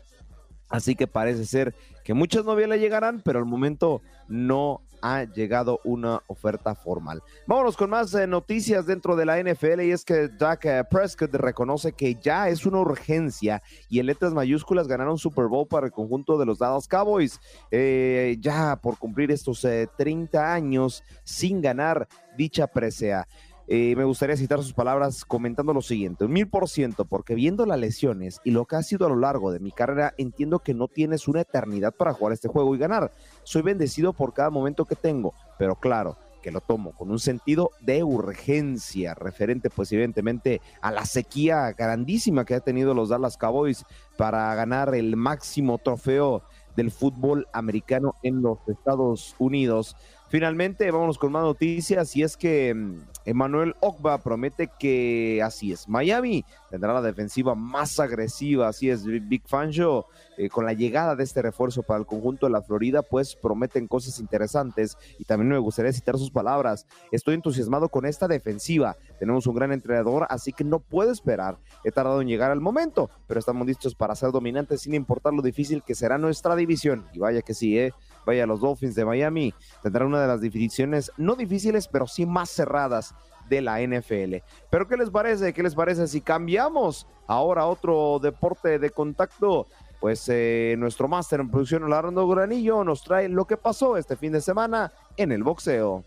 Así 0.76 0.94
que 0.94 1.08
parece 1.08 1.46
ser 1.46 1.74
que 2.04 2.14
muchas 2.14 2.44
novias 2.44 2.68
le 2.68 2.80
llegarán, 2.80 3.22
pero 3.24 3.40
al 3.40 3.46
momento 3.46 4.02
no 4.28 4.82
ha 5.02 5.24
llegado 5.24 5.80
una 5.86 6.22
oferta 6.28 6.76
formal. 6.76 7.24
Vámonos 7.48 7.78
con 7.78 7.90
más 7.90 8.14
eh, 8.14 8.28
noticias 8.28 8.86
dentro 8.86 9.16
de 9.16 9.26
la 9.26 9.42
NFL 9.42 9.82
y 9.82 9.92
es 9.92 10.04
que 10.04 10.28
Dak 10.28 10.66
eh, 10.66 10.84
Prescott 10.84 11.34
reconoce 11.36 11.94
que 11.94 12.16
ya 12.16 12.50
es 12.50 12.66
una 12.66 12.80
urgencia 12.80 13.64
y 13.88 14.00
en 14.00 14.08
letras 14.08 14.34
mayúsculas 14.34 14.88
ganaron 14.88 15.18
Super 15.18 15.46
Bowl 15.46 15.66
para 15.66 15.86
el 15.86 15.94
conjunto 15.94 16.38
de 16.38 16.46
los 16.46 16.60
Dallas 16.60 16.90
Cowboys. 16.90 17.40
Eh, 17.72 18.36
ya 18.42 18.76
por 18.76 18.98
cumplir 18.98 19.32
estos 19.32 19.64
eh, 19.64 19.88
30 19.98 20.54
años 20.54 21.04
sin 21.24 21.62
ganar 21.62 22.06
dicha 22.36 22.68
presea. 22.68 23.26
Eh, 23.68 23.96
me 23.96 24.04
gustaría 24.04 24.38
citar 24.38 24.62
sus 24.62 24.74
palabras 24.74 25.26
comentando 25.26 25.74
lo 25.74 25.82
siguiente, 25.82 26.26
un 26.26 26.34
mil 26.34 26.48
por 26.48 26.70
ciento, 26.70 27.06
porque 27.06 27.34
viendo 27.34 27.66
las 27.66 27.80
lesiones 27.80 28.40
y 28.44 28.52
lo 28.52 28.66
que 28.66 28.76
ha 28.76 28.84
sido 28.84 29.08
a 29.08 29.10
lo 29.10 29.16
largo 29.16 29.52
de 29.52 29.60
mi 29.60 29.72
carrera, 29.72 30.14
entiendo 30.18 30.60
que 30.60 30.76
no 30.76 30.88
tienes 30.88 31.28
una 31.28 31.42
eternidad 31.42 31.94
para 31.94 32.14
jugar 32.14 32.34
este 32.34 32.48
juego 32.48 32.76
y 32.76 32.78
ganar. 32.78 33.12
Soy 33.44 33.64
bendecido 33.64 34.14
por 34.14 34.34
cada 34.34 34.52
momento 34.52 34.86
que 34.86 34.96
tengo, 34.96 35.34
pero 35.58 35.76
claro 35.76 36.16
que 36.44 36.52
lo 36.52 36.62
tomo 36.62 36.92
con 36.92 37.10
un 37.10 37.18
sentido 37.18 37.72
de 37.82 38.04
urgencia, 38.04 39.16
referente 39.16 39.72
pues 39.72 39.92
evidentemente 39.92 40.62
a 40.80 40.92
la 40.92 41.04
sequía 41.04 41.72
grandísima 41.72 42.46
que 42.46 42.54
ha 42.54 42.60
tenido 42.60 42.94
los 42.94 43.10
Dallas 43.10 43.36
Cowboys 43.36 43.84
para 44.16 44.54
ganar 44.54 44.94
el 44.94 45.16
máximo 45.16 45.80
trofeo 45.80 46.44
del 46.76 46.92
fútbol 46.92 47.48
americano 47.52 48.14
en 48.22 48.44
los 48.44 48.60
Estados 48.68 49.36
Unidos. 49.40 49.96
Finalmente, 50.36 50.92
vámonos 50.92 51.18
con 51.18 51.32
más 51.32 51.44
noticias 51.44 52.14
y 52.18 52.22
es 52.22 52.36
que 52.36 52.74
mm, 52.74 53.00
Emmanuel 53.24 53.74
Ogba 53.80 54.18
promete 54.18 54.70
que 54.78 55.42
así 55.42 55.72
es. 55.72 55.88
Miami 55.88 56.44
tendrá 56.70 56.92
la 56.94 57.02
defensiva 57.02 57.56
más 57.56 58.02
agresiva, 58.02 58.68
así 58.68 58.90
es. 58.90 59.06
Big 59.06 59.48
Fangio, 59.48 60.08
eh, 60.38 60.50
con 60.50 60.66
la 60.66 60.74
llegada 60.74 61.16
de 61.16 61.24
este 61.24 61.42
refuerzo 61.42 61.84
para 61.84 62.02
el 62.02 62.06
conjunto 62.06 62.48
de 62.48 62.52
la 62.52 62.62
Florida, 62.62 63.02
pues 63.02 63.38
prometen 63.38 63.88
cosas 63.88 64.20
interesantes 64.20 64.98
y 65.18 65.24
también 65.24 65.48
me 65.48 65.58
gustaría 65.58 65.94
citar 65.94 66.18
sus 66.18 66.32
palabras. 66.32 66.86
Estoy 67.14 67.36
entusiasmado 67.36 67.88
con 67.88 68.06
esta 68.06 68.28
defensiva. 68.28 68.98
Tenemos 69.18 69.48
un 69.48 69.56
gran 69.56 69.72
entrenador, 69.72 70.28
así 70.30 70.52
que 70.52 70.66
no 70.66 70.82
puedo 70.82 71.14
esperar. 71.14 71.60
He 71.86 71.92
tardado 71.92 72.20
en 72.20 72.28
llegar 72.28 72.52
al 72.52 72.60
momento, 72.60 73.10
pero 73.26 73.40
estamos 73.40 73.66
listos 73.66 73.96
para 73.96 74.16
ser 74.16 74.34
dominantes 74.34 74.82
sin 74.82 74.96
importar 74.96 75.32
lo 75.32 75.42
difícil 75.42 75.82
que 75.82 75.96
será 75.96 76.18
nuestra 76.18 76.58
división. 76.58 77.06
Y 77.14 77.20
vaya 77.20 77.42
que 77.42 77.54
sí, 77.54 77.80
¿eh? 77.80 77.94
Vaya, 78.26 78.46
los 78.46 78.62
Dolphins 78.62 78.96
de 78.96 79.06
Miami 79.06 79.54
tendrán 79.84 80.08
una 80.08 80.22
de 80.22 80.28
las 80.28 80.42
divisiones 80.42 81.12
no 81.18 81.36
difíciles, 81.36 81.88
pero 81.88 82.08
sí 82.08 82.26
más 82.26 82.50
cerradas 82.50 83.14
de 83.50 83.62
la 83.62 83.80
NFL. 83.82 84.38
Pero 84.70 84.88
¿qué 84.88 84.98
les 84.98 85.10
parece? 85.10 85.54
¿Qué 85.54 85.64
les 85.64 85.76
parece 85.76 86.08
si 86.08 86.22
cambiamos 86.22 87.08
ahora 87.28 87.64
a 87.64 87.68
otro 87.68 88.20
deporte 88.22 88.80
de 88.80 88.90
contacto? 88.90 89.68
Pues 90.00 90.28
eh, 90.30 90.76
nuestro 90.78 91.08
máster 91.08 91.40
en 91.40 91.50
producción, 91.50 91.84
Orlando 91.84 92.28
Granillo, 92.28 92.84
nos 92.84 93.04
trae 93.04 93.30
lo 93.30 93.46
que 93.46 93.58
pasó 93.58 93.98
este 93.98 94.16
fin 94.16 94.34
de 94.34 94.42
semana 94.42 94.92
en 95.18 95.32
el 95.32 95.44
boxeo. 95.44 96.04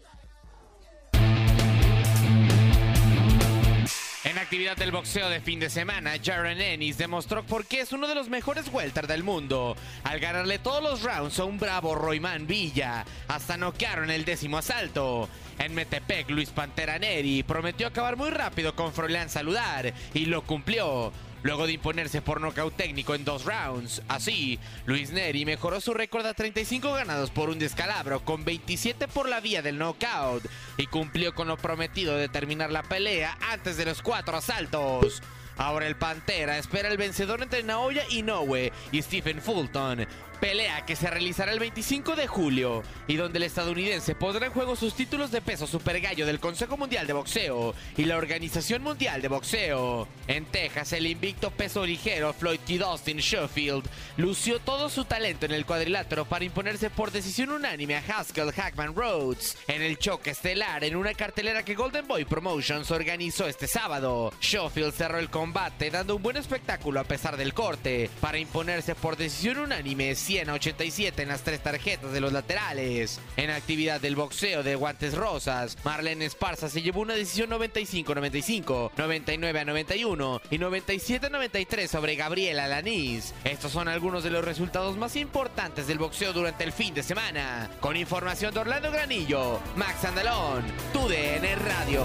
Actividad 4.49 4.79
del 4.79 4.93
boxeo 4.93 5.29
de 5.29 5.43
fin 5.43 5.61
de 5.61 5.69
semana, 5.69 6.13
Jaron 6.25 6.59
Ennis 6.59 6.97
demostró 6.97 7.45
por 7.45 7.67
qué 7.67 7.81
es 7.81 7.93
uno 7.93 8.09
de 8.09 8.15
los 8.15 8.31
mejores 8.31 8.73
welter 8.73 9.07
del 9.07 9.23
mundo, 9.23 9.77
al 10.05 10.21
ganarle 10.21 10.59
todos 10.59 10.83
los 10.83 11.03
rounds 11.03 11.39
a 11.39 11.45
un 11.45 11.59
bravo 11.59 11.95
Royman 11.95 12.47
Villa, 12.47 13.05
hasta 13.29 13.59
noquearon 13.59 14.11
el 14.11 14.25
décimo 14.25 14.57
asalto. 14.57 15.29
En 15.59 15.75
Metepec, 15.75 16.31
Luis 16.31 16.49
Pantera 16.49 16.99
Neri 16.99 17.43
prometió 17.43 17.87
acabar 17.87 18.17
muy 18.17 18.31
rápido 18.31 18.75
con 18.75 18.95
Froilán 18.95 19.29
Saludar, 19.29 19.93
y 20.15 20.25
lo 20.25 20.41
cumplió. 20.41 21.13
Luego 21.43 21.67
de 21.67 21.75
imponerse 21.75 22.21
por 22.21 22.41
nocaut 22.41 22.75
técnico 22.75 23.15
en 23.15 23.25
dos 23.25 23.45
rounds. 23.45 24.03
Así, 24.09 24.59
Luis 24.87 25.11
Neri 25.11 25.45
mejoró 25.45 25.81
su 25.81 25.95
récord 25.95 26.27
a 26.27 26.35
35 26.35 26.93
ganados 26.93 27.31
por 27.31 27.49
un 27.49 27.59
descalabro 27.59 28.25
con 28.25 28.45
27 28.45 29.09
por 29.09 29.29
la 29.29 29.41
vía 29.41 29.63
del 29.63 29.79
knockout 29.79 30.45
y 30.77 30.87
cumplió 30.87 31.35
con 31.35 31.49
lo 31.49 31.57
prometido 31.57 32.17
de 32.17 32.29
terminar 32.29 32.73
la 32.73 32.83
pelea 32.83 33.39
antes 33.53 33.77
de 33.77 33.85
los 33.85 34.03
cuatro 34.03 34.37
asaltos. 34.37 35.23
Ahora 35.59 35.89
el 35.89 35.97
Pantera 35.97 36.57
espera 36.57 36.89
el 36.89 36.97
vencedor 36.97 37.43
entre 37.43 37.65
Naoya 37.65 38.05
Inoue 38.11 38.73
y 38.93 39.03
Stephen 39.03 39.43
Fulton. 39.43 40.07
Pelea 40.41 40.87
que 40.87 40.95
se 40.95 41.11
realizará 41.11 41.53
el 41.53 41.59
25 41.59 42.15
de 42.15 42.29
julio 42.29 42.83
y 43.09 43.17
donde 43.17 43.39
el 43.39 43.45
estadounidense 43.45 44.15
pondrá 44.15 44.47
en 44.47 44.53
juego 44.53 44.77
sus 44.77 44.95
títulos 44.95 45.33
de 45.33 45.41
peso 45.41 45.67
super 45.67 46.01
gallo 46.01 46.27
del 46.27 46.39
Consejo 46.39 46.77
Mundial 46.77 47.07
de 47.07 47.13
Boxeo 47.13 47.75
y 47.97 48.05
la 48.05 48.17
Organización 48.17 48.83
Mundial 48.83 49.21
de 49.21 49.29
Boxeo. 49.29 50.07
En 50.29 50.45
Texas, 50.47 50.93
el 50.93 51.07
invicto 51.07 51.51
peso 51.51 51.85
ligero 51.85 52.33
Floyd 52.33 52.61
T. 52.65 52.79
Dustin 52.79 53.19
Sheffield 53.19 53.85
lució 54.17 54.61
todo 54.61 54.89
su 54.89 55.05
talento 55.05 55.47
en 55.47 55.53
el 55.53 55.67
cuadrilátero 55.67 56.25
para 56.25 56.45
imponerse 56.45 56.89
por 56.89 57.11
decisión 57.11 57.51
unánime 57.51 57.97
a 57.97 58.05
Haskell 58.07 58.53
Hackman 58.53 58.95
Rhodes 58.95 59.57
en 59.67 59.83
el 59.83 59.99
choque 59.99 60.31
estelar 60.31 60.85
en 60.85 60.95
una 60.95 61.15
cartelera 61.15 61.65
que 61.65 61.75
Golden 61.75 62.07
Boy 62.07 62.25
Promotions 62.25 62.91
organizó 62.91 63.49
este 63.49 63.67
sábado. 63.67 64.33
Sheffield 64.41 64.95
cerró 64.95 65.19
el 65.19 65.31
combate 65.31 65.91
dando 65.91 66.15
un 66.15 66.23
buen 66.23 66.37
espectáculo 66.37 67.01
a 67.01 67.05
pesar 67.05 67.37
del 67.37 67.55
corte 67.55 68.09
para 68.21 68.39
imponerse 68.39 68.95
por 68.95 69.17
decisión 69.17 69.59
unánime 69.59 70.15
100 70.29 70.51
a 70.51 70.53
87 70.53 71.23
en 71.23 71.29
las 71.29 71.41
tres 71.41 71.63
tarjetas 71.63 72.13
de 72.13 72.21
los 72.21 72.35
laterales. 72.35 73.19
En 73.39 73.49
actividad 73.49 73.99
del 73.99 74.15
boxeo 74.15 74.63
de 74.63 74.75
guantes 74.75 75.15
rosas, 75.15 75.79
Marlene 75.85 76.27
Esparza 76.27 76.69
se 76.69 76.83
llevó 76.83 77.01
una 77.01 77.15
decisión 77.15 77.49
95-95, 77.49 78.91
99 78.95 79.61
a 79.61 79.65
91 79.65 80.43
y 80.51 80.59
97 80.59 81.29
a 81.29 81.31
93 81.31 81.91
sobre 81.91 82.17
Gabriela 82.17 82.69
Lanís. 82.69 83.33
Estos 83.43 83.73
son 83.73 83.89
algunos 83.89 84.23
de 84.23 84.29
los 84.29 84.45
resultados 84.45 84.99
más 84.99 85.17
importantes 85.17 85.87
del 85.87 85.97
boxeo 85.97 86.35
durante 86.35 86.63
el 86.65 86.73
fin 86.73 86.93
de 86.93 87.03
semana. 87.03 87.71
Con 87.81 87.97
información 87.97 88.53
de 88.53 88.61
Orlando 88.61 88.91
Granillo, 88.91 89.61
Max 89.77 90.05
Andalón, 90.05 90.63
TUDN 90.93 91.59
Radio. 91.65 92.05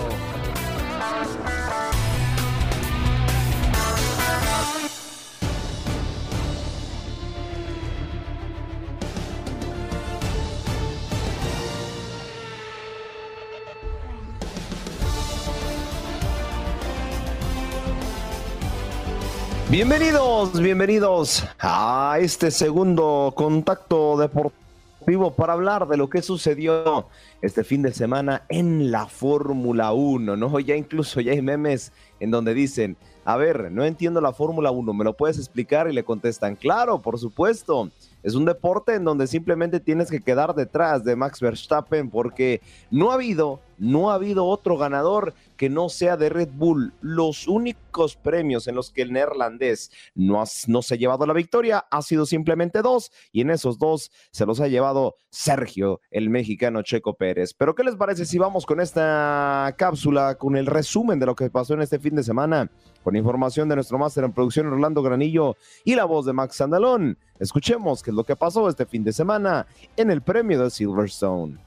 Bienvenidos, 19.74 20.61
bienvenidos 20.61 21.43
a 21.57 22.17
este 22.21 22.51
segundo 22.51 23.34
contacto 23.36 24.15
deportivo 24.17 25.34
para 25.34 25.53
hablar 25.53 25.88
de 25.88 25.97
lo 25.97 26.11
que 26.11 26.21
sucedió 26.21 27.07
este 27.41 27.63
fin 27.63 27.82
de 27.82 27.91
semana 27.91 28.43
en 28.49 28.91
la 28.91 29.07
Fórmula 29.07 29.91
1, 29.91 30.38
¿no? 30.38 30.59
Ya 30.59 30.76
incluso 30.76 31.21
ya 31.21 31.32
hay 31.32 31.41
memes 31.41 31.91
en 32.19 32.30
donde 32.30 32.53
dicen, 32.53 32.97
a 33.26 33.36
ver, 33.36 33.71
no 33.71 33.84
entiendo 33.84 34.21
la 34.21 34.32
Fórmula 34.32 34.69
1, 34.69 34.93
¿me 34.93 35.03
lo 35.03 35.13
puedes 35.13 35.39
explicar? 35.39 35.89
Y 35.89 35.93
le 35.93 36.03
contestan, 36.03 36.55
claro, 36.55 37.01
por 37.01 37.17
supuesto. 37.17 37.89
Es 38.21 38.36
un 38.36 38.45
deporte 38.45 38.93
en 38.93 39.03
donde 39.03 39.28
simplemente 39.28 39.80
tienes 39.80 40.11
que 40.11 40.21
quedar 40.21 40.53
detrás 40.53 41.03
de 41.03 41.15
Max 41.15 41.41
Verstappen 41.41 42.09
porque 42.09 42.61
no 42.91 43.11
ha 43.11 43.15
habido, 43.15 43.59
no 43.80 44.11
ha 44.11 44.15
habido 44.15 44.45
otro 44.45 44.78
ganador 44.78 45.34
que 45.58 45.70
no 45.70 45.89
sea 45.89 46.18
de 46.18 46.30
Red 46.30 46.49
Bull. 46.54 46.93
Los 47.01 47.47
únicos 47.47 48.16
premios 48.16 48.68
en 48.68 48.76
los 48.76 48.91
que 48.91 49.01
el 49.04 49.14
neerlandés 49.14 49.91
no, 50.16 50.41
ha- 50.41 50.45
no 50.68 50.82
se 50.82 50.93
ha 50.95 50.97
llevado 50.97 51.26
la 51.26 51.34
victoria 51.34 51.86
ha 51.91 52.01
sido 52.01 52.26
simplemente 52.26 52.82
dos 52.82 53.12
y 53.32 53.41
en 53.41 53.51
esos 53.51 53.78
dos 53.78 54.12
se 54.32 54.45
los 54.45 54.60
ha 54.60 54.68
llevado 54.68 55.16
Sergio, 55.30 56.01
el 56.12 56.30
mexicano 56.30 56.82
Checo 56.82 57.14
Pérez. 57.16 57.54
Pero 57.54 57.76
¿qué 57.76 57.84
les 57.84 57.95
parece 57.95 58.26
si 58.26 58.38
vamos 58.38 58.66
con 58.66 58.80
esta 58.80 59.74
cápsula, 59.78 60.36
con 60.36 60.56
el 60.58 60.66
resumen 60.66 61.20
de 61.20 61.26
lo 61.26 61.36
que 61.36 61.49
pasó 61.49 61.74
en 61.74 61.82
este 61.82 61.99
fin 61.99 62.16
de 62.16 62.24
semana? 62.24 62.70
Con 63.04 63.16
información 63.16 63.68
de 63.70 63.76
nuestro 63.76 63.97
máster 63.97 64.24
en 64.24 64.32
producción 64.34 64.68
Orlando 64.68 65.01
Granillo 65.04 65.56
y 65.84 65.95
la 65.95 66.06
voz 66.06 66.26
de 66.26 66.34
Max 66.34 66.56
Sandalón. 66.56 67.18
Escuchemos 67.39 68.01
qué 68.01 68.12
es 68.12 68.16
lo 68.16 68.24
que 68.24 68.36
pasó 68.36 68.70
este 68.70 68.86
fin 68.86 69.04
de 69.04 69.12
semana 69.12 69.68
en 69.97 70.10
el 70.10 70.22
premio 70.22 70.64
de 70.64 70.70
Silverstone. 70.70 71.58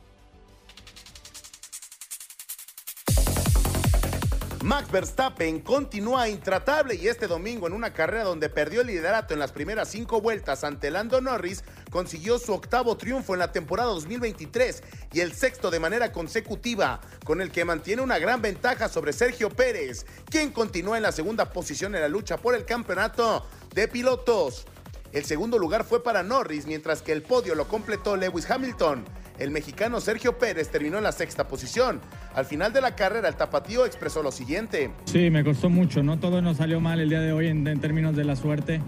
Max 4.67 4.91
Verstappen 4.91 5.61
continúa 5.61 6.29
intratable 6.29 6.97
y 6.97 7.07
este 7.07 7.29
domingo 7.29 7.69
en 7.69 7.73
una 7.73 7.93
carrera 7.93 8.25
donde 8.25 8.49
perdió 8.49 8.81
el 8.81 8.89
liderato 8.89 9.33
en 9.33 9.39
las 9.39 9.53
primeras 9.53 9.89
cinco 9.89 10.21
vueltas 10.21 10.65
ante 10.65 10.91
Lando 10.91 11.21
Norris, 11.21 11.63
consiguió 11.89 12.41
su 12.41 12.53
octavo 12.53 12.97
triunfo 12.97 13.35
en 13.35 13.39
la 13.39 13.53
temporada 13.53 13.91
2023 13.91 14.83
y 15.13 15.21
el 15.21 15.35
sexto 15.35 15.71
de 15.71 15.79
manera 15.79 16.11
consecutiva, 16.11 17.01
con 17.25 17.41
el 17.41 17.53
que 17.53 17.65
mantiene 17.65 18.03
una 18.03 18.19
gran 18.19 18.43
ventaja 18.43 18.89
sobre 18.89 19.13
Sergio 19.13 19.51
Pérez, 19.51 20.05
quien 20.29 20.51
continúa 20.51 20.97
en 20.97 21.05
la 21.05 21.13
segunda 21.13 21.53
posición 21.53 21.95
en 21.95 22.01
la 22.01 22.09
lucha 22.09 22.37
por 22.37 22.57
el 22.57 22.65
campeonato 22.65 23.47
de 23.73 23.87
pilotos. 23.87 24.67
El 25.13 25.25
segundo 25.25 25.61
lugar 25.61 25.85
fue 25.85 26.03
para 26.03 26.25
Norris, 26.25 26.67
mientras 26.67 27.03
que 27.03 27.13
el 27.13 27.23
podio 27.23 27.55
lo 27.55 27.69
completó 27.69 28.17
Lewis 28.17 28.51
Hamilton. 28.51 29.05
El 29.39 29.51
mexicano 29.51 30.01
Sergio 30.01 30.39
Pérez 30.39 30.69
terminó 30.71 30.97
en 30.99 31.05
la 31.05 31.13
sexta 31.13 31.47
posición. 31.47 32.01
Al 32.35 32.47
final 32.47 32.73
de 32.73 32.81
la 32.81 32.95
carrera, 32.97 33.29
el 33.29 33.35
tapatío 33.37 33.85
expresó 33.85 34.23
lo 34.23 34.33
siguiente. 34.33 34.91
Sí, 35.05 35.31
me 35.31 35.45
costó 35.45 35.69
mucho, 35.69 36.03
¿no? 36.03 36.19
Todo 36.19 36.41
nos 36.41 36.57
salió 36.57 36.81
mal 36.81 37.01
el 37.01 37.09
día 37.11 37.21
de 37.21 37.33
hoy 37.33 37.49
en, 37.49 37.65
términos 37.81 38.17
de 38.17 38.25
la 38.25 38.37
suerte. 38.37 38.81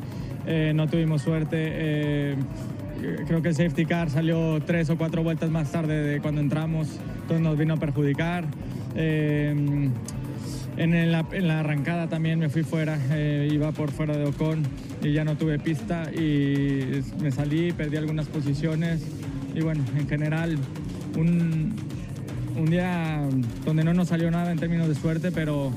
eh, 0.46 0.72
no 0.74 0.86
tuvimos 0.88 1.22
suerte. 1.22 1.56
eh, 1.58 2.36
creo 3.26 3.42
que 3.42 3.48
el 3.48 3.54
safety 3.54 3.84
car 3.86 4.08
salió 4.10 4.60
tres 4.66 4.88
o 4.90 4.96
cuatro 4.96 5.22
vueltas 5.22 5.50
más 5.50 5.70
tarde 5.70 6.02
de 6.02 6.20
cuando 6.20 6.40
entramos, 6.40 6.88
entonces 7.22 7.40
nos 7.40 7.56
vino 7.58 7.74
a 7.74 7.76
perjudicar. 7.76 8.44
Eh, 8.96 9.50
en, 10.76 10.94
el- 10.94 11.14
en 11.32 11.48
la 11.48 11.60
arrancada 11.60 12.08
también 12.08 12.38
me 12.38 12.48
fui 12.48 12.62
fuera, 12.62 12.98
iba 13.50 13.72
por 13.72 13.90
fuera 13.90 14.16
de 14.16 14.24
Ocon 14.24 14.62
y 15.02 15.12
ya 15.12 15.24
no 15.24 15.36
tuve 15.36 15.58
pista 15.58 16.10
y 16.12 17.02
me 17.20 17.30
salí, 17.30 17.72
perdí 17.72 17.96
algunas 17.96 18.26
posiciones 18.28 19.02
y 19.58 19.62
bueno, 19.62 19.84
en 19.96 20.08
general 20.08 20.56
un, 21.16 21.74
un 22.56 22.70
día 22.70 23.28
donde 23.64 23.84
no 23.84 23.92
nos 23.92 24.08
salió 24.08 24.30
nada 24.30 24.52
en 24.52 24.58
términos 24.58 24.88
de 24.88 24.94
suerte, 24.94 25.32
pero 25.32 25.72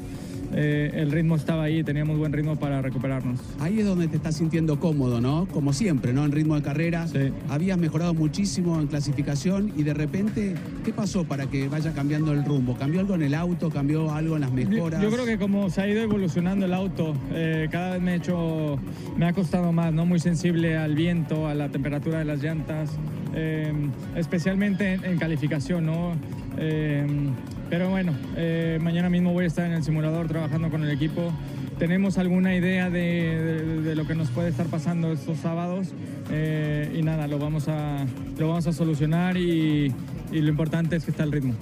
eh, 0.54 0.92
el 0.96 1.12
ritmo 1.12 1.36
estaba 1.36 1.64
ahí, 1.64 1.84
teníamos 1.84 2.18
buen 2.18 2.34
ritmo 2.34 2.58
para 2.58 2.82
recuperarnos. 2.82 3.40
Ahí 3.60 3.80
es 3.80 3.86
donde 3.86 4.08
te 4.08 4.18
estás 4.18 4.36
sintiendo 4.36 4.80
cómodo, 4.80 5.22
¿no? 5.22 5.48
Como 5.48 5.72
siempre, 5.72 6.12
¿no? 6.14 6.26
En 6.26 6.32
ritmo 6.32 6.56
de 6.56 6.62
carrera. 6.62 7.06
Habías 7.50 7.78
mejorado 7.78 8.14
muchísimo 8.14 8.80
en 8.80 8.88
clasificación 8.88 9.72
y 9.78 9.84
de 9.84 9.94
repente, 9.94 10.56
¿qué 10.84 10.92
pasó 10.92 11.24
para 11.24 11.46
que 11.46 11.68
vaya 11.70 11.94
cambiando 11.94 12.34
el 12.34 12.44
rumbo? 12.44 12.76
¿Cambió 12.76 13.00
algo 13.00 13.16
en 13.16 13.24
el 13.24 13.34
auto? 13.34 13.70
¿Cambió 13.70 14.12
algo 14.12 14.36
en 14.36 14.42
las 14.42 14.52
mejoras? 14.52 15.02
Yo 15.02 15.10
creo 15.10 15.26
que 15.26 15.38
como 15.38 15.70
se 15.70 15.82
ha 15.82 15.88
ido 15.88 16.02
evolucionando 16.02 16.66
el 16.66 16.74
auto, 16.74 17.16
eh, 17.32 17.70
cada 17.72 17.92
vez 17.92 18.02
me, 18.02 18.14
he 18.14 18.16
hecho, 18.18 18.78
me 19.18 19.26
ha 19.26 19.34
costado 19.34 19.72
más, 19.72 19.94
¿no? 19.94 20.06
Muy 20.06 20.20
sensible 20.20 20.78
al 20.78 20.96
viento, 20.96 21.48
a 21.48 21.54
la 21.54 21.70
temperatura 21.70 22.20
de 22.20 22.26
las 22.26 22.44
llantas, 22.44 22.92
eh, 23.34 23.72
especialmente 24.16 24.94
en, 24.94 25.06
en 25.06 25.18
calificación, 25.18 25.86
¿no? 25.86 26.14
Eh, 26.58 27.06
pero 27.70 27.90
bueno, 27.90 28.14
eh, 28.36 28.80
mañana 28.82 29.10
mismo 29.10 29.32
voy 29.34 29.46
a 29.46 29.48
estar 29.48 29.66
en 29.66 29.74
el 29.74 29.84
simulador 29.84 30.28
trabajando 30.28 30.70
con 30.70 30.84
el 30.84 30.92
equipo. 30.92 31.32
Tenemos 31.80 32.18
alguna 32.18 32.54
idea 32.56 32.90
de, 32.90 33.82
de- 33.84 33.96
lo 33.96 34.06
que 34.06 34.14
nos 34.14 34.30
puede 34.30 34.50
estar 34.50 34.68
pasando 34.68 35.12
estos 35.12 35.40
sábados 35.40 35.88
eh, 36.30 36.94
y 36.98 37.02
nada, 37.02 37.28
lo 37.28 37.40
vamos 37.40 37.68
a, 37.70 38.06
lo 38.38 38.50
vamos 38.50 38.68
a 38.68 38.74
solucionar 38.74 39.38
y, 39.38 39.92
y 40.32 40.42
lo 40.42 40.50
importante 40.50 40.96
es 40.98 41.06
que 41.06 41.12
está 41.12 41.24
el 41.24 41.32
ritmo. 41.32 41.54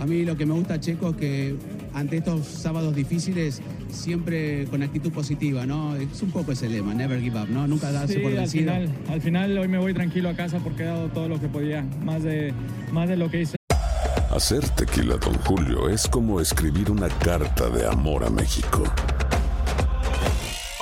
A 0.00 0.06
mí 0.06 0.24
lo 0.24 0.36
que 0.36 0.46
me 0.46 0.54
gusta, 0.54 0.80
Checo, 0.80 1.10
es 1.10 1.16
que 1.16 1.54
ante 1.94 2.18
estos 2.18 2.46
sábados 2.46 2.94
difíciles, 2.94 3.60
siempre 3.90 4.66
con 4.66 4.82
actitud 4.82 5.12
positiva, 5.12 5.66
¿no? 5.66 5.96
Es 5.96 6.22
un 6.22 6.30
poco 6.30 6.52
ese 6.52 6.68
lema, 6.68 6.94
never 6.94 7.20
give 7.20 7.38
up, 7.40 7.48
¿no? 7.48 7.66
Nunca 7.66 7.90
darse 7.92 8.14
Sí, 8.14 8.18
por 8.20 8.30
al 8.32 8.38
vencido. 8.38 8.72
final, 8.72 8.88
al 9.08 9.20
final 9.20 9.58
hoy 9.58 9.68
me 9.68 9.78
voy 9.78 9.94
tranquilo 9.94 10.28
a 10.28 10.34
casa 10.34 10.58
porque 10.58 10.82
he 10.82 10.86
dado 10.86 11.08
todo 11.08 11.28
lo 11.28 11.40
que 11.40 11.48
podía, 11.48 11.82
más 12.04 12.22
de, 12.22 12.52
más 12.92 13.08
de 13.08 13.16
lo 13.16 13.30
que 13.30 13.42
hice. 13.42 13.56
Hacer 14.30 14.68
tequila, 14.70 15.16
Don 15.16 15.34
Julio, 15.44 15.88
es 15.88 16.06
como 16.06 16.40
escribir 16.40 16.90
una 16.90 17.08
carta 17.08 17.68
de 17.68 17.86
amor 17.86 18.24
a 18.24 18.30
México. 18.30 18.84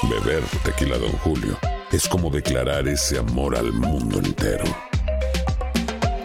Beber 0.03 0.43
tequila, 0.65 0.99
Don 0.99 1.13
Julio, 1.13 1.57
es 1.93 2.09
como 2.09 2.31
declarar 2.31 2.87
ese 2.89 3.19
amor 3.19 3.57
al 3.57 3.73
mundo 3.73 4.19
entero. 4.19 4.65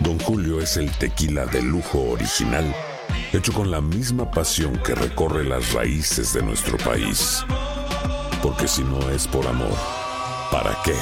Don 0.01 0.19
Julio 0.19 0.59
es 0.59 0.75
el 0.77 0.91
tequila 0.91 1.45
de 1.45 1.61
lujo 1.61 2.01
original, 2.11 2.65
hecho 3.37 3.51
con 3.51 3.71
la 3.71 3.81
misma 3.81 4.29
pasión 4.29 4.77
que 4.85 4.93
recorre 4.93 5.43
las 5.43 5.73
raíces 5.73 6.33
de 6.33 6.43
nuestro 6.43 6.77
país. 6.77 7.43
Porque 8.43 8.67
si 8.67 8.83
no 8.83 9.09
es 9.09 9.27
por 9.27 9.47
amor, 9.47 9.73
¿para 10.51 10.77
qué? 10.85 10.93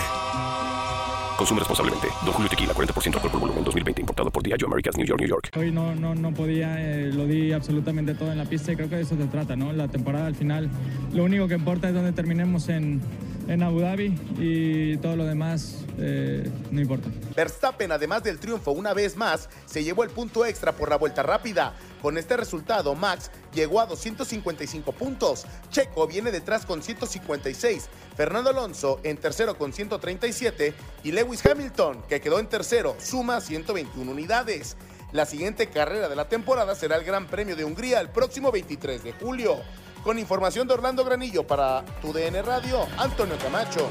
Consume 1.37 1.59
responsablemente. 1.59 2.07
Don 2.23 2.33
Julio 2.33 2.49
Tequila, 2.49 2.73
40% 2.73 3.15
alcohol 3.15 3.31
por 3.31 3.39
volumen, 3.41 3.63
2020. 3.63 4.01
Importado 4.01 4.31
por 4.31 4.43
Diageo 4.43 4.67
Americas, 4.67 4.95
New 4.95 5.05
York, 5.05 5.19
New 5.19 5.29
York. 5.29 5.49
Hoy 5.57 5.71
no, 5.71 5.93
no, 5.95 6.15
no 6.15 6.33
podía, 6.33 6.75
eh, 6.79 7.11
lo 7.11 7.25
di 7.25 7.51
absolutamente 7.51 8.13
todo 8.13 8.31
en 8.31 8.37
la 8.37 8.45
pista 8.45 8.71
y 8.71 8.75
creo 8.75 8.89
que 8.89 8.97
de 8.97 9.01
eso 9.01 9.17
se 9.17 9.25
trata, 9.25 9.55
¿no? 9.55 9.73
La 9.73 9.87
temporada 9.87 10.27
al 10.27 10.35
final, 10.35 10.69
lo 11.13 11.23
único 11.23 11.47
que 11.47 11.55
importa 11.55 11.89
es 11.89 11.93
donde 11.93 12.11
terminemos 12.11 12.69
en, 12.69 13.01
en 13.51 13.63
Abu 13.63 13.81
Dhabi 13.81 14.17
y 14.37 14.97
todo 14.97 15.17
lo 15.17 15.25
demás 15.25 15.81
eh, 15.97 16.49
no 16.71 16.81
importa. 16.81 17.09
Verstappen, 17.35 17.91
además 17.91 18.23
del 18.23 18.39
triunfo 18.39 18.71
una 18.71 18.93
vez 18.93 19.15
más, 19.15 19.49
se 19.65 19.83
llevó 19.83 20.03
el 20.03 20.09
punto 20.09 20.45
extra 20.45 20.71
por 20.71 20.89
la 20.89 20.97
vuelta 20.97 21.21
rápida. 21.21 21.75
Con 22.01 22.17
este 22.17 22.37
resultado, 22.37 22.95
Max 22.95 23.29
llegó 23.53 23.81
a 23.81 23.85
255 23.85 24.91
puntos. 24.93 25.45
Checo 25.69 26.07
viene 26.07 26.31
detrás 26.31 26.65
con 26.65 26.81
156. 26.81 27.89
Fernando 28.15 28.49
Alonso 28.49 28.99
en 29.03 29.17
tercero 29.17 29.57
con 29.57 29.73
137. 29.73 30.73
Y 31.03 31.11
Lewis 31.11 31.45
Hamilton, 31.45 32.03
que 32.07 32.21
quedó 32.21 32.39
en 32.39 32.47
tercero, 32.47 32.95
suma 32.99 33.41
121 33.41 34.09
unidades. 34.09 34.77
La 35.11 35.25
siguiente 35.25 35.67
carrera 35.67 36.07
de 36.07 36.15
la 36.15 36.29
temporada 36.29 36.73
será 36.73 36.95
el 36.95 37.03
Gran 37.03 37.27
Premio 37.27 37.55
de 37.55 37.65
Hungría 37.65 37.99
el 37.99 38.09
próximo 38.09 38.51
23 38.51 39.03
de 39.03 39.11
julio. 39.11 39.57
Con 40.03 40.17
información 40.17 40.67
de 40.67 40.73
Orlando 40.73 41.05
Granillo 41.05 41.45
para 41.45 41.85
tu 42.01 42.11
DN 42.11 42.41
Radio, 42.41 42.87
Antonio 42.97 43.35
Camacho. 43.37 43.87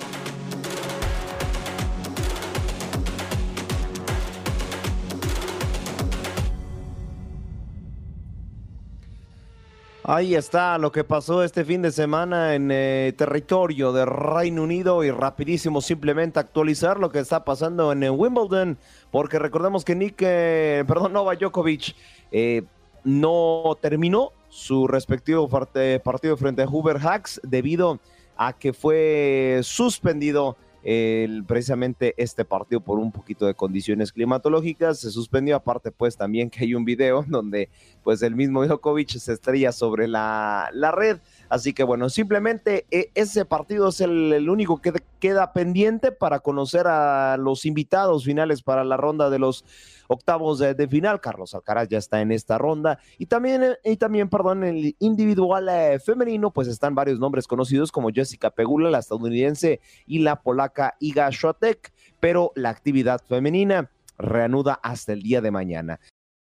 Ahí 10.03 10.35
está 10.35 10.77
lo 10.79 10.91
que 10.91 11.05
pasó 11.05 11.45
este 11.45 11.65
fin 11.65 11.83
de 11.83 11.93
semana 11.93 12.57
en 12.57 12.73
eh, 12.73 13.15
territorio 13.17 13.93
de 13.93 14.05
Reino 14.05 14.65
Unido 14.65 15.05
y 15.05 15.13
rapidísimo 15.13 15.81
simplemente 15.81 16.41
actualizar 16.41 16.99
lo 16.99 17.11
que 17.13 17.21
está 17.21 17.45
pasando 17.45 17.93
en 17.93 18.03
eh, 18.03 18.11
Wimbledon, 18.11 18.77
porque 19.13 19.39
recordemos 19.39 19.85
que 19.85 19.95
Nick, 19.95 20.17
perdón, 20.89 21.13
Novak 21.13 21.39
Djokovic 21.39 21.95
eh, 22.33 22.65
no 23.05 23.79
terminó 23.81 24.33
su 24.51 24.87
respectivo 24.87 25.49
partido 25.49 26.37
frente 26.37 26.63
a 26.63 26.67
Hoover 26.67 26.99
Hacks 26.99 27.41
debido 27.43 27.99
a 28.37 28.53
que 28.53 28.73
fue 28.73 29.61
suspendido 29.63 30.57
el- 30.83 31.45
precisamente 31.45 32.15
este 32.17 32.45
partido 32.45 32.81
por 32.81 32.99
un 32.99 33.13
poquito 33.13 33.47
de 33.47 33.55
condiciones 33.55 34.13
climatológicas. 34.13 34.99
Se 34.99 35.11
suspendió 35.11 35.57
aparte 35.57 35.91
pues 35.93 36.17
también 36.17 36.51
que 36.51 36.65
hay 36.65 36.75
un 36.75 36.85
video 36.85 37.23
donde 37.29 37.69
pues 38.03 38.23
el 38.23 38.35
mismo 38.35 38.65
Djokovic 38.65 39.11
se 39.11 39.33
estrella 39.33 39.73
sobre 39.73 40.09
la, 40.09 40.71
la 40.73 40.91
red. 40.91 41.19
Así 41.51 41.73
que 41.73 41.83
bueno, 41.83 42.09
simplemente 42.09 42.87
eh, 42.93 43.11
ese 43.17 43.45
partido 43.45 43.89
es 43.89 44.01
el, 44.01 44.49
único 44.49 44.81
que 44.81 44.93
queda 45.19 45.53
pendiente 45.53 46.13
para 46.13 46.39
conocer 46.39 46.87
a 46.87 47.37
los 47.39 47.67
invitados 47.67 48.25
finales 48.25 48.63
para 48.63 48.85
la 48.85 48.97
ronda 48.97 49.29
de 49.31 49.41
los 49.41 49.65
octavos 50.07 50.61
de, 50.61 50.89
final. 50.89 51.21
Carlos 51.21 51.53
Alcaraz 51.53 51.89
ya 51.89 51.99
está 51.99 52.21
en 52.21 52.31
esta 52.31 52.57
ronda. 52.57 53.01
Y 53.19 53.27
también, 53.27 53.65
eh, 53.65 53.77
y 53.83 53.97
también 53.97 54.29
perdón, 54.29 54.63
el 54.63 54.95
individual 55.01 55.69
eh, 55.69 55.99
femenino, 55.99 56.53
pues 56.53 56.69
están 56.69 56.95
varios 56.95 57.19
nombres 57.19 57.49
conocidos 57.49 57.91
como 57.91 58.11
Jessica 58.11 58.51
Pegula, 58.51 58.89
la 58.89 59.01
estadounidense, 59.01 59.81
y 60.07 60.21
la 60.21 60.43
polaca 60.43 60.95
Iga 61.01 61.33
Swiatek. 61.33 61.93
Pero 62.21 62.53
la 62.55 62.71
actividad 62.71 63.21
femenina 63.27 63.91
reanuda 64.19 64.79
hasta 64.85 65.15
el 65.15 65.23
día 65.23 65.41
de 65.41 65.51
mañana. 65.51 65.99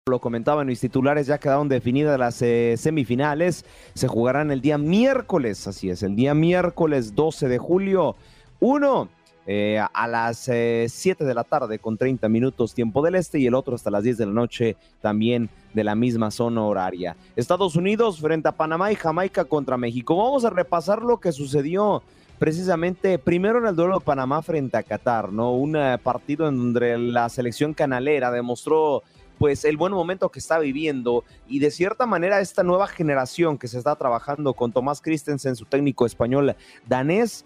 Lo 0.08 0.20
comentaba 0.20 0.62
en 0.62 0.68
mis 0.68 0.82
titulares, 0.82 1.26
ya 1.26 1.40
quedaron 1.40 1.68
definidas 1.68 2.20
las 2.20 2.40
eh, 2.44 2.76
semifinales. 2.78 3.66
Se 3.96 4.08
jugarán 4.08 4.52
el 4.52 4.62
día 4.62 4.78
miércoles, 4.78 5.68
así 5.68 5.90
es, 5.90 6.04
el 6.04 6.16
día 6.16 6.36
miércoles 6.36 7.16
12 7.16 7.48
de 7.48 7.58
julio. 7.58 8.16
Uno 8.60 9.10
eh, 9.48 9.80
a 9.80 10.08
las 10.08 10.48
eh, 10.48 10.86
7 10.88 11.26
de 11.26 11.34
la 11.34 11.44
tarde 11.44 11.80
con 11.80 11.98
30 11.98 12.30
minutos 12.30 12.76
tiempo 12.76 13.02
del 13.02 13.16
este 13.16 13.40
y 13.40 13.48
el 13.48 13.56
otro 13.56 13.74
hasta 13.74 13.90
las 13.90 14.04
10 14.04 14.20
de 14.20 14.26
la 14.28 14.32
noche 14.32 14.78
también 15.02 15.50
de 15.74 15.84
la 15.84 15.96
misma 15.96 16.30
zona 16.30 16.62
horaria. 16.62 17.18
Estados 17.36 17.76
Unidos 17.76 18.20
frente 18.20 18.48
a 18.48 18.52
Panamá 18.52 18.92
y 18.92 18.96
Jamaica 18.96 19.46
contra 19.46 19.76
México. 19.76 20.16
Vamos 20.18 20.46
a 20.46 20.52
repasar 20.52 21.02
lo 21.02 21.20
que 21.20 21.32
sucedió 21.32 22.04
precisamente 22.38 23.18
primero 23.18 23.58
en 23.58 23.66
el 23.66 23.76
duelo 23.76 23.98
de 24.00 24.06
Panamá 24.06 24.44
frente 24.44 24.78
a 24.78 24.84
Qatar, 24.84 25.32
¿no? 25.32 25.54
Un 25.54 25.76
eh, 25.76 25.98
partido 26.04 26.48
en 26.48 26.58
donde 26.58 26.98
la 26.98 27.28
selección 27.30 27.74
canalera 27.74 28.30
demostró 28.30 29.02
pues 29.38 29.66
el 29.66 29.78
buen 29.78 29.94
momento 29.94 30.30
que 30.30 30.40
está 30.40 30.60
viviendo 30.60 31.24
y 31.48 31.60
de 31.60 31.72
cierta 31.72 32.06
manera 32.06 32.40
esta 32.40 32.64
nueva 32.64 32.88
generación 32.88 33.58
que 33.58 33.68
se 33.68 33.78
está 33.78 33.96
trabajando 33.96 34.54
con 34.54 34.72
Tomás 34.72 35.02
Christensen, 35.02 35.56
su 35.56 35.66
técnico 35.66 36.06
español 36.06 36.56
danés, 36.88 37.46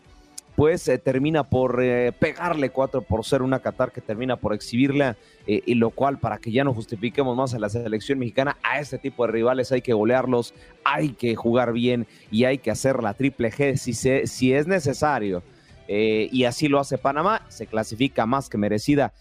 pues 0.59 0.85
eh, 0.89 0.97
termina 0.97 1.45
por 1.45 1.81
eh, 1.81 2.11
pegarle 2.11 2.69
4 2.69 3.03
por 3.03 3.23
0 3.23 3.45
una 3.45 3.59
Qatar 3.59 3.93
que 3.93 4.01
termina 4.01 4.35
por 4.35 4.53
exhibirla 4.53 5.15
eh, 5.47 5.61
y 5.65 5.75
lo 5.75 5.89
cual 5.89 6.19
para 6.19 6.37
que 6.37 6.51
ya 6.51 6.65
no 6.65 6.73
justifiquemos 6.73 7.33
más 7.37 7.53
a 7.53 7.59
la 7.59 7.69
selección 7.69 8.19
mexicana, 8.19 8.57
a 8.61 8.81
este 8.81 8.97
tipo 8.97 9.25
de 9.25 9.31
rivales 9.31 9.71
hay 9.71 9.81
que 9.81 9.93
golearlos, 9.93 10.53
hay 10.83 11.13
que 11.13 11.33
jugar 11.33 11.71
bien 11.71 12.07
y 12.29 12.43
hay 12.43 12.57
que 12.57 12.71
hacer 12.71 13.01
la 13.01 13.13
triple 13.13 13.53
G 13.53 13.77
si, 13.77 13.93
se, 13.93 14.27
si 14.27 14.51
es 14.53 14.67
necesario. 14.67 15.43
Y 15.91 16.43
así 16.43 16.67
lo 16.67 16.79
hace 16.79 16.99
Panamá, 16.99 17.41
se 17.47 17.65
clasifica 17.65 18.27
más 18.27 18.47
que 18.47 18.59
merecida. 18.59 19.11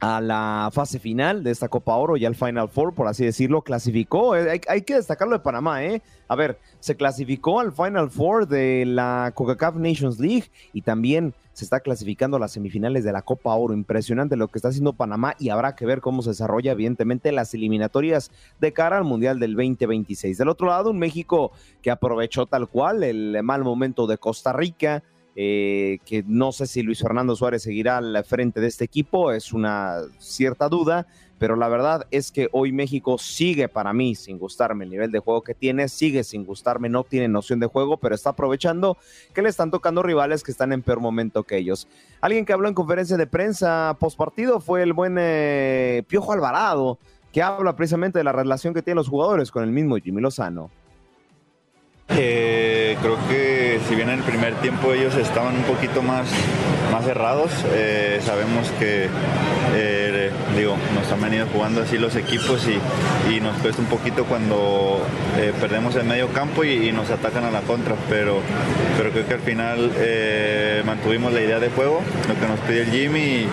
A 0.00 0.20
la 0.22 0.70
fase 0.72 0.98
final 0.98 1.44
de 1.44 1.50
esta 1.50 1.68
Copa 1.68 1.94
Oro 1.94 2.16
y 2.16 2.24
al 2.24 2.34
Final 2.34 2.70
Four, 2.70 2.94
por 2.94 3.06
así 3.06 3.24
decirlo, 3.24 3.62
clasificó. 3.62 4.34
Eh, 4.34 4.50
Hay, 4.50 4.60
hay 4.66 4.82
que 4.82 4.94
destacarlo 4.94 5.34
de 5.34 5.40
Panamá, 5.40 5.84
¿eh? 5.84 6.02
A 6.26 6.36
ver, 6.36 6.58
se 6.80 6.96
clasificó 6.96 7.60
al 7.60 7.72
Final 7.72 8.10
Four 8.10 8.48
de 8.48 8.86
la 8.86 9.32
CONCACAF 9.34 9.76
Nations 9.76 10.18
League 10.18 10.50
y 10.72 10.82
también 10.82 11.34
se 11.52 11.64
está 11.64 11.80
clasificando 11.80 12.38
a 12.38 12.40
las 12.40 12.52
semifinales 12.52 13.04
de 13.04 13.12
la 13.12 13.20
Copa 13.20 13.54
Oro. 13.54 13.74
Impresionante 13.74 14.36
lo 14.36 14.48
que 14.48 14.58
está 14.58 14.68
haciendo 14.68 14.94
Panamá 14.94 15.34
y 15.38 15.50
habrá 15.50 15.76
que 15.76 15.84
ver 15.84 16.00
cómo 16.00 16.22
se 16.22 16.30
desarrolla, 16.30 16.72
evidentemente, 16.72 17.30
las 17.30 17.52
eliminatorias 17.52 18.30
de 18.58 18.72
cara 18.72 18.96
al 18.96 19.04
Mundial 19.04 19.38
del 19.38 19.54
2026. 19.54 20.38
Del 20.38 20.48
otro 20.48 20.68
lado, 20.68 20.90
un 20.90 20.98
México 20.98 21.52
que 21.82 21.90
aprovechó 21.90 22.46
tal 22.46 22.68
cual 22.68 23.02
el 23.02 23.42
mal 23.42 23.64
momento 23.64 24.06
de 24.06 24.16
Costa 24.16 24.54
Rica 24.54 25.02
eh, 25.36 25.98
que 26.04 26.24
no 26.26 26.52
sé 26.52 26.66
si 26.66 26.82
Luis 26.82 27.00
Fernando 27.00 27.36
Suárez 27.36 27.62
seguirá 27.62 27.98
al 27.98 28.24
frente 28.24 28.60
de 28.60 28.66
este 28.66 28.84
equipo, 28.84 29.32
es 29.32 29.52
una 29.52 30.00
cierta 30.18 30.68
duda, 30.68 31.06
pero 31.40 31.56
la 31.56 31.68
verdad 31.68 32.06
es 32.10 32.32
que 32.32 32.50
hoy 32.52 32.70
México 32.70 33.16
sigue 33.16 33.66
para 33.66 33.94
mí 33.94 34.14
sin 34.14 34.38
gustarme 34.38 34.84
el 34.84 34.90
nivel 34.90 35.10
de 35.10 35.20
juego 35.20 35.40
que 35.40 35.54
tiene, 35.54 35.88
sigue 35.88 36.22
sin 36.22 36.44
gustarme, 36.44 36.90
no 36.90 37.02
tiene 37.02 37.28
noción 37.28 37.60
de 37.60 37.66
juego, 37.66 37.96
pero 37.96 38.14
está 38.14 38.30
aprovechando 38.30 38.98
que 39.32 39.40
le 39.40 39.48
están 39.48 39.70
tocando 39.70 40.02
rivales 40.02 40.42
que 40.42 40.50
están 40.50 40.72
en 40.74 40.82
peor 40.82 41.00
momento 41.00 41.44
que 41.44 41.56
ellos. 41.56 41.88
Alguien 42.20 42.44
que 42.44 42.52
habló 42.52 42.68
en 42.68 42.74
conferencia 42.74 43.16
de 43.16 43.26
prensa 43.26 43.96
post 43.98 44.18
partido 44.18 44.60
fue 44.60 44.82
el 44.82 44.92
buen 44.92 45.16
eh, 45.18 46.02
Piojo 46.08 46.34
Alvarado, 46.34 46.98
que 47.32 47.42
habla 47.42 47.74
precisamente 47.74 48.18
de 48.18 48.24
la 48.24 48.32
relación 48.32 48.74
que 48.74 48.82
tienen 48.82 48.96
los 48.96 49.08
jugadores 49.08 49.50
con 49.50 49.64
el 49.64 49.70
mismo 49.70 49.96
Jimmy 49.96 50.20
Lozano. 50.20 50.70
Eh, 52.18 52.96
creo 53.00 53.16
que 53.28 53.80
si 53.88 53.94
bien 53.94 54.08
en 54.08 54.18
el 54.18 54.24
primer 54.24 54.54
tiempo 54.56 54.92
ellos 54.92 55.14
estaban 55.16 55.56
un 55.56 55.62
poquito 55.62 56.02
más, 56.02 56.28
más 56.92 57.04
cerrados, 57.04 57.50
eh, 57.72 58.20
sabemos 58.24 58.70
que 58.78 59.08
eh, 59.74 60.30
digo, 60.56 60.76
nos 60.94 61.10
han 61.10 61.20
venido 61.20 61.46
jugando 61.52 61.82
así 61.82 61.98
los 61.98 62.16
equipos 62.16 62.66
y, 62.68 63.40
nos 63.40 63.56
cuesta 63.58 63.80
un 63.80 63.88
poquito 63.88 64.24
cuando 64.24 65.00
eh, 65.38 65.52
perdemos 65.60 65.96
el 65.96 66.04
medio 66.04 66.28
campo 66.28 66.62
y, 66.62 66.92
nos 66.92 67.10
atacan 67.10 67.44
a 67.44 67.50
la 67.50 67.60
contra, 67.62 67.94
pero, 68.08 68.40
pero 68.98 69.10
creo 69.10 69.26
que 69.26 69.34
al 69.34 69.40
final 69.40 69.92
mantuvimos 70.84 71.32
la 71.32 71.40
idea 71.40 71.58
de 71.58 71.70
juego, 71.70 72.02
lo 72.28 72.34
que 72.38 72.46
nos 72.46 72.60
pide 72.60 72.82
el 72.82 72.90
Jimmy 72.90 73.46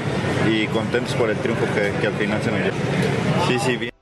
y, 0.52 0.68
contentos 0.68 1.14
por 1.16 1.30
el 1.30 1.38
triunfo 1.38 1.66
que, 1.74 2.08
al 2.08 2.14
final 2.14 2.42
se 2.42 2.52
nos 2.52 2.64
dio. 2.64 2.72
Sí, 3.48 3.60
sí. 3.60 3.97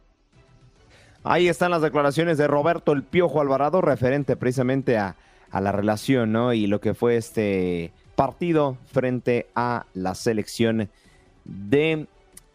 Ahí 1.28 1.48
están 1.48 1.72
las 1.72 1.82
declaraciones 1.82 2.38
de 2.38 2.46
Roberto 2.46 2.92
El 2.92 3.02
Piojo 3.02 3.42
Alvarado, 3.42 3.82
referente 3.82 4.36
precisamente 4.36 5.00
a, 5.00 5.16
a 5.50 5.60
la 5.60 5.72
relación, 5.72 6.32
¿no? 6.32 6.54
Y 6.54 6.68
lo 6.68 6.80
que 6.80 6.94
fue 6.94 7.18
este 7.18 7.92
partido 8.16 8.78
frente 8.92 9.48
a 9.56 9.88
la 9.96 10.14
selección 10.14 10.88
de 11.44 12.06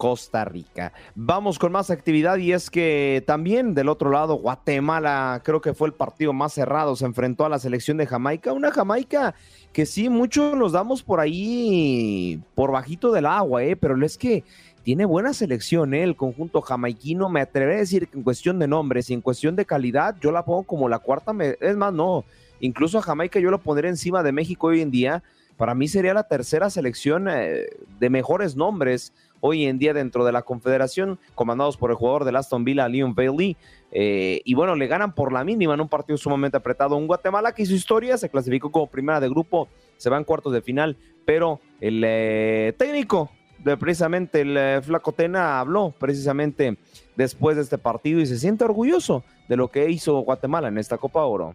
Costa 0.00 0.46
Rica. 0.46 0.94
Vamos 1.14 1.58
con 1.58 1.72
más 1.72 1.90
actividad 1.90 2.38
y 2.38 2.52
es 2.52 2.70
que 2.70 3.22
también 3.26 3.74
del 3.74 3.90
otro 3.90 4.10
lado, 4.10 4.36
Guatemala, 4.36 5.42
creo 5.44 5.60
que 5.60 5.74
fue 5.74 5.88
el 5.88 5.94
partido 5.94 6.32
más 6.32 6.54
cerrado, 6.54 6.96
se 6.96 7.04
enfrentó 7.04 7.44
a 7.44 7.50
la 7.50 7.58
selección 7.58 7.98
de 7.98 8.06
Jamaica, 8.06 8.54
una 8.54 8.70
Jamaica 8.70 9.34
que 9.74 9.84
sí, 9.84 10.08
muchos 10.08 10.56
nos 10.56 10.72
damos 10.72 11.02
por 11.02 11.20
ahí, 11.20 12.42
por 12.54 12.72
bajito 12.72 13.12
del 13.12 13.26
agua, 13.26 13.62
¿eh? 13.62 13.76
pero 13.76 14.02
es 14.02 14.16
que 14.16 14.42
tiene 14.90 15.04
buena 15.04 15.32
selección, 15.32 15.94
¿eh? 15.94 16.02
el 16.02 16.16
conjunto 16.16 16.60
jamaiquino, 16.60 17.28
me 17.28 17.40
atreveré 17.40 17.76
a 17.76 17.78
decir 17.78 18.08
que 18.08 18.18
en 18.18 18.24
cuestión 18.24 18.58
de 18.58 18.66
nombres 18.66 19.08
y 19.08 19.14
en 19.14 19.20
cuestión 19.20 19.54
de 19.54 19.64
calidad, 19.64 20.16
yo 20.20 20.32
la 20.32 20.44
pongo 20.44 20.64
como 20.64 20.88
la 20.88 20.98
cuarta, 20.98 21.32
es 21.60 21.76
más, 21.76 21.92
no, 21.92 22.24
incluso 22.58 22.98
a 22.98 23.02
Jamaica 23.02 23.38
yo 23.38 23.52
lo 23.52 23.60
pondré 23.60 23.88
encima 23.88 24.24
de 24.24 24.32
México 24.32 24.66
hoy 24.66 24.80
en 24.80 24.90
día, 24.90 25.22
para 25.56 25.76
mí 25.76 25.86
sería 25.86 26.12
la 26.12 26.24
tercera 26.24 26.70
selección 26.70 27.28
eh, 27.30 27.66
de 28.00 28.10
mejores 28.10 28.56
nombres 28.56 29.12
hoy 29.38 29.66
en 29.66 29.78
día 29.78 29.94
dentro 29.94 30.24
de 30.24 30.32
la 30.32 30.42
confederación, 30.42 31.20
comandados 31.36 31.76
por 31.76 31.92
el 31.92 31.96
jugador 31.96 32.24
del 32.24 32.34
Aston 32.34 32.64
Villa, 32.64 32.88
Leon 32.88 33.14
Bailey, 33.14 33.56
eh, 33.92 34.40
y 34.44 34.54
bueno, 34.54 34.74
le 34.74 34.88
ganan 34.88 35.14
por 35.14 35.32
la 35.32 35.44
mínima 35.44 35.74
en 35.74 35.82
un 35.82 35.88
partido 35.88 36.16
sumamente 36.16 36.56
apretado. 36.56 36.96
Un 36.96 37.06
Guatemala 37.06 37.52
que 37.52 37.62
hizo 37.62 37.74
historia, 37.74 38.18
se 38.18 38.28
clasificó 38.28 38.72
como 38.72 38.88
primera 38.88 39.20
de 39.20 39.28
grupo, 39.28 39.68
se 39.98 40.10
va 40.10 40.16
en 40.16 40.24
cuartos 40.24 40.52
de 40.52 40.62
final, 40.62 40.96
pero 41.24 41.60
el 41.80 42.02
eh, 42.04 42.74
técnico 42.76 43.30
precisamente 43.78 44.40
el 44.40 44.56
eh, 44.56 44.80
Flaco 44.82 45.12
Tena 45.12 45.60
habló 45.60 45.94
precisamente 45.98 46.78
después 47.16 47.56
de 47.56 47.62
este 47.62 47.78
partido 47.78 48.20
y 48.20 48.26
se 48.26 48.38
siente 48.38 48.64
orgulloso 48.64 49.24
de 49.48 49.56
lo 49.56 49.68
que 49.68 49.90
hizo 49.90 50.18
Guatemala 50.20 50.68
en 50.68 50.78
esta 50.78 50.98
Copa 50.98 51.24
Oro. 51.24 51.54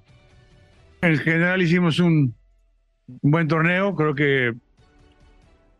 En 1.02 1.18
general 1.18 1.62
hicimos 1.62 2.00
un, 2.00 2.34
buen 3.22 3.48
torneo, 3.48 3.96
creo 3.96 4.16
que 4.16 4.54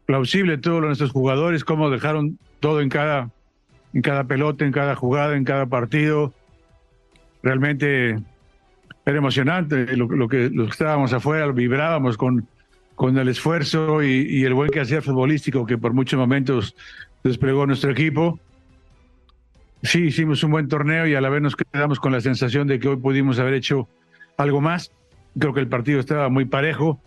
plausible 0.06 0.58
todos 0.58 0.82
nuestros 0.82 1.12
jugadores, 1.12 1.64
cómo 1.64 1.90
dejaron 1.90 2.38
todo 2.60 2.82
en 2.82 2.90
cada, 2.90 3.30
en 3.94 4.02
cada 4.02 4.24
pelota, 4.24 4.66
en 4.66 4.72
cada 4.72 4.96
jugada, 4.96 5.36
en 5.36 5.44
cada 5.44 5.66
partido. 5.66 6.34
Realmente 7.42 8.20
era 9.06 9.18
emocionante 9.18 9.96
lo, 9.96 10.08
lo 10.08 10.28
que, 10.28 10.50
lo 10.52 10.66
que 10.66 10.72
estábamos 10.72 11.14
afuera, 11.14 11.52
vibrábamos 11.52 12.18
con, 12.18 12.48
con 12.96 13.18
el 13.18 13.28
esfuerzo 13.28 14.02
y, 14.02 14.26
y 14.28 14.44
el 14.46 14.54
buen 14.54 14.70
quehacer 14.70 15.02
futbolístico 15.02 15.66
que 15.66 15.78
por 15.78 15.94
muchos 15.94 16.20
momentos 16.20 16.76
desplegó 17.24 17.66
nuestro 17.66 17.92
equipo. 17.92 18.40
Sí, 19.84 20.06
hicimos 20.06 20.44
un 20.44 20.52
buen 20.52 20.68
torneo 20.68 21.06
y 21.06 21.14
a 21.14 21.22
la 21.22 21.30
vez 21.30 21.42
nos 21.42 21.56
quedamos 21.56 22.00
con 22.00 22.12
la 22.12 22.22
sensación 22.22 22.68
de 22.68 22.80
que 22.80 22.88
hoy 22.88 22.98
pudimos 22.98 23.38
haber 23.40 23.54
hecho 23.54 23.88
algo 24.38 24.62
más. 24.62 24.92
Creo 25.38 25.54
que 25.54 25.60
el 25.60 25.68
partido 25.68 26.00
estaba 26.00 26.30
muy 26.30 26.46
parejo, 26.46 27.00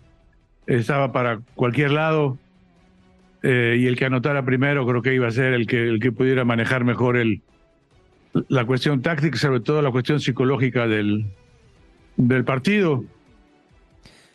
estaba 0.67 1.13
para 1.13 1.41
cualquier 1.55 1.93
lado 1.93 2.39
eh, 3.43 3.77
y 3.81 3.87
el 3.87 3.97
que 3.97 4.05
anotara 4.05 4.45
primero 4.45 4.87
creo 4.87 5.03
que 5.03 5.15
iba 5.15 5.27
a 5.27 5.31
ser 5.31 5.55
el 5.55 5.67
que, 5.67 5.89
el 5.89 5.99
que 5.99 6.13
pudiera 6.13 6.45
manejar 6.45 6.85
mejor 6.85 7.17
el, 7.17 7.41
la 8.49 8.65
cuestión 8.65 9.03
táctica, 9.03 9.39
sobre 9.39 9.61
todo 9.61 9.83
la 9.83 9.91
cuestión 9.91 10.21
psicológica 10.21 10.87
del, 10.87 11.27
del 12.17 12.45
partido. 12.45 13.05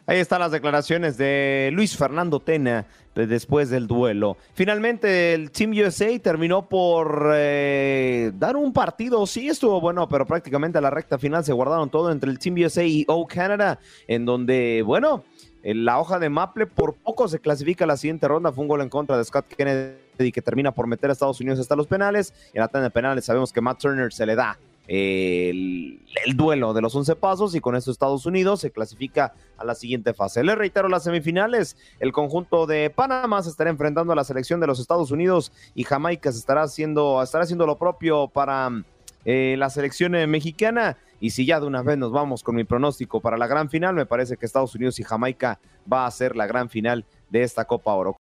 Ahí 0.06 0.20
están 0.20 0.42
las 0.42 0.52
declaraciones 0.52 1.18
de 1.18 1.70
Luis 1.72 1.96
Fernando 1.96 2.42
Tena 2.42 2.86
de- 3.16 3.26
después 3.26 3.70
del 3.70 3.88
duelo. 3.88 4.36
Finalmente 4.54 5.34
el 5.34 5.50
Team 5.50 5.72
USA 5.72 6.20
terminó 6.20 6.68
por 6.68 7.32
eh, 7.36 8.34
dar 8.36 8.58
un 8.58 8.74
partido, 8.74 9.26
sí 9.26 9.48
estuvo 9.48 9.80
bueno, 9.80 10.10
pero 10.10 10.26
prácticamente 10.26 10.78
a 10.78 10.82
la 10.82 10.90
recta 10.90 11.18
final 11.18 11.46
se 11.46 11.54
guardaron 11.54 11.90
todo 11.90 12.12
entre 12.12 12.30
el 12.30 12.38
Team 12.38 12.56
USA 12.66 12.84
y 12.84 13.06
O 13.08 13.26
Canada, 13.26 13.80
en 14.08 14.26
donde, 14.26 14.84
bueno, 14.86 15.24
en 15.64 15.86
la 15.86 15.98
hoja 16.00 16.20
de 16.20 16.28
Maple 16.30 16.68
por 16.68 16.96
poco 16.96 17.30
se 17.30 17.40
clasifica 17.40 17.86
a 17.86 17.88
la 17.88 17.96
siguiente 17.96 18.28
ronda. 18.28 18.52
Fue 18.52 18.64
un 18.64 18.68
gol 18.68 18.82
en 18.82 18.90
contra 18.90 19.18
de 19.18 19.24
Scott 19.24 19.46
Kennedy 19.48 20.34
que 20.34 20.42
termina 20.42 20.74
por 20.74 20.86
meter 20.86 21.10
a 21.10 21.14
Estados 21.14 21.40
Unidos 21.40 21.62
hasta 21.62 21.78
los 21.78 21.88
penales. 21.88 22.34
En 22.54 22.60
la 22.60 22.68
tanda 22.68 22.90
de 22.90 22.92
penales 22.92 23.24
sabemos 23.24 23.54
que 23.54 23.62
Matt 23.62 23.80
Turner 23.80 24.12
se 24.12 24.26
le 24.26 24.36
da 24.36 24.60
el, 24.88 26.02
el 26.26 26.38
duelo 26.38 26.74
de 26.74 26.82
los 26.82 26.96
11 26.96 27.16
pasos 27.16 27.56
y 27.56 27.62
con 27.62 27.76
eso 27.76 27.92
Estados 27.92 28.26
Unidos 28.26 28.62
se 28.62 28.72
clasifica 28.72 29.34
a 29.58 29.66
la 29.66 29.76
siguiente 29.76 30.14
fase. 30.14 30.44
Les 30.44 30.58
reitero 30.58 30.90
las 30.90 31.04
semifinales, 31.04 31.78
el 32.00 32.12
conjunto 32.12 32.66
de 32.66 32.90
Panamá 32.90 33.42
se 33.44 33.50
estará 33.50 33.70
enfrentando 33.70 34.14
a 34.14 34.16
la 34.16 34.24
selección 34.24 34.60
de 34.60 34.68
los 34.68 34.80
Estados 34.80 35.12
Unidos 35.12 35.52
y 35.76 35.84
Jamaica 35.84 36.32
se 36.32 36.40
estará 36.40 36.64
haciendo, 36.64 37.22
estará 37.22 37.44
haciendo 37.44 37.66
lo 37.66 37.78
propio 37.78 38.28
para 38.28 38.70
eh, 39.26 39.56
la 39.58 39.70
selección 39.70 40.16
eh, 40.16 40.28
mexicana. 40.28 40.98
Y 41.20 41.30
si 41.30 41.46
ya 41.46 41.60
de 41.60 41.68
una 41.68 41.82
vez 41.82 41.98
nos 41.98 42.12
vamos 42.12 42.44
con 42.44 42.56
mi 42.56 42.66
pronóstico 42.66 43.22
para 43.22 43.38
la 43.38 43.48
gran 43.48 43.70
final, 43.70 43.96
me 43.96 44.06
parece 44.06 44.36
que 44.36 44.46
Estados 44.46 44.76
Unidos 44.76 45.00
y 45.00 45.04
Jamaica 45.04 45.60
va 45.92 46.06
a 46.06 46.12
ser 46.12 46.36
la 46.36 46.48
gran 46.48 46.70
final 46.70 47.06
de 47.30 47.44
esta 47.44 47.66
Copa 47.66 47.94
Oro. 47.94 48.18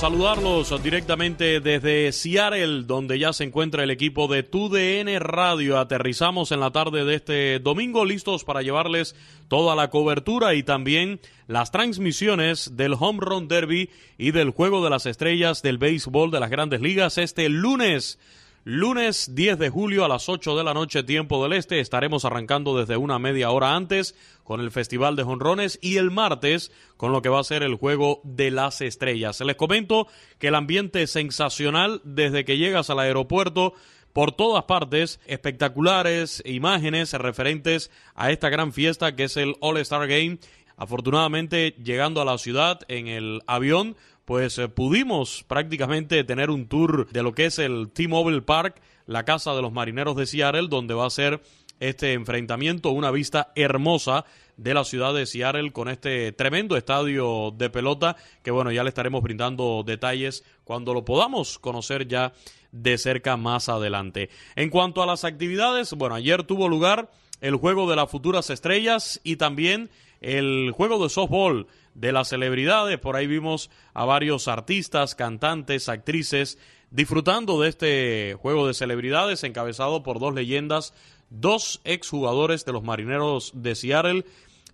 Saludarlos 0.00 0.82
directamente 0.82 1.60
desde 1.60 2.10
Seattle, 2.12 2.84
donde 2.84 3.18
ya 3.18 3.34
se 3.34 3.44
encuentra 3.44 3.84
el 3.84 3.90
equipo 3.90 4.28
de 4.28 4.42
TUDN 4.42 5.20
Radio. 5.20 5.78
Aterrizamos 5.78 6.52
en 6.52 6.60
la 6.60 6.70
tarde 6.70 7.04
de 7.04 7.16
este 7.16 7.58
domingo, 7.58 8.06
listos 8.06 8.44
para 8.44 8.62
llevarles 8.62 9.14
toda 9.48 9.76
la 9.76 9.90
cobertura 9.90 10.54
y 10.54 10.62
también 10.62 11.20
las 11.48 11.70
transmisiones 11.70 12.78
del 12.78 12.94
Home 12.98 13.18
Run 13.20 13.46
Derby 13.46 13.90
y 14.16 14.30
del 14.30 14.52
Juego 14.52 14.82
de 14.82 14.88
las 14.88 15.04
Estrellas 15.04 15.60
del 15.60 15.76
Béisbol 15.76 16.30
de 16.30 16.40
las 16.40 16.48
Grandes 16.48 16.80
Ligas 16.80 17.18
este 17.18 17.50
lunes. 17.50 18.18
Lunes 18.64 19.34
10 19.34 19.58
de 19.58 19.70
julio 19.70 20.04
a 20.04 20.08
las 20.08 20.28
8 20.28 20.54
de 20.54 20.62
la 20.62 20.74
noche, 20.74 21.02
tiempo 21.02 21.42
del 21.42 21.54
este, 21.54 21.80
estaremos 21.80 22.26
arrancando 22.26 22.76
desde 22.78 22.98
una 22.98 23.18
media 23.18 23.50
hora 23.50 23.74
antes 23.74 24.14
con 24.44 24.60
el 24.60 24.70
Festival 24.70 25.16
de 25.16 25.22
Jonrones 25.22 25.78
y 25.80 25.96
el 25.96 26.10
martes 26.10 26.70
con 26.98 27.10
lo 27.10 27.22
que 27.22 27.30
va 27.30 27.40
a 27.40 27.44
ser 27.44 27.62
el 27.62 27.76
Juego 27.76 28.20
de 28.22 28.50
las 28.50 28.82
Estrellas. 28.82 29.40
Les 29.40 29.56
comento 29.56 30.08
que 30.38 30.48
el 30.48 30.54
ambiente 30.54 31.00
es 31.00 31.10
sensacional 31.10 32.02
desde 32.04 32.44
que 32.44 32.58
llegas 32.58 32.90
al 32.90 32.98
aeropuerto 32.98 33.72
por 34.12 34.32
todas 34.32 34.64
partes, 34.64 35.20
espectaculares 35.24 36.42
imágenes 36.44 37.14
referentes 37.14 37.90
a 38.14 38.30
esta 38.30 38.50
gran 38.50 38.74
fiesta 38.74 39.16
que 39.16 39.24
es 39.24 39.38
el 39.38 39.54
All 39.60 39.78
Star 39.78 40.06
Game. 40.06 40.38
Afortunadamente, 40.76 41.76
llegando 41.82 42.20
a 42.20 42.26
la 42.26 42.36
ciudad 42.36 42.80
en 42.88 43.06
el 43.06 43.40
avión, 43.46 43.96
pues 44.24 44.58
eh, 44.58 44.68
pudimos 44.68 45.44
prácticamente 45.46 46.22
tener 46.24 46.50
un 46.50 46.66
tour 46.66 47.08
de 47.10 47.22
lo 47.22 47.32
que 47.32 47.46
es 47.46 47.58
el 47.58 47.90
T-Mobile 47.92 48.42
Park, 48.42 48.80
la 49.06 49.24
casa 49.24 49.54
de 49.54 49.62
los 49.62 49.72
marineros 49.72 50.16
de 50.16 50.26
Seattle, 50.26 50.68
donde 50.68 50.94
va 50.94 51.06
a 51.06 51.10
ser 51.10 51.40
este 51.80 52.12
enfrentamiento, 52.12 52.90
una 52.90 53.10
vista 53.10 53.52
hermosa 53.56 54.24
de 54.56 54.74
la 54.74 54.84
ciudad 54.84 55.14
de 55.14 55.24
Seattle 55.24 55.72
con 55.72 55.88
este 55.88 56.32
tremendo 56.32 56.76
estadio 56.76 57.50
de 57.56 57.70
pelota 57.70 58.16
que 58.42 58.50
bueno, 58.50 58.70
ya 58.70 58.82
le 58.82 58.90
estaremos 58.90 59.22
brindando 59.22 59.82
detalles 59.84 60.44
cuando 60.64 60.92
lo 60.92 61.04
podamos 61.04 61.58
conocer 61.58 62.06
ya 62.06 62.34
de 62.70 62.98
cerca 62.98 63.38
más 63.38 63.70
adelante. 63.70 64.28
En 64.56 64.68
cuanto 64.68 65.02
a 65.02 65.06
las 65.06 65.24
actividades, 65.24 65.94
bueno, 65.94 66.14
ayer 66.14 66.44
tuvo 66.44 66.68
lugar 66.68 67.10
el 67.40 67.56
juego 67.56 67.88
de 67.88 67.96
las 67.96 68.10
futuras 68.10 68.50
estrellas 68.50 69.18
y 69.24 69.36
también 69.36 69.90
el 70.20 70.72
juego 70.72 71.02
de 71.02 71.08
softball 71.08 71.66
de 71.94 72.12
las 72.12 72.28
celebridades. 72.28 72.98
Por 72.98 73.16
ahí 73.16 73.26
vimos 73.26 73.70
a 73.94 74.04
varios 74.04 74.48
artistas, 74.48 75.14
cantantes, 75.14 75.88
actrices 75.88 76.58
disfrutando 76.90 77.60
de 77.60 77.68
este 77.68 78.36
juego 78.40 78.66
de 78.66 78.74
celebridades 78.74 79.44
encabezado 79.44 80.02
por 80.02 80.18
dos 80.18 80.34
leyendas, 80.34 80.92
dos 81.30 81.80
exjugadores 81.84 82.64
de 82.64 82.72
los 82.72 82.82
Marineros 82.82 83.52
de 83.54 83.74
Seattle, 83.74 84.24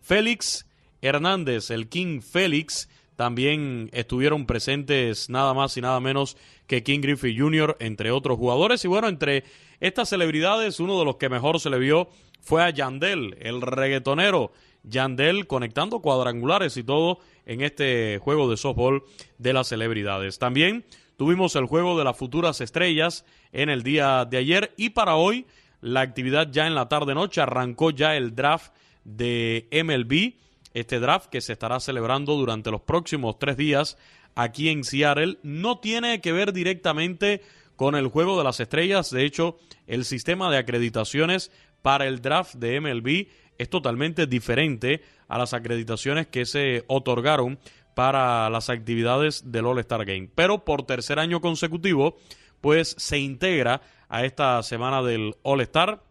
Félix 0.00 0.66
Hernández, 1.02 1.70
el 1.70 1.88
King 1.88 2.20
Félix, 2.22 2.88
también 3.16 3.88
estuvieron 3.92 4.46
presentes 4.46 5.30
nada 5.30 5.54
más 5.54 5.76
y 5.76 5.80
nada 5.80 6.00
menos 6.00 6.36
que 6.66 6.82
King 6.82 7.00
Griffey 7.00 7.36
Jr., 7.36 7.76
entre 7.80 8.10
otros 8.10 8.36
jugadores. 8.36 8.84
Y 8.84 8.88
bueno, 8.88 9.08
entre 9.08 9.44
estas 9.80 10.10
celebridades, 10.10 10.80
uno 10.80 10.98
de 10.98 11.04
los 11.06 11.16
que 11.16 11.30
mejor 11.30 11.58
se 11.58 11.70
le 11.70 11.78
vio 11.78 12.08
fue 12.42 12.62
a 12.62 12.70
Yandel, 12.70 13.36
el 13.40 13.62
reggaetonero. 13.62 14.52
Yandel 14.86 15.46
conectando 15.46 16.00
cuadrangulares 16.00 16.76
y 16.76 16.84
todo 16.84 17.18
en 17.44 17.60
este 17.60 18.18
juego 18.18 18.48
de 18.48 18.56
softball 18.56 19.04
de 19.38 19.52
las 19.52 19.68
celebridades. 19.68 20.38
También 20.38 20.84
tuvimos 21.16 21.54
el 21.56 21.66
juego 21.66 21.98
de 21.98 22.04
las 22.04 22.16
futuras 22.16 22.60
estrellas 22.60 23.24
en 23.52 23.68
el 23.68 23.82
día 23.82 24.24
de 24.24 24.38
ayer 24.38 24.72
y 24.76 24.90
para 24.90 25.16
hoy 25.16 25.46
la 25.80 26.00
actividad 26.00 26.50
ya 26.50 26.66
en 26.66 26.74
la 26.74 26.88
tarde-noche 26.88 27.40
arrancó 27.40 27.90
ya 27.90 28.16
el 28.16 28.34
draft 28.34 28.72
de 29.04 29.68
MLB, 29.70 30.34
este 30.74 30.98
draft 30.98 31.28
que 31.28 31.40
se 31.40 31.52
estará 31.52 31.80
celebrando 31.80 32.34
durante 32.34 32.70
los 32.70 32.80
próximos 32.80 33.38
tres 33.38 33.56
días 33.56 33.98
aquí 34.34 34.68
en 34.68 34.84
Seattle. 34.84 35.38
No 35.42 35.78
tiene 35.78 36.20
que 36.20 36.32
ver 36.32 36.52
directamente 36.52 37.42
con 37.76 37.94
el 37.94 38.08
juego 38.08 38.38
de 38.38 38.44
las 38.44 38.58
estrellas, 38.60 39.10
de 39.10 39.24
hecho 39.24 39.58
el 39.86 40.04
sistema 40.04 40.50
de 40.50 40.58
acreditaciones 40.58 41.50
para 41.82 42.06
el 42.06 42.20
draft 42.20 42.54
de 42.54 42.80
MLB 42.80 43.28
es 43.58 43.70
totalmente 43.70 44.26
diferente 44.26 45.02
a 45.28 45.38
las 45.38 45.54
acreditaciones 45.54 46.26
que 46.26 46.46
se 46.46 46.84
otorgaron 46.86 47.58
para 47.94 48.50
las 48.50 48.68
actividades 48.68 49.50
del 49.50 49.66
All-Star 49.66 50.04
Game. 50.04 50.28
Pero 50.34 50.64
por 50.64 50.82
tercer 50.82 51.18
año 51.18 51.40
consecutivo, 51.40 52.18
pues 52.60 52.94
se 52.98 53.18
integra 53.18 53.80
a 54.08 54.24
esta 54.24 54.62
semana 54.62 55.02
del 55.02 55.34
All-Star. 55.42 56.02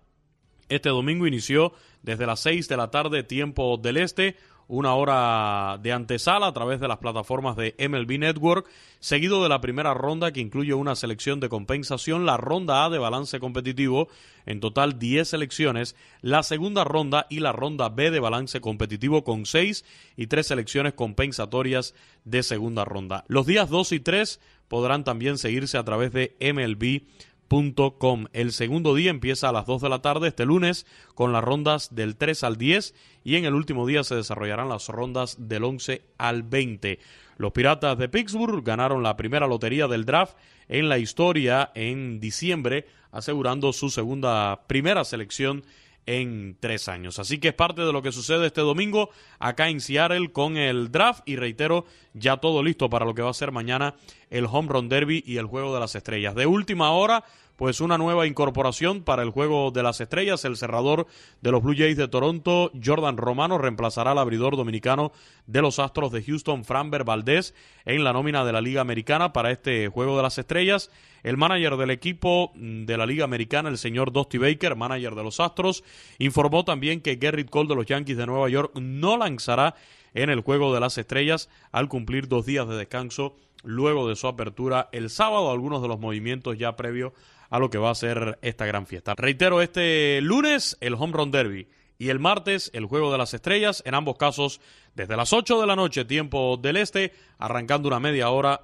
Este 0.68 0.90
domingo 0.90 1.28
inició 1.28 1.74
desde 2.02 2.26
las 2.26 2.40
6 2.40 2.68
de 2.68 2.78
la 2.78 2.90
tarde, 2.90 3.24
tiempo 3.24 3.78
del 3.78 3.98
este, 3.98 4.36
una 4.68 4.96
hora 4.96 5.78
de 5.82 5.92
antesala 5.92 6.48
a 6.48 6.54
través 6.54 6.80
de 6.80 6.88
las 6.88 6.98
plataformas 6.98 7.56
de 7.56 7.76
MLB 7.78 8.20
Network, 8.20 8.68
seguido 9.00 9.44
de 9.44 9.50
la 9.50 9.62
primera 9.62 9.94
ronda 9.94 10.32
que 10.32 10.42
incluye 10.42 10.74
una 10.74 10.96
selección 10.96 11.40
de 11.40 11.50
compensación, 11.50 12.26
la 12.26 12.38
ronda 12.38 12.86
A 12.86 12.90
de 12.90 12.98
balance 12.98 13.40
competitivo, 13.40 14.08
en 14.46 14.60
total 14.60 14.98
10 14.98 15.28
selecciones, 15.28 15.96
la 16.22 16.44
segunda 16.44 16.84
ronda 16.84 17.28
y 17.30 17.40
la 17.40 17.52
ronda 17.52 17.90
B 17.90 18.12
de 18.12 18.20
balance 18.20 18.62
competitivo 18.62 19.24
con 19.24 19.46
6 19.46 19.86
y 20.18 20.28
3 20.28 20.48
selecciones 20.48 20.94
compensatorias 20.94 21.94
de 22.24 22.44
segunda 22.44 22.86
ronda. 22.86 23.26
Los 23.28 23.46
días 23.46 23.70
2 23.70 23.92
y 23.92 24.00
3 24.00 24.40
podrán 24.68 25.04
también 25.04 25.38
seguirse 25.38 25.78
a 25.78 25.84
través 25.84 26.12
de 26.12 26.36
MLB 26.40 27.04
el 28.34 28.52
segundo 28.52 28.96
día 28.96 29.12
empieza 29.12 29.50
a 29.50 29.52
las 29.52 29.66
2 29.66 29.82
de 29.82 29.90
la 29.90 30.02
tarde 30.02 30.28
este 30.28 30.46
lunes 30.46 30.86
con 31.14 31.32
las 31.32 31.44
rondas 31.44 31.94
del 31.94 32.16
3 32.16 32.44
al 32.44 32.58
10 32.58 32.94
y 33.24 33.36
en 33.36 33.46
el 33.46 33.54
último 33.54 33.86
día 33.86 34.04
se 34.04 34.16
desarrollarán 34.16 34.70
las 34.70 34.90
rondas 34.90 35.38
del 35.40 35.64
11 35.64 36.02
al 36.18 36.44
20. 36.44 37.00
Los 37.38 37.52
Piratas 37.52 37.98
de 37.98 38.10
Pittsburgh 38.10 38.64
ganaron 38.64 39.04
la 39.04 39.16
primera 39.16 39.48
lotería 39.48 39.88
del 39.88 40.06
draft 40.06 40.36
en 40.68 40.90
la 40.90 40.98
historia 40.98 41.72
en 41.76 42.20
diciembre, 42.20 42.88
asegurando 43.12 43.74
su 43.74 43.90
segunda 43.90 44.66
primera 44.68 45.04
selección 45.04 45.64
en 46.06 46.58
tres 46.60 46.88
años. 46.88 47.20
Así 47.20 47.40
que 47.40 47.50
es 47.50 47.54
parte 47.54 47.82
de 47.82 47.92
lo 47.92 48.02
que 48.02 48.12
sucede 48.12 48.48
este 48.48 48.62
domingo 48.62 49.10
acá 49.40 49.70
en 49.70 49.82
Seattle 49.82 50.32
con 50.32 50.58
el 50.58 50.92
draft 50.92 51.28
y 51.28 51.36
reitero, 51.36 51.86
ya 52.14 52.38
todo 52.38 52.64
listo 52.64 52.90
para 52.90 53.06
lo 53.06 53.16
que 53.16 53.22
va 53.22 53.32
a 53.32 53.34
ser 53.34 53.52
mañana 53.52 53.96
el 54.36 54.48
Home 54.52 54.68
Run 54.68 54.90
Derby 54.90 55.24
y 55.26 55.38
el 55.38 55.46
Juego 55.46 55.74
de 55.74 55.80
las 55.80 55.96
Estrellas. 55.96 56.36
De 56.36 56.46
última 56.46 56.92
hora, 56.92 57.24
pues 57.56 57.80
una 57.80 57.98
nueva 57.98 58.28
incorporación 58.28 59.02
para 59.02 59.24
el 59.24 59.30
Juego 59.30 59.72
de 59.72 59.82
las 59.82 60.02
Estrellas. 60.02 60.44
El 60.44 60.58
cerrador 60.58 61.08
de 61.42 61.52
los 61.52 61.64
Blue 61.64 61.76
Jays 61.76 61.96
de 61.96 62.10
Toronto, 62.10 62.70
Jordan 62.84 63.16
Romano, 63.16 63.58
reemplazará 63.58 64.12
al 64.12 64.18
abridor 64.18 64.58
dominicano 64.58 65.14
de 65.48 65.62
los 65.62 65.80
Astros 65.80 66.12
de 66.12 66.22
Houston, 66.22 66.66
Framber 66.66 67.06
Valdez, 67.06 67.54
en 67.86 68.04
la 68.04 68.12
nómina 68.12 68.44
de 68.44 68.52
la 68.52 68.60
Liga 68.60 68.82
Americana 68.82 69.32
para 69.32 69.52
este 69.52 69.88
Juego 69.88 70.18
de 70.18 70.24
las 70.24 70.38
Estrellas. 70.38 70.92
El 71.24 71.38
manager 71.38 71.78
del 71.78 71.92
equipo 71.92 72.52
mm, 72.56 72.84
de 72.84 72.98
la 72.98 73.06
Liga 73.06 73.24
Americana, 73.24 73.70
el 73.70 73.78
señor 73.78 74.12
Dusty 74.12 74.38
Baker, 74.38 74.76
manager 74.76 75.16
de 75.16 75.24
los 75.24 75.40
Astros, 75.40 75.86
informó 76.20 76.66
también 76.66 77.00
que 77.00 77.18
Gerrit 77.20 77.50
Cole 77.50 77.70
de 77.70 77.76
los 77.76 77.86
Yankees 77.86 78.18
de 78.18 78.26
Nueva 78.26 78.50
York 78.50 78.74
no 78.76 79.16
lanzará 79.16 79.76
en 80.14 80.30
el 80.30 80.42
Juego 80.42 80.74
de 80.74 80.82
las 80.82 80.98
Estrellas 80.98 81.50
al 81.72 81.88
cumplir 81.88 82.28
dos 82.28 82.46
días 82.46 82.68
de 82.68 82.76
descanso 82.76 83.36
luego 83.66 84.08
de 84.08 84.16
su 84.16 84.28
apertura 84.28 84.90
el 84.92 85.10
sábado. 85.10 85.52
Algunos 85.52 85.82
de 85.82 85.88
los 85.88 86.00
movimientos 86.00 86.58
ya 86.58 86.76
previos 86.76 87.14
a 87.50 87.60
lo 87.60 87.70
que 87.70 87.78
va 87.78 87.92
a 87.92 87.96
ser 87.96 88.40
esta 88.42 88.66
gran 88.66 88.88
fiesta. 88.88 89.14
Reitero, 89.16 89.62
este 89.62 90.22
lunes 90.22 90.78
el 90.82 90.94
Home 90.96 91.14
Run 91.14 91.32
Derby 91.32 91.68
y 91.98 92.10
el 92.10 92.20
martes 92.20 92.72
el 92.74 92.86
Juego 92.86 93.12
de 93.12 93.18
las 93.18 93.34
Estrellas, 93.34 93.84
en 93.86 93.96
ambos 93.96 94.18
casos 94.18 94.62
desde 94.96 95.18
las 95.18 95.34
8 95.34 95.62
de 95.62 95.68
la 95.68 95.76
noche, 95.76 96.06
tiempo 96.06 96.58
del 96.62 96.78
este, 96.78 97.14
arrancando 97.38 97.88
una 97.88 98.00
media 98.00 98.30
hora 98.30 98.62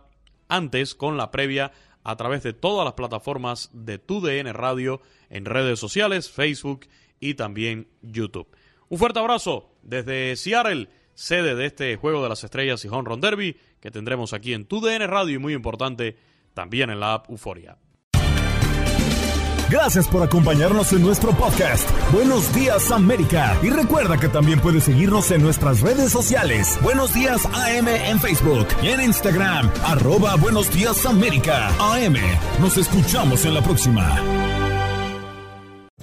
antes 0.48 0.96
con 0.96 1.18
la 1.18 1.32
previa 1.32 1.72
a 2.04 2.16
través 2.16 2.44
de 2.44 2.54
todas 2.54 2.86
las 2.86 2.94
plataformas 2.94 3.70
de 3.74 4.00
TUDN 4.00 4.54
Radio 4.54 5.02
en 5.30 5.46
redes 5.46 5.80
sociales, 5.80 6.30
Facebook 6.30 6.88
y 7.20 7.36
también 7.36 7.88
YouTube. 8.02 8.48
Un 8.90 8.98
fuerte 8.98 9.20
abrazo 9.20 9.72
desde 9.84 10.36
Seattle, 10.36 10.90
sede 11.14 11.56
de 11.56 11.68
este 11.68 11.96
Juego 11.96 12.24
de 12.24 12.30
las 12.30 12.44
Estrellas 12.44 12.84
y 12.84 12.88
Home 12.90 13.08
Run 13.08 13.22
Derby 13.22 13.56
que 13.82 13.92
tendremos 13.92 14.32
aquí 14.34 14.54
en 14.54 14.66
TUDN 14.66 15.08
Radio 15.08 15.36
y 15.36 15.40
muy 15.40 15.54
importante 15.54 16.16
también 16.54 16.90
en 16.90 17.00
la 17.00 17.16
app 17.16 17.30
Euforia. 17.30 17.78
Gracias 19.72 20.06
por 20.10 20.22
acompañarnos 20.22 20.92
en 20.92 21.02
nuestro 21.02 21.32
podcast. 21.32 21.90
Buenos 22.12 22.54
días 22.54 22.92
América. 22.92 23.58
Y 23.64 23.70
recuerda 23.70 24.18
que 24.20 24.28
también 24.28 24.60
puedes 24.60 24.84
seguirnos 24.84 25.32
en 25.32 25.42
nuestras 25.42 25.80
redes 25.80 26.12
sociales. 26.12 26.78
Buenos 26.84 27.14
días 27.14 27.46
AM 27.46 27.88
en 27.88 28.20
Facebook 28.20 28.68
y 28.84 28.90
en 28.90 29.02
Instagram. 29.02 29.72
Arroba 29.86 30.36
Buenos 30.36 30.70
días 30.74 31.06
América. 31.06 31.70
AM. 31.80 32.18
Nos 32.60 32.78
escuchamos 32.78 33.46
en 33.46 33.54
la 33.54 33.62
próxima. 33.62 34.51